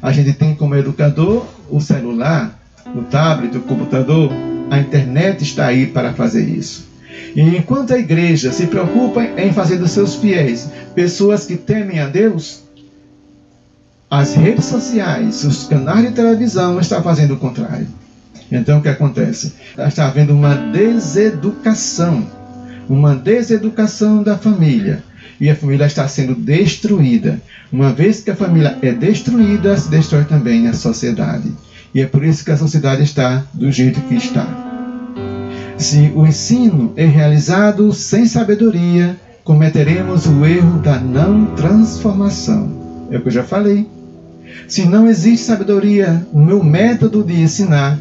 a 0.00 0.12
gente 0.12 0.32
tem 0.32 0.54
como 0.54 0.76
educador 0.76 1.44
o 1.68 1.80
celular, 1.80 2.56
o 2.94 3.02
tablet, 3.02 3.56
o 3.56 3.62
computador, 3.62 4.30
a 4.70 4.78
internet 4.78 5.42
está 5.42 5.66
aí 5.66 5.88
para 5.88 6.12
fazer 6.12 6.48
isso. 6.48 6.86
E 7.34 7.40
enquanto 7.40 7.94
a 7.94 7.98
igreja 7.98 8.52
se 8.52 8.68
preocupa 8.68 9.24
em 9.24 9.52
fazer 9.52 9.78
dos 9.78 9.90
seus 9.90 10.14
fiéis 10.14 10.70
pessoas 10.94 11.44
que 11.44 11.56
temem 11.56 11.98
a 11.98 12.06
Deus, 12.06 12.62
as 14.08 14.36
redes 14.36 14.66
sociais, 14.66 15.42
os 15.42 15.66
canais 15.66 16.06
de 16.06 16.14
televisão 16.14 16.78
estão 16.78 17.02
fazendo 17.02 17.34
o 17.34 17.38
contrário. 17.38 17.88
Então 18.52 18.78
o 18.78 18.82
que 18.82 18.88
acontece? 18.88 19.54
Está 19.78 20.06
havendo 20.06 20.34
uma 20.34 20.54
deseducação, 20.54 22.26
uma 22.86 23.16
deseducação 23.16 24.22
da 24.22 24.36
família. 24.36 25.02
E 25.40 25.48
a 25.48 25.56
família 25.56 25.86
está 25.86 26.06
sendo 26.06 26.34
destruída. 26.34 27.40
Uma 27.72 27.92
vez 27.92 28.20
que 28.20 28.30
a 28.30 28.36
família 28.36 28.76
é 28.82 28.92
destruída, 28.92 29.74
se 29.76 29.90
destrói 29.90 30.24
também 30.24 30.68
a 30.68 30.74
sociedade. 30.74 31.50
E 31.94 32.02
é 32.02 32.06
por 32.06 32.22
isso 32.22 32.44
que 32.44 32.50
a 32.50 32.56
sociedade 32.56 33.02
está 33.02 33.42
do 33.54 33.72
jeito 33.72 34.00
que 34.02 34.14
está. 34.14 34.46
Se 35.78 36.12
o 36.14 36.26
ensino 36.26 36.92
é 36.94 37.06
realizado 37.06 37.90
sem 37.92 38.26
sabedoria, 38.26 39.16
cometeremos 39.42 40.26
o 40.26 40.44
erro 40.44 40.78
da 40.78 41.00
não 41.00 41.46
transformação. 41.56 43.08
É 43.10 43.16
o 43.16 43.22
que 43.22 43.28
eu 43.28 43.32
já 43.32 43.42
falei. 43.42 43.88
Se 44.68 44.84
não 44.84 45.08
existe 45.08 45.46
sabedoria 45.46 46.26
no 46.32 46.44
meu 46.44 46.62
método 46.62 47.24
de 47.24 47.40
ensinar, 47.40 47.98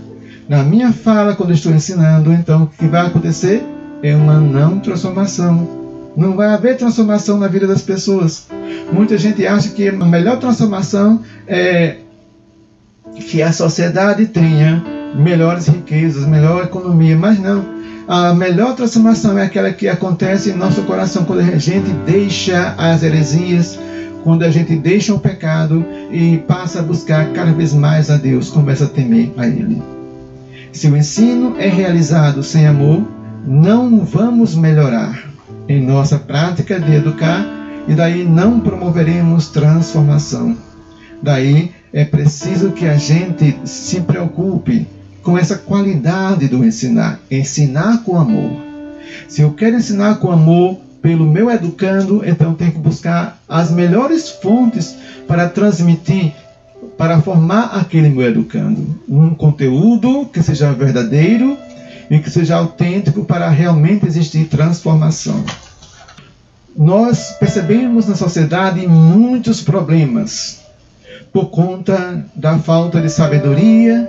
na 0.48 0.64
minha 0.64 0.92
fala 0.92 1.36
quando 1.36 1.54
estou 1.54 1.72
ensinando, 1.72 2.32
então 2.34 2.64
o 2.64 2.68
que 2.68 2.88
vai 2.88 3.08
acontecer 3.08 3.64
é 4.04 4.16
uma 4.16 4.40
não 4.40 4.80
transformação. 4.80 5.80
Não 6.16 6.36
vai 6.36 6.50
haver 6.50 6.78
transformação 6.78 7.38
na 7.38 7.48
vida 7.48 7.66
das 7.66 7.82
pessoas. 7.82 8.48
Muita 8.92 9.18
gente 9.18 9.46
acha 9.48 9.70
que 9.70 9.88
a 9.88 9.94
melhor 9.94 10.40
transformação 10.40 11.22
é 11.48 11.98
que 13.16 13.42
a 13.42 13.52
sociedade 13.52 14.26
tenha 14.26 14.84
melhores 15.16 15.68
riquezas, 15.68 16.26
melhor 16.26 16.64
economia, 16.66 17.16
mas 17.16 17.40
não. 17.40 17.64
A 18.08 18.34
melhor 18.34 18.76
transformação 18.76 19.38
é 19.38 19.44
aquela 19.44 19.72
que 19.72 19.88
acontece 19.88 20.50
em 20.50 20.54
nosso 20.54 20.82
coração 20.84 21.24
quando 21.24 21.40
a 21.40 21.58
gente 21.58 21.92
deixa 22.06 22.76
as 22.78 23.04
heresias, 23.04 23.80
quando 24.24 24.44
a 24.44 24.50
gente 24.50 24.76
deixa 24.76 25.14
o 25.14 25.20
pecado 25.20 25.86
e 26.12 26.38
passa 26.40 26.80
a 26.80 26.84
buscar 26.84 27.32
cada 27.32 27.54
vez 27.54 27.74
mais 27.74 28.10
a 28.10 28.18
Deus, 28.18 28.50
começa 28.50 28.86
a 28.86 28.88
temer 28.88 29.32
a 29.38 29.48
Ele. 29.48 30.01
Se 30.72 30.88
o 30.88 30.96
ensino 30.96 31.56
é 31.60 31.68
realizado 31.68 32.42
sem 32.42 32.66
amor, 32.66 33.06
não 33.46 34.06
vamos 34.06 34.56
melhorar 34.56 35.30
em 35.68 35.86
nossa 35.86 36.18
prática 36.18 36.80
de 36.80 36.94
educar 36.94 37.46
e 37.88 37.94
daí 37.94 38.24
não 38.24 38.60
promoveremos 38.60 39.50
transformação. 39.50 40.58
Daí 41.22 41.72
é 41.92 42.06
preciso 42.06 42.72
que 42.72 42.88
a 42.88 42.96
gente 42.96 43.60
se 43.66 44.00
preocupe 44.02 44.88
com 45.22 45.38
essa 45.38 45.58
qualidade 45.58 46.48
do 46.48 46.64
ensinar, 46.64 47.20
ensinar 47.30 48.04
com 48.04 48.18
amor. 48.18 48.52
Se 49.28 49.42
eu 49.42 49.54
quero 49.54 49.76
ensinar 49.76 50.16
com 50.16 50.32
amor 50.32 50.78
pelo 51.02 51.26
meu 51.26 51.52
educando, 51.52 52.22
então 52.26 52.54
tenho 52.54 52.72
que 52.72 52.80
buscar 52.80 53.42
as 53.48 53.72
melhores 53.72 54.30
fontes 54.30 54.96
para 55.28 55.50
transmitir, 55.50 56.34
para 57.02 57.20
formar 57.20 57.80
aquele 57.80 58.10
meu 58.10 58.28
educando. 58.28 58.96
Um 59.10 59.34
conteúdo 59.34 60.28
que 60.32 60.40
seja 60.44 60.72
verdadeiro 60.72 61.58
e 62.12 62.20
que 62.20 62.30
seja 62.30 62.58
autêntico 62.58 63.26
para 63.26 63.50
realmente 63.50 64.06
existir 64.06 64.46
transformação. 64.46 65.44
Nós 66.78 67.32
percebemos 67.40 68.06
na 68.06 68.14
sociedade 68.14 68.86
muitos 68.86 69.62
problemas 69.62 70.60
por 71.34 71.50
conta 71.50 72.24
da 72.36 72.60
falta 72.60 73.02
de 73.02 73.10
sabedoria 73.10 74.08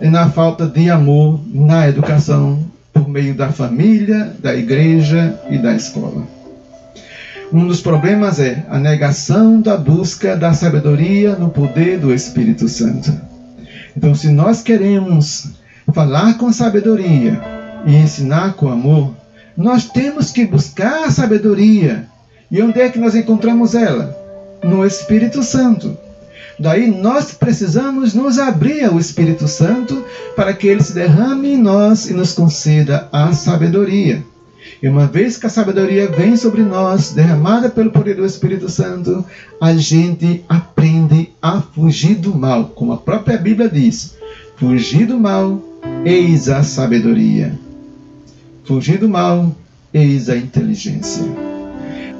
e 0.00 0.10
na 0.10 0.28
falta 0.28 0.66
de 0.66 0.90
amor 0.90 1.40
na 1.46 1.88
educação 1.88 2.58
por 2.92 3.08
meio 3.08 3.36
da 3.36 3.52
família, 3.52 4.34
da 4.40 4.52
igreja 4.52 5.40
e 5.48 5.58
da 5.58 5.76
escola. 5.76 6.33
Um 7.54 7.68
dos 7.68 7.80
problemas 7.80 8.40
é 8.40 8.66
a 8.68 8.80
negação 8.80 9.60
da 9.60 9.76
busca 9.76 10.36
da 10.36 10.52
sabedoria 10.52 11.36
no 11.36 11.50
poder 11.50 12.00
do 12.00 12.12
Espírito 12.12 12.68
Santo. 12.68 13.12
Então, 13.96 14.12
se 14.12 14.28
nós 14.28 14.60
queremos 14.60 15.50
falar 15.92 16.36
com 16.36 16.52
sabedoria 16.52 17.40
e 17.86 17.94
ensinar 17.94 18.54
com 18.54 18.68
amor, 18.68 19.14
nós 19.56 19.84
temos 19.84 20.32
que 20.32 20.44
buscar 20.44 21.04
a 21.04 21.12
sabedoria. 21.12 22.08
E 22.50 22.60
onde 22.60 22.80
é 22.80 22.88
que 22.88 22.98
nós 22.98 23.14
encontramos 23.14 23.76
ela? 23.76 24.18
No 24.60 24.84
Espírito 24.84 25.40
Santo. 25.44 25.96
Daí 26.58 26.90
nós 26.90 27.34
precisamos 27.34 28.14
nos 28.14 28.36
abrir 28.36 28.82
ao 28.82 28.98
Espírito 28.98 29.46
Santo 29.46 30.04
para 30.34 30.52
que 30.54 30.66
ele 30.66 30.82
se 30.82 30.92
derrame 30.92 31.52
em 31.52 31.62
nós 31.62 32.10
e 32.10 32.14
nos 32.14 32.32
conceda 32.32 33.08
a 33.12 33.32
sabedoria. 33.32 34.24
E 34.84 34.88
uma 34.88 35.06
vez 35.06 35.38
que 35.38 35.46
a 35.46 35.48
sabedoria 35.48 36.10
vem 36.10 36.36
sobre 36.36 36.62
nós, 36.62 37.14
derramada 37.14 37.70
pelo 37.70 37.90
poder 37.90 38.16
do 38.16 38.26
Espírito 38.26 38.68
Santo, 38.68 39.24
a 39.58 39.72
gente 39.74 40.44
aprende 40.46 41.30
a 41.40 41.62
fugir 41.62 42.16
do 42.16 42.34
mal, 42.34 42.66
como 42.66 42.92
a 42.92 42.98
própria 42.98 43.38
Bíblia 43.38 43.66
diz: 43.66 44.14
fugir 44.56 45.06
do 45.06 45.18
mal, 45.18 45.58
eis 46.04 46.50
a 46.50 46.62
sabedoria. 46.62 47.58
Fugir 48.64 48.98
do 48.98 49.08
mal, 49.08 49.56
eis 49.90 50.28
a 50.28 50.36
inteligência. 50.36 51.24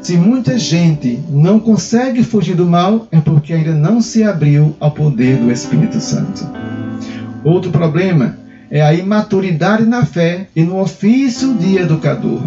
Se 0.00 0.16
muita 0.16 0.58
gente 0.58 1.20
não 1.28 1.60
consegue 1.60 2.24
fugir 2.24 2.56
do 2.56 2.64
mal, 2.64 3.06
é 3.12 3.20
porque 3.20 3.52
ainda 3.52 3.74
não 3.74 4.00
se 4.00 4.22
abriu 4.22 4.74
ao 4.80 4.90
poder 4.90 5.36
do 5.36 5.52
Espírito 5.52 6.00
Santo. 6.00 6.48
Outro 7.44 7.70
problema 7.70 8.38
é 8.74 8.82
a 8.82 8.92
imaturidade 8.92 9.86
na 9.86 10.04
fé 10.04 10.48
e 10.56 10.64
no 10.64 10.80
ofício 10.80 11.54
de 11.54 11.78
educador. 11.78 12.42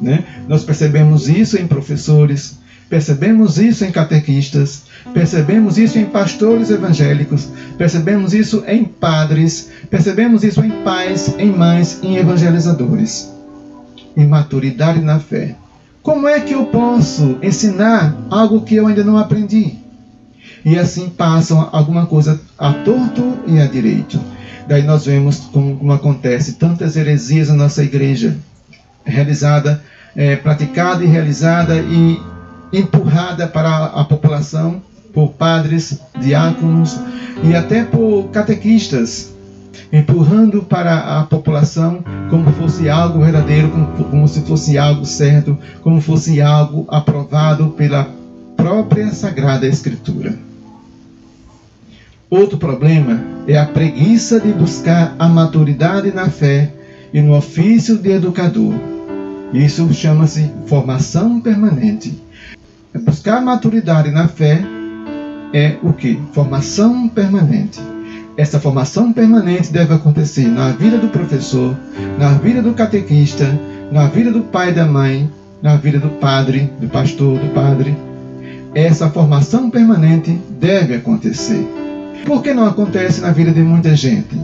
Né? 0.00 0.24
Nós 0.48 0.62
percebemos 0.62 1.28
isso 1.28 1.60
em 1.60 1.66
professores, 1.66 2.60
percebemos 2.88 3.58
isso 3.58 3.84
em 3.84 3.90
catequistas, 3.90 4.84
percebemos 5.12 5.76
isso 5.76 5.98
em 5.98 6.04
pastores 6.04 6.70
evangélicos, 6.70 7.48
percebemos 7.76 8.32
isso 8.32 8.62
em 8.68 8.84
padres, 8.84 9.68
percebemos 9.90 10.44
isso 10.44 10.64
em 10.64 10.70
pais, 10.84 11.34
em 11.36 11.50
mães, 11.50 11.98
em 12.04 12.18
evangelizadores. 12.18 13.32
Imaturidade 14.16 15.00
na 15.00 15.18
fé 15.18 15.56
como 16.04 16.28
é 16.28 16.38
que 16.38 16.52
eu 16.52 16.66
posso 16.66 17.38
ensinar 17.42 18.14
algo 18.28 18.60
que 18.60 18.74
eu 18.74 18.86
ainda 18.86 19.02
não 19.02 19.16
aprendi? 19.16 19.78
E 20.64 20.78
assim 20.78 21.10
passam 21.10 21.68
alguma 21.72 22.06
coisa 22.06 22.40
a 22.58 22.72
torto 22.72 23.38
e 23.46 23.60
a 23.60 23.66
direito. 23.66 24.18
Daí 24.66 24.82
nós 24.82 25.04
vemos 25.04 25.40
como, 25.52 25.76
como 25.76 25.92
acontece 25.92 26.54
tantas 26.54 26.96
heresias 26.96 27.48
na 27.48 27.54
nossa 27.54 27.82
igreja, 27.82 28.36
realizada, 29.04 29.82
é, 30.16 30.36
praticada 30.36 31.04
e 31.04 31.06
realizada 31.06 31.76
e 31.76 32.18
empurrada 32.72 33.46
para 33.46 33.86
a 33.86 34.04
população 34.04 34.82
por 35.12 35.30
padres, 35.30 36.00
diáconos 36.18 36.98
e 37.42 37.54
até 37.54 37.84
por 37.84 38.30
catequistas 38.30 39.34
empurrando 39.92 40.62
para 40.62 41.20
a 41.20 41.24
população 41.24 42.02
como 42.28 42.50
fosse 42.52 42.88
algo 42.88 43.20
verdadeiro, 43.20 43.70
como, 43.70 43.86
como 43.86 44.28
se 44.28 44.40
fosse 44.40 44.76
algo 44.76 45.04
certo, 45.04 45.56
como 45.82 46.00
fosse 46.00 46.40
algo 46.40 46.84
aprovado 46.88 47.68
pela 47.70 48.08
própria 48.56 49.12
Sagrada 49.12 49.66
Escritura. 49.66 50.34
Outro 52.30 52.58
problema 52.58 53.22
é 53.46 53.56
a 53.56 53.66
preguiça 53.66 54.40
de 54.40 54.52
buscar 54.52 55.14
a 55.18 55.28
maturidade 55.28 56.12
na 56.12 56.28
fé 56.28 56.72
e 57.12 57.20
no 57.20 57.36
ofício 57.36 57.98
de 57.98 58.10
educador. 58.10 58.74
Isso 59.52 59.92
chama-se 59.92 60.50
formação 60.66 61.40
permanente. 61.40 62.20
Buscar 63.04 63.40
maturidade 63.40 64.10
na 64.10 64.26
fé 64.26 64.64
é 65.52 65.76
o 65.82 65.92
que? 65.92 66.18
Formação 66.32 67.08
permanente. 67.08 67.80
Essa 68.36 68.58
formação 68.58 69.12
permanente 69.12 69.72
deve 69.72 69.94
acontecer 69.94 70.48
na 70.48 70.70
vida 70.70 70.98
do 70.98 71.08
professor, 71.08 71.76
na 72.18 72.32
vida 72.34 72.60
do 72.60 72.72
catequista, 72.72 73.46
na 73.92 74.08
vida 74.08 74.32
do 74.32 74.40
pai 74.40 74.70
e 74.70 74.72
da 74.72 74.86
mãe, 74.86 75.30
na 75.62 75.76
vida 75.76 75.98
do 75.98 76.08
padre, 76.08 76.68
do 76.80 76.88
pastor, 76.88 77.38
do 77.38 77.54
padre. 77.54 77.94
essa 78.74 79.08
formação 79.08 79.70
permanente 79.70 80.36
deve 80.58 80.96
acontecer. 80.96 81.83
Por 82.24 82.42
que 82.42 82.54
não 82.54 82.66
acontece 82.66 83.20
na 83.20 83.30
vida 83.32 83.52
de 83.52 83.60
muita 83.60 83.94
gente? 83.94 84.36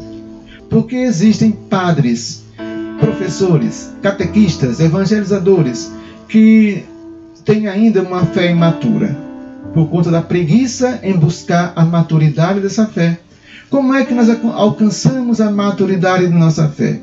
Porque 0.68 0.96
existem 0.96 1.50
padres, 1.50 2.44
professores, 3.00 3.90
catequistas, 4.02 4.80
evangelizadores 4.80 5.90
que 6.28 6.84
têm 7.44 7.68
ainda 7.68 8.02
uma 8.02 8.26
fé 8.26 8.50
imatura, 8.50 9.16
por 9.72 9.88
conta 9.88 10.10
da 10.10 10.20
preguiça 10.20 11.00
em 11.02 11.16
buscar 11.16 11.72
a 11.74 11.84
maturidade 11.84 12.60
dessa 12.60 12.86
fé. 12.86 13.18
Como 13.70 13.94
é 13.94 14.04
que 14.04 14.12
nós 14.12 14.28
alcançamos 14.28 15.40
a 15.40 15.50
maturidade 15.50 16.26
de 16.26 16.34
nossa 16.34 16.68
fé? 16.68 17.00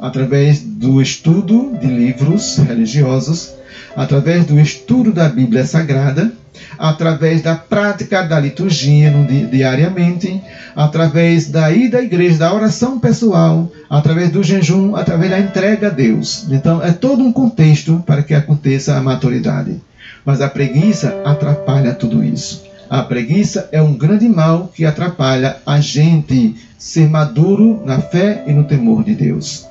Através 0.00 0.60
do 0.60 1.00
estudo 1.00 1.76
de 1.80 1.86
livros 1.86 2.56
religiosos, 2.56 3.54
através 3.94 4.44
do 4.46 4.58
estudo 4.58 5.12
da 5.12 5.28
Bíblia 5.28 5.64
Sagrada, 5.64 6.32
através 6.78 7.42
da 7.42 7.54
prática 7.54 8.22
da 8.22 8.38
liturgia 8.38 9.12
diariamente, 9.50 10.40
através 10.74 11.48
da 11.48 11.70
ida 11.70 11.98
à 11.98 12.02
igreja, 12.02 12.38
da 12.38 12.54
oração 12.54 12.98
pessoal, 12.98 13.70
através 13.90 14.30
do 14.30 14.42
jejum, 14.42 14.94
através 14.94 15.30
da 15.30 15.38
entrega 15.38 15.88
a 15.88 15.90
Deus. 15.90 16.46
Então, 16.50 16.82
é 16.82 16.92
todo 16.92 17.22
um 17.22 17.32
contexto 17.32 18.02
para 18.06 18.22
que 18.22 18.34
aconteça 18.34 18.96
a 18.96 19.00
maturidade. 19.00 19.80
Mas 20.24 20.40
a 20.40 20.48
preguiça 20.48 21.22
atrapalha 21.24 21.94
tudo 21.94 22.22
isso. 22.22 22.64
A 22.88 23.02
preguiça 23.02 23.68
é 23.70 23.82
um 23.82 23.94
grande 23.94 24.28
mal 24.28 24.70
que 24.74 24.84
atrapalha 24.84 25.56
a 25.66 25.78
gente 25.80 26.56
ser 26.78 27.08
maduro 27.08 27.82
na 27.84 28.00
fé 28.00 28.44
e 28.46 28.52
no 28.52 28.64
temor 28.64 29.04
de 29.04 29.14
Deus. 29.14 29.66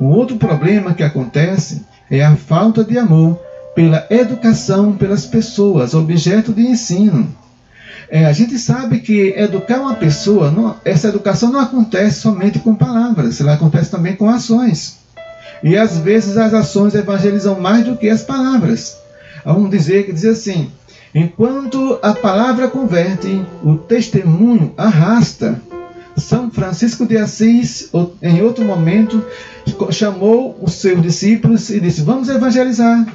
Um 0.00 0.06
outro 0.06 0.36
problema 0.36 0.94
que 0.94 1.02
acontece 1.02 1.82
é 2.10 2.24
a 2.24 2.36
falta 2.36 2.84
de 2.84 2.98
amor 2.98 3.40
pela 3.76 4.06
educação 4.08 4.96
pelas 4.96 5.26
pessoas, 5.26 5.92
objeto 5.92 6.50
de 6.50 6.62
ensino. 6.62 7.28
É, 8.08 8.24
a 8.24 8.32
gente 8.32 8.58
sabe 8.58 9.00
que 9.00 9.34
educar 9.36 9.80
uma 9.80 9.94
pessoa, 9.94 10.50
não, 10.50 10.76
essa 10.82 11.08
educação 11.08 11.52
não 11.52 11.60
acontece 11.60 12.20
somente 12.20 12.58
com 12.58 12.74
palavras, 12.74 13.38
ela 13.38 13.52
acontece 13.52 13.90
também 13.90 14.16
com 14.16 14.30
ações. 14.30 14.96
E 15.62 15.76
às 15.76 15.98
vezes 15.98 16.38
as 16.38 16.54
ações 16.54 16.94
evangelizam 16.94 17.60
mais 17.60 17.84
do 17.84 17.96
que 17.96 18.08
as 18.08 18.22
palavras. 18.22 18.96
Há 19.44 19.52
um 19.52 19.68
dizer 19.68 20.06
que 20.06 20.12
diz 20.12 20.24
assim: 20.24 20.70
enquanto 21.14 21.98
a 22.02 22.14
palavra 22.14 22.68
converte, 22.68 23.44
o 23.62 23.76
testemunho 23.76 24.72
arrasta. 24.76 25.60
São 26.16 26.50
Francisco 26.50 27.04
de 27.04 27.18
Assis, 27.18 27.90
em 28.22 28.40
outro 28.40 28.64
momento, 28.64 29.22
chamou 29.90 30.58
os 30.62 30.72
seus 30.72 31.02
discípulos 31.02 31.68
e 31.68 31.78
disse: 31.78 32.00
Vamos 32.00 32.30
evangelizar 32.30 33.06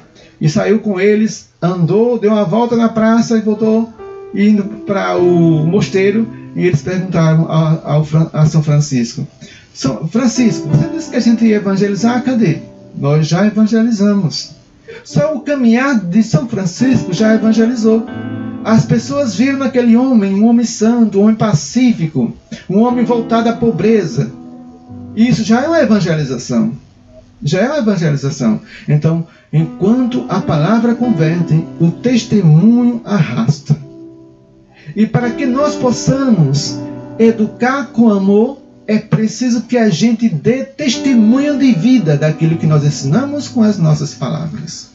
e 0.41 0.49
saiu 0.49 0.79
com 0.79 0.99
eles, 0.99 1.49
andou, 1.61 2.17
deu 2.17 2.31
uma 2.31 2.43
volta 2.43 2.75
na 2.75 2.89
praça 2.89 3.37
e 3.37 3.41
voltou 3.41 3.93
indo 4.33 4.63
para 4.85 5.15
o 5.15 5.65
mosteiro 5.65 6.27
e 6.55 6.65
eles 6.65 6.81
perguntaram 6.81 7.49
a, 7.49 8.01
a, 8.33 8.41
a, 8.41 8.45
São 8.47 8.63
Francisco: 8.63 9.25
São 9.73 10.07
Francisco, 10.07 10.67
você 10.67 10.89
disse 10.89 11.09
que 11.11 11.15
a 11.15 11.21
gente 11.21 11.45
ia 11.45 11.57
evangelizar? 11.57 12.23
Cadê? 12.23 12.59
Nós 12.97 13.27
já 13.27 13.45
evangelizamos. 13.45 14.51
Só 15.05 15.35
o 15.35 15.41
caminhar 15.41 15.99
de 15.99 16.21
São 16.23 16.47
Francisco 16.47 17.13
já 17.13 17.33
evangelizou. 17.35 18.05
As 18.63 18.85
pessoas 18.85 19.35
viram 19.35 19.59
naquele 19.59 19.95
homem 19.95 20.35
um 20.35 20.47
homem 20.47 20.65
santo, 20.65 21.19
um 21.19 21.23
homem 21.23 21.35
pacífico, 21.35 22.33
um 22.69 22.79
homem 22.79 23.05
voltado 23.05 23.47
à 23.47 23.53
pobreza. 23.53 24.31
Isso 25.15 25.43
já 25.43 25.61
é 25.61 25.67
uma 25.67 25.79
evangelização. 25.79 26.73
Já 27.43 27.61
é 27.61 27.67
uma 27.67 27.79
evangelização. 27.79 28.61
Então, 28.87 29.27
enquanto 29.51 30.25
a 30.29 30.39
palavra 30.39 30.95
converte, 30.95 31.65
o 31.79 31.91
testemunho 31.91 33.01
arrasta. 33.03 33.75
E 34.95 35.05
para 35.05 35.29
que 35.31 35.45
nós 35.45 35.75
possamos 35.75 36.79
educar 37.17 37.87
com 37.87 38.09
amor, 38.09 38.59
é 38.87 38.97
preciso 38.97 39.61
que 39.63 39.77
a 39.77 39.89
gente 39.89 40.27
dê 40.27 40.63
testemunho 40.63 41.57
de 41.57 41.71
vida 41.73 42.17
daquilo 42.17 42.57
que 42.57 42.67
nós 42.67 42.83
ensinamos 42.83 43.47
com 43.47 43.63
as 43.63 43.77
nossas 43.77 44.13
palavras. 44.13 44.89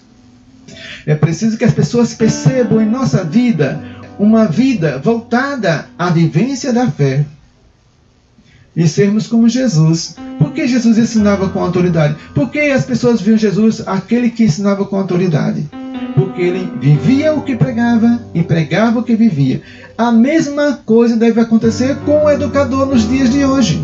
É 1.07 1.15
preciso 1.15 1.57
que 1.57 1.65
as 1.65 1.73
pessoas 1.73 2.15
percebam 2.15 2.83
em 2.83 2.87
nossa 2.87 3.25
vida 3.25 3.81
uma 4.19 4.47
vida 4.47 4.99
voltada 4.99 5.87
à 5.99 6.11
vivência 6.11 6.73
da 6.73 6.91
fé 6.91 7.25
e 8.77 8.87
sermos 8.87 9.27
como 9.27 9.49
Jesus. 9.49 10.15
Por 10.39 10.53
que 10.53 10.69
Jesus 10.69 10.99
ensinava 10.99 11.49
com 11.49 11.61
autoridade? 11.61 12.17
Por 12.35 12.51
que 12.51 12.59
as 12.59 12.85
pessoas 12.85 13.23
viam 13.23 13.39
Jesus 13.39 13.83
aquele 13.87 14.29
que 14.29 14.45
ensinava 14.45 14.85
com 14.85 14.97
autoridade? 14.97 15.67
Porque 16.15 16.43
ele 16.43 16.71
vivia 16.79 17.33
o 17.33 17.43
que 17.43 17.57
pregava 17.57 18.21
e 18.35 18.43
pregava 18.43 19.01
o 19.01 19.03
que 19.03 19.17
vivia. 19.17 19.63
A 19.97 20.13
mesma 20.13 20.79
coisa 20.85 21.17
deve 21.17 21.41
acontecer 21.41 21.97
com 22.05 22.25
o 22.25 22.31
educador 22.31 22.87
nos 22.87 23.09
dias 23.09 23.31
de 23.31 23.45
hoje. 23.45 23.83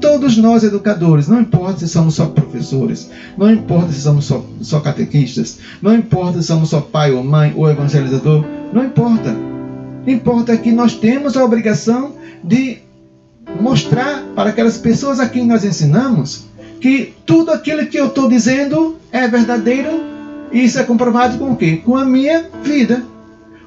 Todos 0.00 0.36
nós, 0.36 0.64
educadores, 0.64 1.28
não 1.28 1.40
importa 1.40 1.78
se 1.78 1.88
somos 1.88 2.16
só 2.16 2.26
professores, 2.26 3.10
não 3.38 3.50
importa 3.50 3.90
se 3.90 4.02
somos 4.02 4.26
só, 4.26 4.44
só 4.60 4.80
catequistas, 4.80 5.58
não 5.80 5.94
importa 5.94 6.42
se 6.42 6.48
somos 6.48 6.68
só 6.68 6.80
pai 6.80 7.12
ou 7.12 7.24
mãe 7.24 7.54
ou 7.56 7.70
evangelizador, 7.70 8.44
não 8.72 8.84
importa. 8.84 9.34
Importa 10.06 10.56
que 10.58 10.70
nós 10.70 10.94
temos 10.94 11.36
a 11.36 11.44
obrigação 11.44 12.12
de 12.42 12.83
mostrar 13.60 14.22
para 14.34 14.50
aquelas 14.50 14.78
pessoas 14.78 15.20
a 15.20 15.28
quem 15.28 15.46
nós 15.46 15.64
ensinamos 15.64 16.44
que 16.80 17.14
tudo 17.24 17.50
aquilo 17.50 17.86
que 17.86 17.98
eu 17.98 18.08
estou 18.08 18.28
dizendo 18.28 18.96
é 19.10 19.26
verdadeiro 19.26 20.02
e 20.52 20.64
isso 20.64 20.78
é 20.78 20.84
comprovado 20.84 21.38
com 21.38 21.52
o 21.52 21.56
quê? 21.56 21.80
Com 21.84 21.96
a 21.96 22.04
minha 22.04 22.44
vida. 22.62 23.02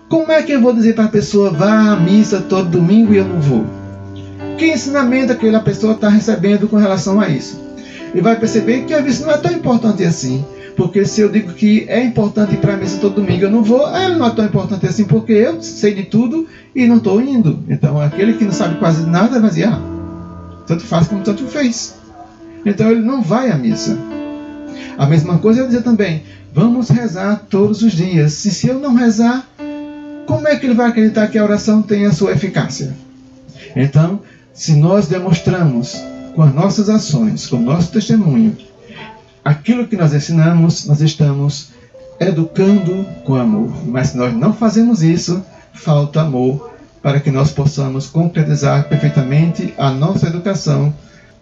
Como 0.08 0.32
é 0.32 0.42
que 0.42 0.52
eu 0.52 0.62
vou 0.62 0.74
dizer 0.74 0.94
para 0.94 1.06
a 1.06 1.10
pessoa 1.10 1.52
vá 1.52 1.92
à 1.92 1.96
missa 1.96 2.40
todo 2.40 2.70
domingo 2.70 3.14
e 3.14 3.18
eu 3.18 3.26
não 3.26 3.42
vou? 3.42 3.66
Que 4.58 4.68
ensinamento 4.68 5.34
aquela 5.34 5.60
pessoa 5.60 5.94
está 5.94 6.10
recebendo 6.10 6.68
com 6.68 6.78
relação 6.78 7.20
a 7.20 7.28
isso? 7.28 7.60
E 8.14 8.22
vai 8.22 8.40
perceber 8.40 8.86
que 8.86 8.94
a 8.94 9.02
missa 9.02 9.26
não 9.26 9.34
é 9.34 9.38
tão 9.38 9.52
importante 9.52 10.04
assim. 10.04 10.46
Porque 10.78 11.04
se 11.06 11.22
eu 11.22 11.30
digo 11.30 11.54
que 11.54 11.86
é 11.90 12.04
importante 12.04 12.54
ir 12.54 12.60
para 12.60 12.76
a 12.76 12.78
missa 12.78 13.00
todo 13.00 13.16
domingo, 13.16 13.44
eu 13.44 13.50
não 13.50 13.64
vou, 13.64 13.82
ela 13.88 14.16
não 14.16 14.28
é 14.28 14.30
tão 14.30 14.46
importante 14.46 14.86
assim, 14.86 15.06
porque 15.06 15.34
eu 15.34 15.60
sei 15.60 15.96
de 15.96 16.04
tudo 16.04 16.48
e 16.76 16.86
não 16.86 16.98
estou 16.98 17.20
indo. 17.20 17.64
Então 17.68 18.00
aquele 18.00 18.34
que 18.34 18.46
não 18.46 18.52
sabe 18.52 18.78
quase 18.78 19.04
nada 19.10 19.42
dizer, 19.42 19.70
ah, 19.70 19.82
tanto 20.68 20.84
faz 20.84 21.08
como 21.08 21.24
tanto 21.24 21.48
fez. 21.48 21.96
Então 22.64 22.92
ele 22.92 23.02
não 23.02 23.24
vai 23.24 23.50
à 23.50 23.58
missa. 23.58 23.98
A 24.96 25.08
mesma 25.08 25.40
coisa 25.40 25.62
eu 25.62 25.66
dizer 25.66 25.82
também, 25.82 26.22
vamos 26.54 26.90
rezar 26.90 27.48
todos 27.50 27.82
os 27.82 27.94
dias. 27.94 28.34
Se, 28.34 28.52
se 28.52 28.68
eu 28.68 28.78
não 28.80 28.94
rezar, 28.94 29.48
como 30.28 30.48
é 30.48 30.56
que 30.58 30.68
ele 30.68 30.76
vai 30.76 30.90
acreditar 30.90 31.28
que 31.28 31.40
a 31.40 31.44
oração 31.44 31.82
tem 31.82 32.06
a 32.06 32.14
sua 32.14 32.34
eficácia? 32.34 32.96
Então, 33.76 34.22
se 34.54 34.76
nós 34.76 35.08
demonstramos 35.08 36.00
com 36.36 36.44
as 36.44 36.54
nossas 36.54 36.88
ações, 36.88 37.48
com 37.48 37.58
o 37.58 37.62
nosso 37.62 37.92
testemunho, 37.92 38.56
aquilo 39.48 39.88
que 39.88 39.96
nós 39.96 40.14
ensinamos, 40.14 40.86
nós 40.88 41.00
estamos 41.00 41.70
educando 42.20 43.06
com 43.24 43.36
amor. 43.36 43.72
Mas 43.88 44.10
se 44.10 44.18
nós 44.18 44.34
não 44.34 44.54
fazemos 44.54 45.02
isso, 45.02 45.42
falta 45.74 46.20
amor 46.20 46.76
para 47.02 47.22
que 47.22 47.32
nós 47.32 47.52
possamos 47.52 48.08
concretizar 48.08 48.90
perfeitamente 48.90 49.74
a 49.78 49.90
nossa 49.90 50.28
educação 50.28 50.94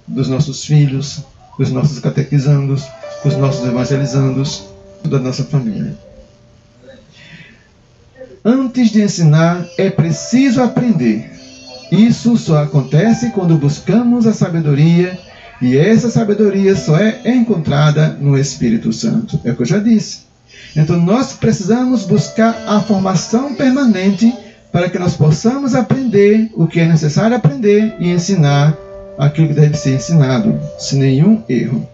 dos 0.07 0.27
nossos 0.27 0.63
filhos, 0.63 1.23
dos 1.57 1.71
nossos 1.71 1.97
catequizandos, 1.99 2.83
dos 3.23 3.35
nossos 3.37 3.67
evangelizandos, 3.67 4.65
da 5.03 5.17
nossa 5.17 5.43
família. 5.43 5.97
Antes 8.43 8.91
de 8.91 9.01
ensinar, 9.01 9.65
é 9.79 9.89
preciso 9.89 10.61
aprender. 10.61 11.31
Isso 11.91 12.37
só 12.37 12.61
acontece 12.61 13.31
quando 13.31 13.57
buscamos 13.57 14.27
a 14.27 14.33
sabedoria 14.33 15.17
e 15.61 15.77
essa 15.77 16.09
sabedoria 16.09 16.75
só 16.75 16.97
é 16.97 17.21
encontrada 17.25 18.09
no 18.19 18.37
Espírito 18.37 18.91
Santo. 18.91 19.39
É 19.43 19.51
o 19.51 19.55
que 19.55 19.61
eu 19.61 19.65
já 19.65 19.79
disse. 19.79 20.25
Então 20.75 20.99
nós 20.99 21.33
precisamos 21.33 22.03
buscar 22.03 22.63
a 22.67 22.81
formação 22.81 23.55
permanente 23.55 24.33
para 24.71 24.89
que 24.89 24.99
nós 24.99 25.15
possamos 25.15 25.73
aprender 25.73 26.51
o 26.53 26.67
que 26.67 26.81
é 26.81 26.85
necessário 26.85 27.37
aprender 27.37 27.95
e 27.99 28.09
ensinar 28.09 28.77
aquilo 29.17 29.47
que 29.47 29.53
deve 29.53 29.77
ser 29.77 29.95
ensinado, 29.95 30.59
sem 30.77 30.99
nenhum 30.99 31.41
erro. 31.47 31.87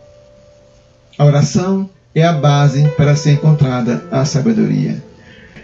A 1.17 1.25
oração 1.25 1.87
é 2.15 2.23
a 2.23 2.33
base 2.33 2.87
para 2.97 3.15
ser 3.15 3.33
encontrada 3.33 4.03
a 4.11 4.25
sabedoria. 4.25 5.10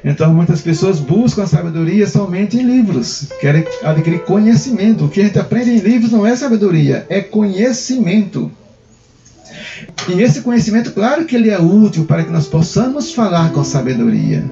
Então 0.03 0.33
muitas 0.33 0.61
pessoas 0.61 0.99
buscam 0.99 1.43
a 1.43 1.47
sabedoria 1.47 2.07
somente 2.07 2.57
em 2.57 2.63
livros, 2.63 3.27
querem 3.39 3.65
adquirir 3.83 4.23
conhecimento. 4.23 5.05
O 5.05 5.09
que 5.09 5.21
a 5.21 5.25
gente 5.25 5.39
aprende 5.39 5.71
em 5.71 5.79
livros 5.79 6.11
não 6.11 6.25
é 6.25 6.35
sabedoria, 6.35 7.05
é 7.09 7.21
conhecimento. 7.21 8.51
E 10.09 10.21
esse 10.21 10.41
conhecimento, 10.41 10.91
claro 10.91 11.25
que 11.25 11.35
ele 11.35 11.49
é 11.49 11.59
útil 11.59 12.05
para 12.05 12.23
que 12.23 12.31
nós 12.31 12.47
possamos 12.47 13.13
falar 13.13 13.51
com 13.51 13.63
sabedoria. 13.63 14.43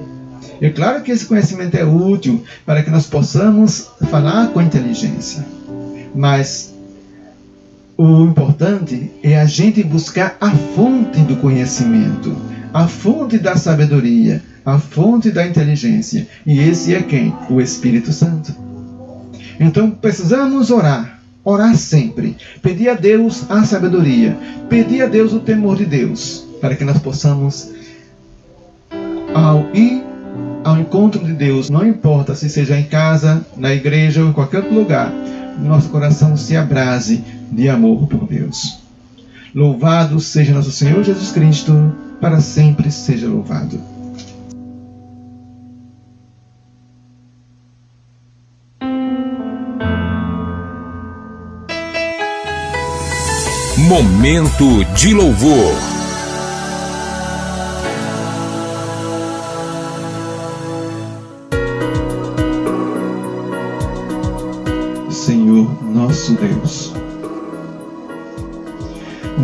É 0.60 0.70
claro 0.70 1.02
que 1.02 1.12
esse 1.12 1.26
conhecimento 1.26 1.76
é 1.76 1.84
útil 1.84 2.42
para 2.64 2.82
que 2.82 2.90
nós 2.90 3.06
possamos 3.06 3.88
falar 4.10 4.48
com 4.48 4.60
inteligência. 4.60 5.44
Mas 6.14 6.74
o 7.96 8.24
importante 8.24 9.10
é 9.22 9.38
a 9.38 9.44
gente 9.44 9.82
buscar 9.82 10.36
a 10.40 10.50
fonte 10.50 11.20
do 11.20 11.36
conhecimento, 11.36 12.36
a 12.72 12.86
fonte 12.86 13.38
da 13.38 13.56
sabedoria 13.56 14.42
a 14.66 14.80
fonte 14.80 15.30
da 15.30 15.46
inteligência. 15.46 16.26
E 16.44 16.58
esse 16.58 16.92
é 16.92 17.00
quem? 17.00 17.32
O 17.48 17.60
Espírito 17.60 18.12
Santo. 18.12 18.52
Então 19.60 19.90
precisamos 19.92 20.72
orar, 20.72 21.20
orar 21.44 21.76
sempre, 21.76 22.36
pedir 22.60 22.88
a 22.88 22.94
Deus 22.94 23.48
a 23.48 23.64
sabedoria, 23.64 24.36
pedir 24.68 25.02
a 25.02 25.06
Deus 25.06 25.32
o 25.32 25.38
temor 25.38 25.76
de 25.76 25.86
Deus, 25.86 26.44
para 26.60 26.74
que 26.74 26.84
nós 26.84 26.98
possamos, 26.98 27.70
ao 29.32 29.68
ir 29.72 30.04
ao 30.64 30.78
encontro 30.78 31.24
de 31.24 31.32
Deus, 31.32 31.70
não 31.70 31.86
importa 31.86 32.34
se 32.34 32.50
seja 32.50 32.76
em 32.76 32.84
casa, 32.84 33.46
na 33.56 33.72
igreja 33.72 34.22
ou 34.22 34.30
em 34.30 34.32
qualquer 34.32 34.58
outro 34.58 34.74
lugar, 34.74 35.12
nosso 35.62 35.88
coração 35.90 36.36
se 36.36 36.56
abrase 36.56 37.24
de 37.52 37.68
amor 37.68 38.08
por 38.08 38.26
Deus. 38.26 38.80
Louvado 39.54 40.18
seja 40.20 40.52
nosso 40.52 40.72
Senhor 40.72 41.02
Jesus 41.04 41.30
Cristo, 41.30 41.94
para 42.20 42.40
sempre 42.40 42.90
seja 42.90 43.28
louvado. 43.28 43.95
Momento 53.88 54.84
de 54.96 55.14
louvor. 55.14 55.72
Senhor 65.08 65.70
nosso 65.84 66.32
Deus, 66.32 66.92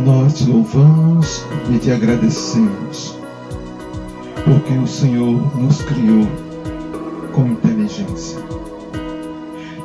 nós 0.05 0.34
te 0.34 0.51
louvamos 0.51 1.45
e 1.72 1.78
te 1.78 1.93
agradecemos, 1.93 3.16
porque 4.45 4.72
o 4.76 4.88
Senhor 4.88 5.57
nos 5.57 5.82
criou 5.82 6.26
com 7.32 7.47
inteligência. 7.47 8.40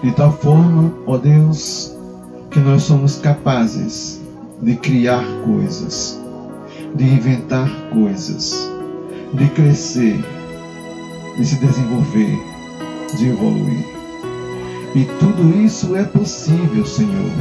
De 0.01 0.11
tal 0.13 0.31
forma, 0.31 0.91
ó 1.05 1.15
Deus, 1.15 1.95
que 2.49 2.59
nós 2.59 2.81
somos 2.81 3.17
capazes 3.17 4.25
de 4.61 4.75
criar 4.75 5.23
coisas, 5.45 6.19
de 6.95 7.03
inventar 7.03 7.69
coisas, 7.91 8.69
de 9.33 9.47
crescer, 9.49 10.17
de 11.37 11.45
se 11.45 11.55
desenvolver, 11.55 12.37
de 13.17 13.29
evoluir. 13.29 13.85
E 14.95 15.05
tudo 15.19 15.57
isso 15.63 15.95
é 15.95 16.03
possível, 16.03 16.85
Senhor, 16.85 17.31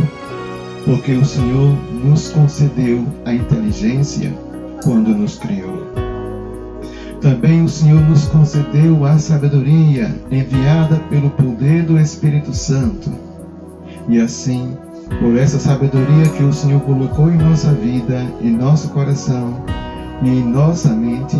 porque 0.85 1.13
o 1.13 1.25
Senhor 1.25 1.77
nos 2.05 2.29
concedeu 2.29 3.07
a 3.25 3.33
inteligência 3.33 4.33
quando 4.85 5.09
nos 5.09 5.39
criou. 5.39 5.87
Também 7.21 7.65
o 7.65 7.69
Senhor 7.69 8.01
nos 8.03 8.27
concedeu 8.27 9.05
a 9.05 9.19
sabedoria 9.19 10.15
enviada 10.31 10.97
pelo 11.09 11.31
poder 11.31 11.85
do 11.85 11.99
Espírito 11.99 12.53
Santo. 12.55 13.11
E 14.09 14.21
assim, 14.21 14.77
por 15.21 15.37
essa 15.37 15.59
sabedoria 15.59 16.29
que 16.37 16.43
o 16.43 16.53
Senhor 16.53 16.81
colocou 16.83 17.31
em 17.31 17.37
nossa 17.37 17.73
vida, 17.73 18.27
em 18.41 18.51
nosso 18.51 18.89
coração 18.91 19.65
e 20.23 20.29
em 20.29 20.45
nossa 20.45 20.91
mente, 20.91 21.37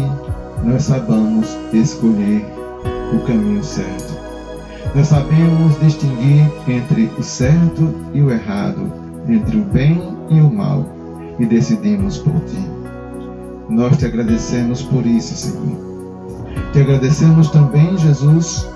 nós 0.65 0.85
sabemos 0.85 1.57
escolher 1.73 2.45
o 3.13 3.21
caminho 3.27 3.63
certo. 3.63 4.17
Nós 4.95 5.09
sabemos 5.09 5.79
distinguir 5.81 6.51
entre 6.67 7.11
o 7.19 7.23
certo 7.23 7.95
e 8.15 8.23
o 8.23 8.31
errado, 8.31 8.91
entre 9.29 9.59
o 9.59 9.65
bem 9.65 10.01
e 10.31 10.41
o 10.41 10.51
mal, 10.51 10.87
e 11.39 11.45
decidimos 11.45 12.19
por 12.19 12.35
ti. 12.41 12.65
Nós 13.69 13.97
te 13.97 14.07
agradecemos 14.07 14.83
por 14.83 15.05
isso, 15.05 15.35
Senhor. 15.35 15.77
Te 16.73 16.81
agradecemos 16.81 17.51
também, 17.51 17.97
Jesus. 17.99 18.67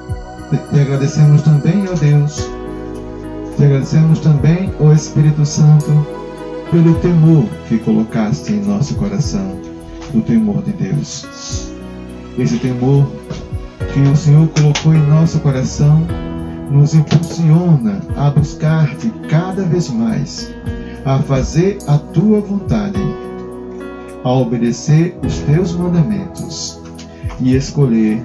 Te 0.70 0.80
agradecemos 0.80 1.43
também, 1.43 1.84
ó 1.88 1.95
Deus. 1.95 2.60
Te 3.61 3.67
agradecemos 3.67 4.21
também, 4.21 4.73
ó 4.81 4.91
Espírito 4.91 5.45
Santo, 5.45 5.85
pelo 6.71 6.95
temor 7.01 7.45
que 7.69 7.77
colocaste 7.77 8.55
em 8.55 8.65
nosso 8.65 8.95
coração, 8.95 9.55
o 10.15 10.23
temor 10.23 10.63
de 10.63 10.73
Deus. 10.73 11.27
Esse 12.39 12.57
temor 12.57 13.07
que 13.93 14.01
o 14.01 14.17
Senhor 14.17 14.49
colocou 14.49 14.95
em 14.95 15.07
nosso 15.07 15.41
coração 15.41 16.07
nos 16.71 16.95
impulsiona 16.95 18.01
a 18.17 18.31
buscar-te 18.31 19.11
cada 19.29 19.63
vez 19.65 19.91
mais, 19.91 20.51
a 21.05 21.19
fazer 21.19 21.77
a 21.87 21.99
tua 21.99 22.41
vontade, 22.41 22.99
a 24.25 24.33
obedecer 24.33 25.15
os 25.23 25.39
teus 25.41 25.77
mandamentos 25.77 26.81
e 27.39 27.55
escolher 27.55 28.23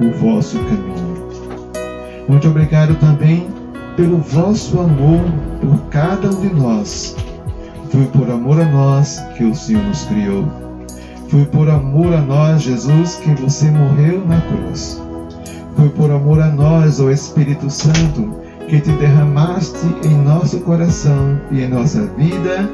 o 0.00 0.10
vosso 0.18 0.58
caminho. 0.60 1.28
Muito 2.26 2.48
obrigado 2.48 2.98
também 2.98 3.59
pelo 4.00 4.16
vosso 4.16 4.80
amor 4.80 5.20
por 5.60 5.90
cada 5.90 6.30
um 6.30 6.40
de 6.40 6.54
nós. 6.54 7.14
Foi 7.90 8.06
por 8.06 8.30
amor 8.30 8.58
a 8.58 8.64
nós 8.64 9.20
que 9.36 9.44
o 9.44 9.54
Senhor 9.54 9.84
nos 9.84 10.04
criou. 10.04 10.48
Foi 11.28 11.44
por 11.44 11.68
amor 11.68 12.14
a 12.14 12.20
nós, 12.22 12.62
Jesus, 12.62 13.16
que 13.16 13.30
você 13.34 13.70
morreu 13.70 14.26
na 14.26 14.40
cruz. 14.40 14.98
Foi 15.76 15.90
por 15.90 16.10
amor 16.10 16.40
a 16.40 16.46
nós, 16.46 16.98
ó 16.98 17.10
Espírito 17.10 17.68
Santo, 17.68 18.34
que 18.68 18.80
te 18.80 18.90
derramaste 18.92 19.86
em 20.02 20.14
nosso 20.22 20.60
coração 20.60 21.38
e 21.50 21.60
em 21.60 21.68
nossa 21.68 22.06
vida 22.16 22.66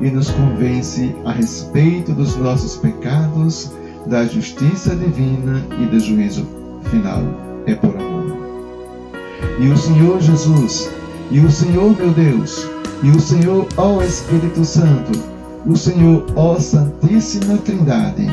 e 0.00 0.10
nos 0.10 0.32
convence 0.32 1.14
a 1.24 1.30
respeito 1.30 2.12
dos 2.12 2.36
nossos 2.36 2.76
pecados, 2.76 3.70
da 4.06 4.24
justiça 4.24 4.96
divina 4.96 5.62
e 5.80 5.86
do 5.86 6.00
juízo 6.00 6.44
final. 6.90 7.22
É 7.66 7.74
por 7.76 7.96
amor. 7.96 8.21
E 9.58 9.68
o 9.68 9.76
Senhor 9.76 10.20
Jesus, 10.20 10.90
e 11.30 11.40
o 11.40 11.50
Senhor 11.50 11.96
meu 11.96 12.10
Deus, 12.10 12.66
e 13.02 13.10
o 13.10 13.20
Senhor, 13.20 13.66
ó 13.76 14.02
Espírito 14.02 14.64
Santo, 14.64 15.12
o 15.66 15.76
Senhor, 15.76 16.24
ó 16.34 16.58
Santíssima 16.58 17.58
Trindade, 17.58 18.26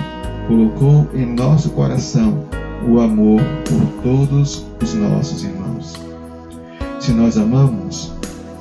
colocou 0.47 1.07
em 1.13 1.25
nosso 1.35 1.69
coração 1.71 2.43
o 2.87 2.99
amor 2.99 3.41
por 3.65 4.03
todos 4.03 4.65
os 4.81 4.93
nossos 4.95 5.43
irmãos. 5.43 5.93
Se 6.99 7.11
nós 7.11 7.37
amamos, 7.37 8.11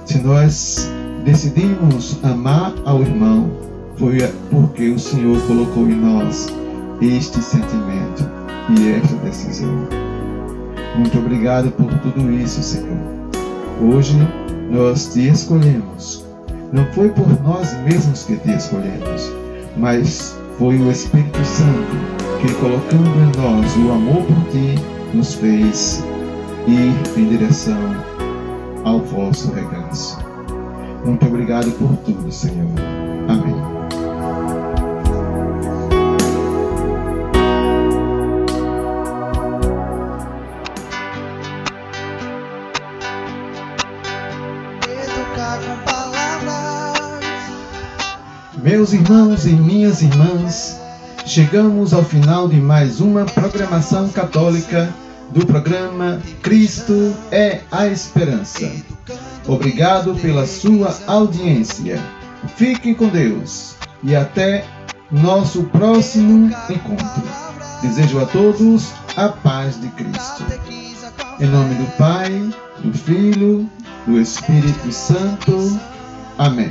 se 0.05 0.19
nós 0.19 0.91
decidimos 1.25 2.19
amar 2.23 2.75
ao 2.85 3.01
irmão, 3.01 3.51
foi 3.97 4.19
porque 4.51 4.91
o 4.91 4.99
Senhor 4.99 5.41
colocou 5.47 5.89
em 5.89 5.97
nós 5.97 6.49
este 7.01 7.41
sentimento 7.41 8.29
e 8.79 8.89
esta 8.91 9.17
decisão. 9.17 9.98
Muito 10.99 11.17
obrigado 11.17 11.71
por 11.71 11.87
tudo 12.01 12.33
isso, 12.33 12.61
Senhor. 12.61 12.99
Hoje 13.81 14.17
nós 14.69 15.07
te 15.13 15.29
escolhemos. 15.29 16.27
Não 16.73 16.85
foi 16.87 17.09
por 17.11 17.29
nós 17.45 17.73
mesmos 17.85 18.25
que 18.25 18.37
te 18.37 18.51
escolhemos, 18.51 19.33
mas 19.77 20.37
foi 20.59 20.77
o 20.77 20.91
Espírito 20.91 21.39
Santo 21.45 21.97
que, 22.41 22.53
colocando 22.55 23.09
em 23.17 23.41
nós 23.41 23.77
o 23.77 23.93
amor 23.93 24.25
por 24.25 24.51
ti, 24.51 24.75
nos 25.15 25.35
fez 25.35 26.03
ir 26.67 27.21
em 27.21 27.29
direção 27.29 27.79
ao 28.85 28.99
vosso 28.99 29.53
regaço. 29.53 30.19
Muito 31.05 31.25
obrigado 31.27 31.71
por 31.79 31.97
tudo, 31.99 32.31
Senhor. 32.33 32.73
Amém. 33.29 33.78
Meus 48.69 48.93
irmãos 48.93 49.47
e 49.47 49.53
minhas 49.53 50.03
irmãs, 50.03 50.79
chegamos 51.25 51.95
ao 51.95 52.05
final 52.05 52.47
de 52.47 52.61
mais 52.61 53.01
uma 53.01 53.25
programação 53.25 54.11
católica 54.11 54.95
do 55.31 55.47
programa 55.47 56.21
Cristo 56.43 57.17
é 57.33 57.61
a 57.73 57.87
Esperança. 57.87 58.71
Obrigado 59.47 60.15
pela 60.17 60.47
sua 60.47 60.95
audiência. 61.07 61.99
Fiquem 62.57 62.93
com 62.93 63.09
Deus 63.09 63.75
e 64.03 64.15
até 64.15 64.67
nosso 65.11 65.63
próximo 65.65 66.55
encontro. 66.69 67.23
Desejo 67.81 68.21
a 68.21 68.27
todos 68.27 68.93
a 69.17 69.31
paz 69.31 69.81
de 69.81 69.89
Cristo. 69.89 70.45
Em 71.41 71.47
nome 71.47 71.75
do 71.75 71.87
Pai, 71.97 72.53
do 72.85 72.93
Filho, 72.93 73.67
do 74.07 74.21
Espírito 74.21 74.93
Santo. 74.93 75.81
Amém. 76.37 76.69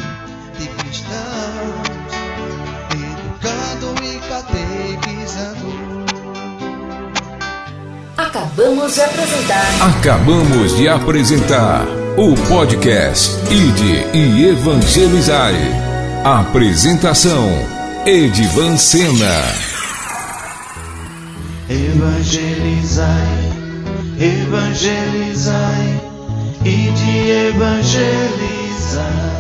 Acabamos 8.38 8.94
de 8.94 9.02
apresentar 9.02 9.66
Acabamos 9.82 10.78
de 10.78 10.88
apresentar 10.88 11.88
o 12.18 12.36
podcast 12.48 13.36
Ide 13.52 14.06
e 14.16 14.50
Evangelizai. 14.50 15.56
Apresentação: 16.24 17.50
Edivan 18.06 18.78
Sena. 18.78 19.42
evangelizai, 21.68 23.52
evangelizai 24.20 26.02
e 26.64 26.92
de 26.92 27.32
evangelizar. 27.50 29.37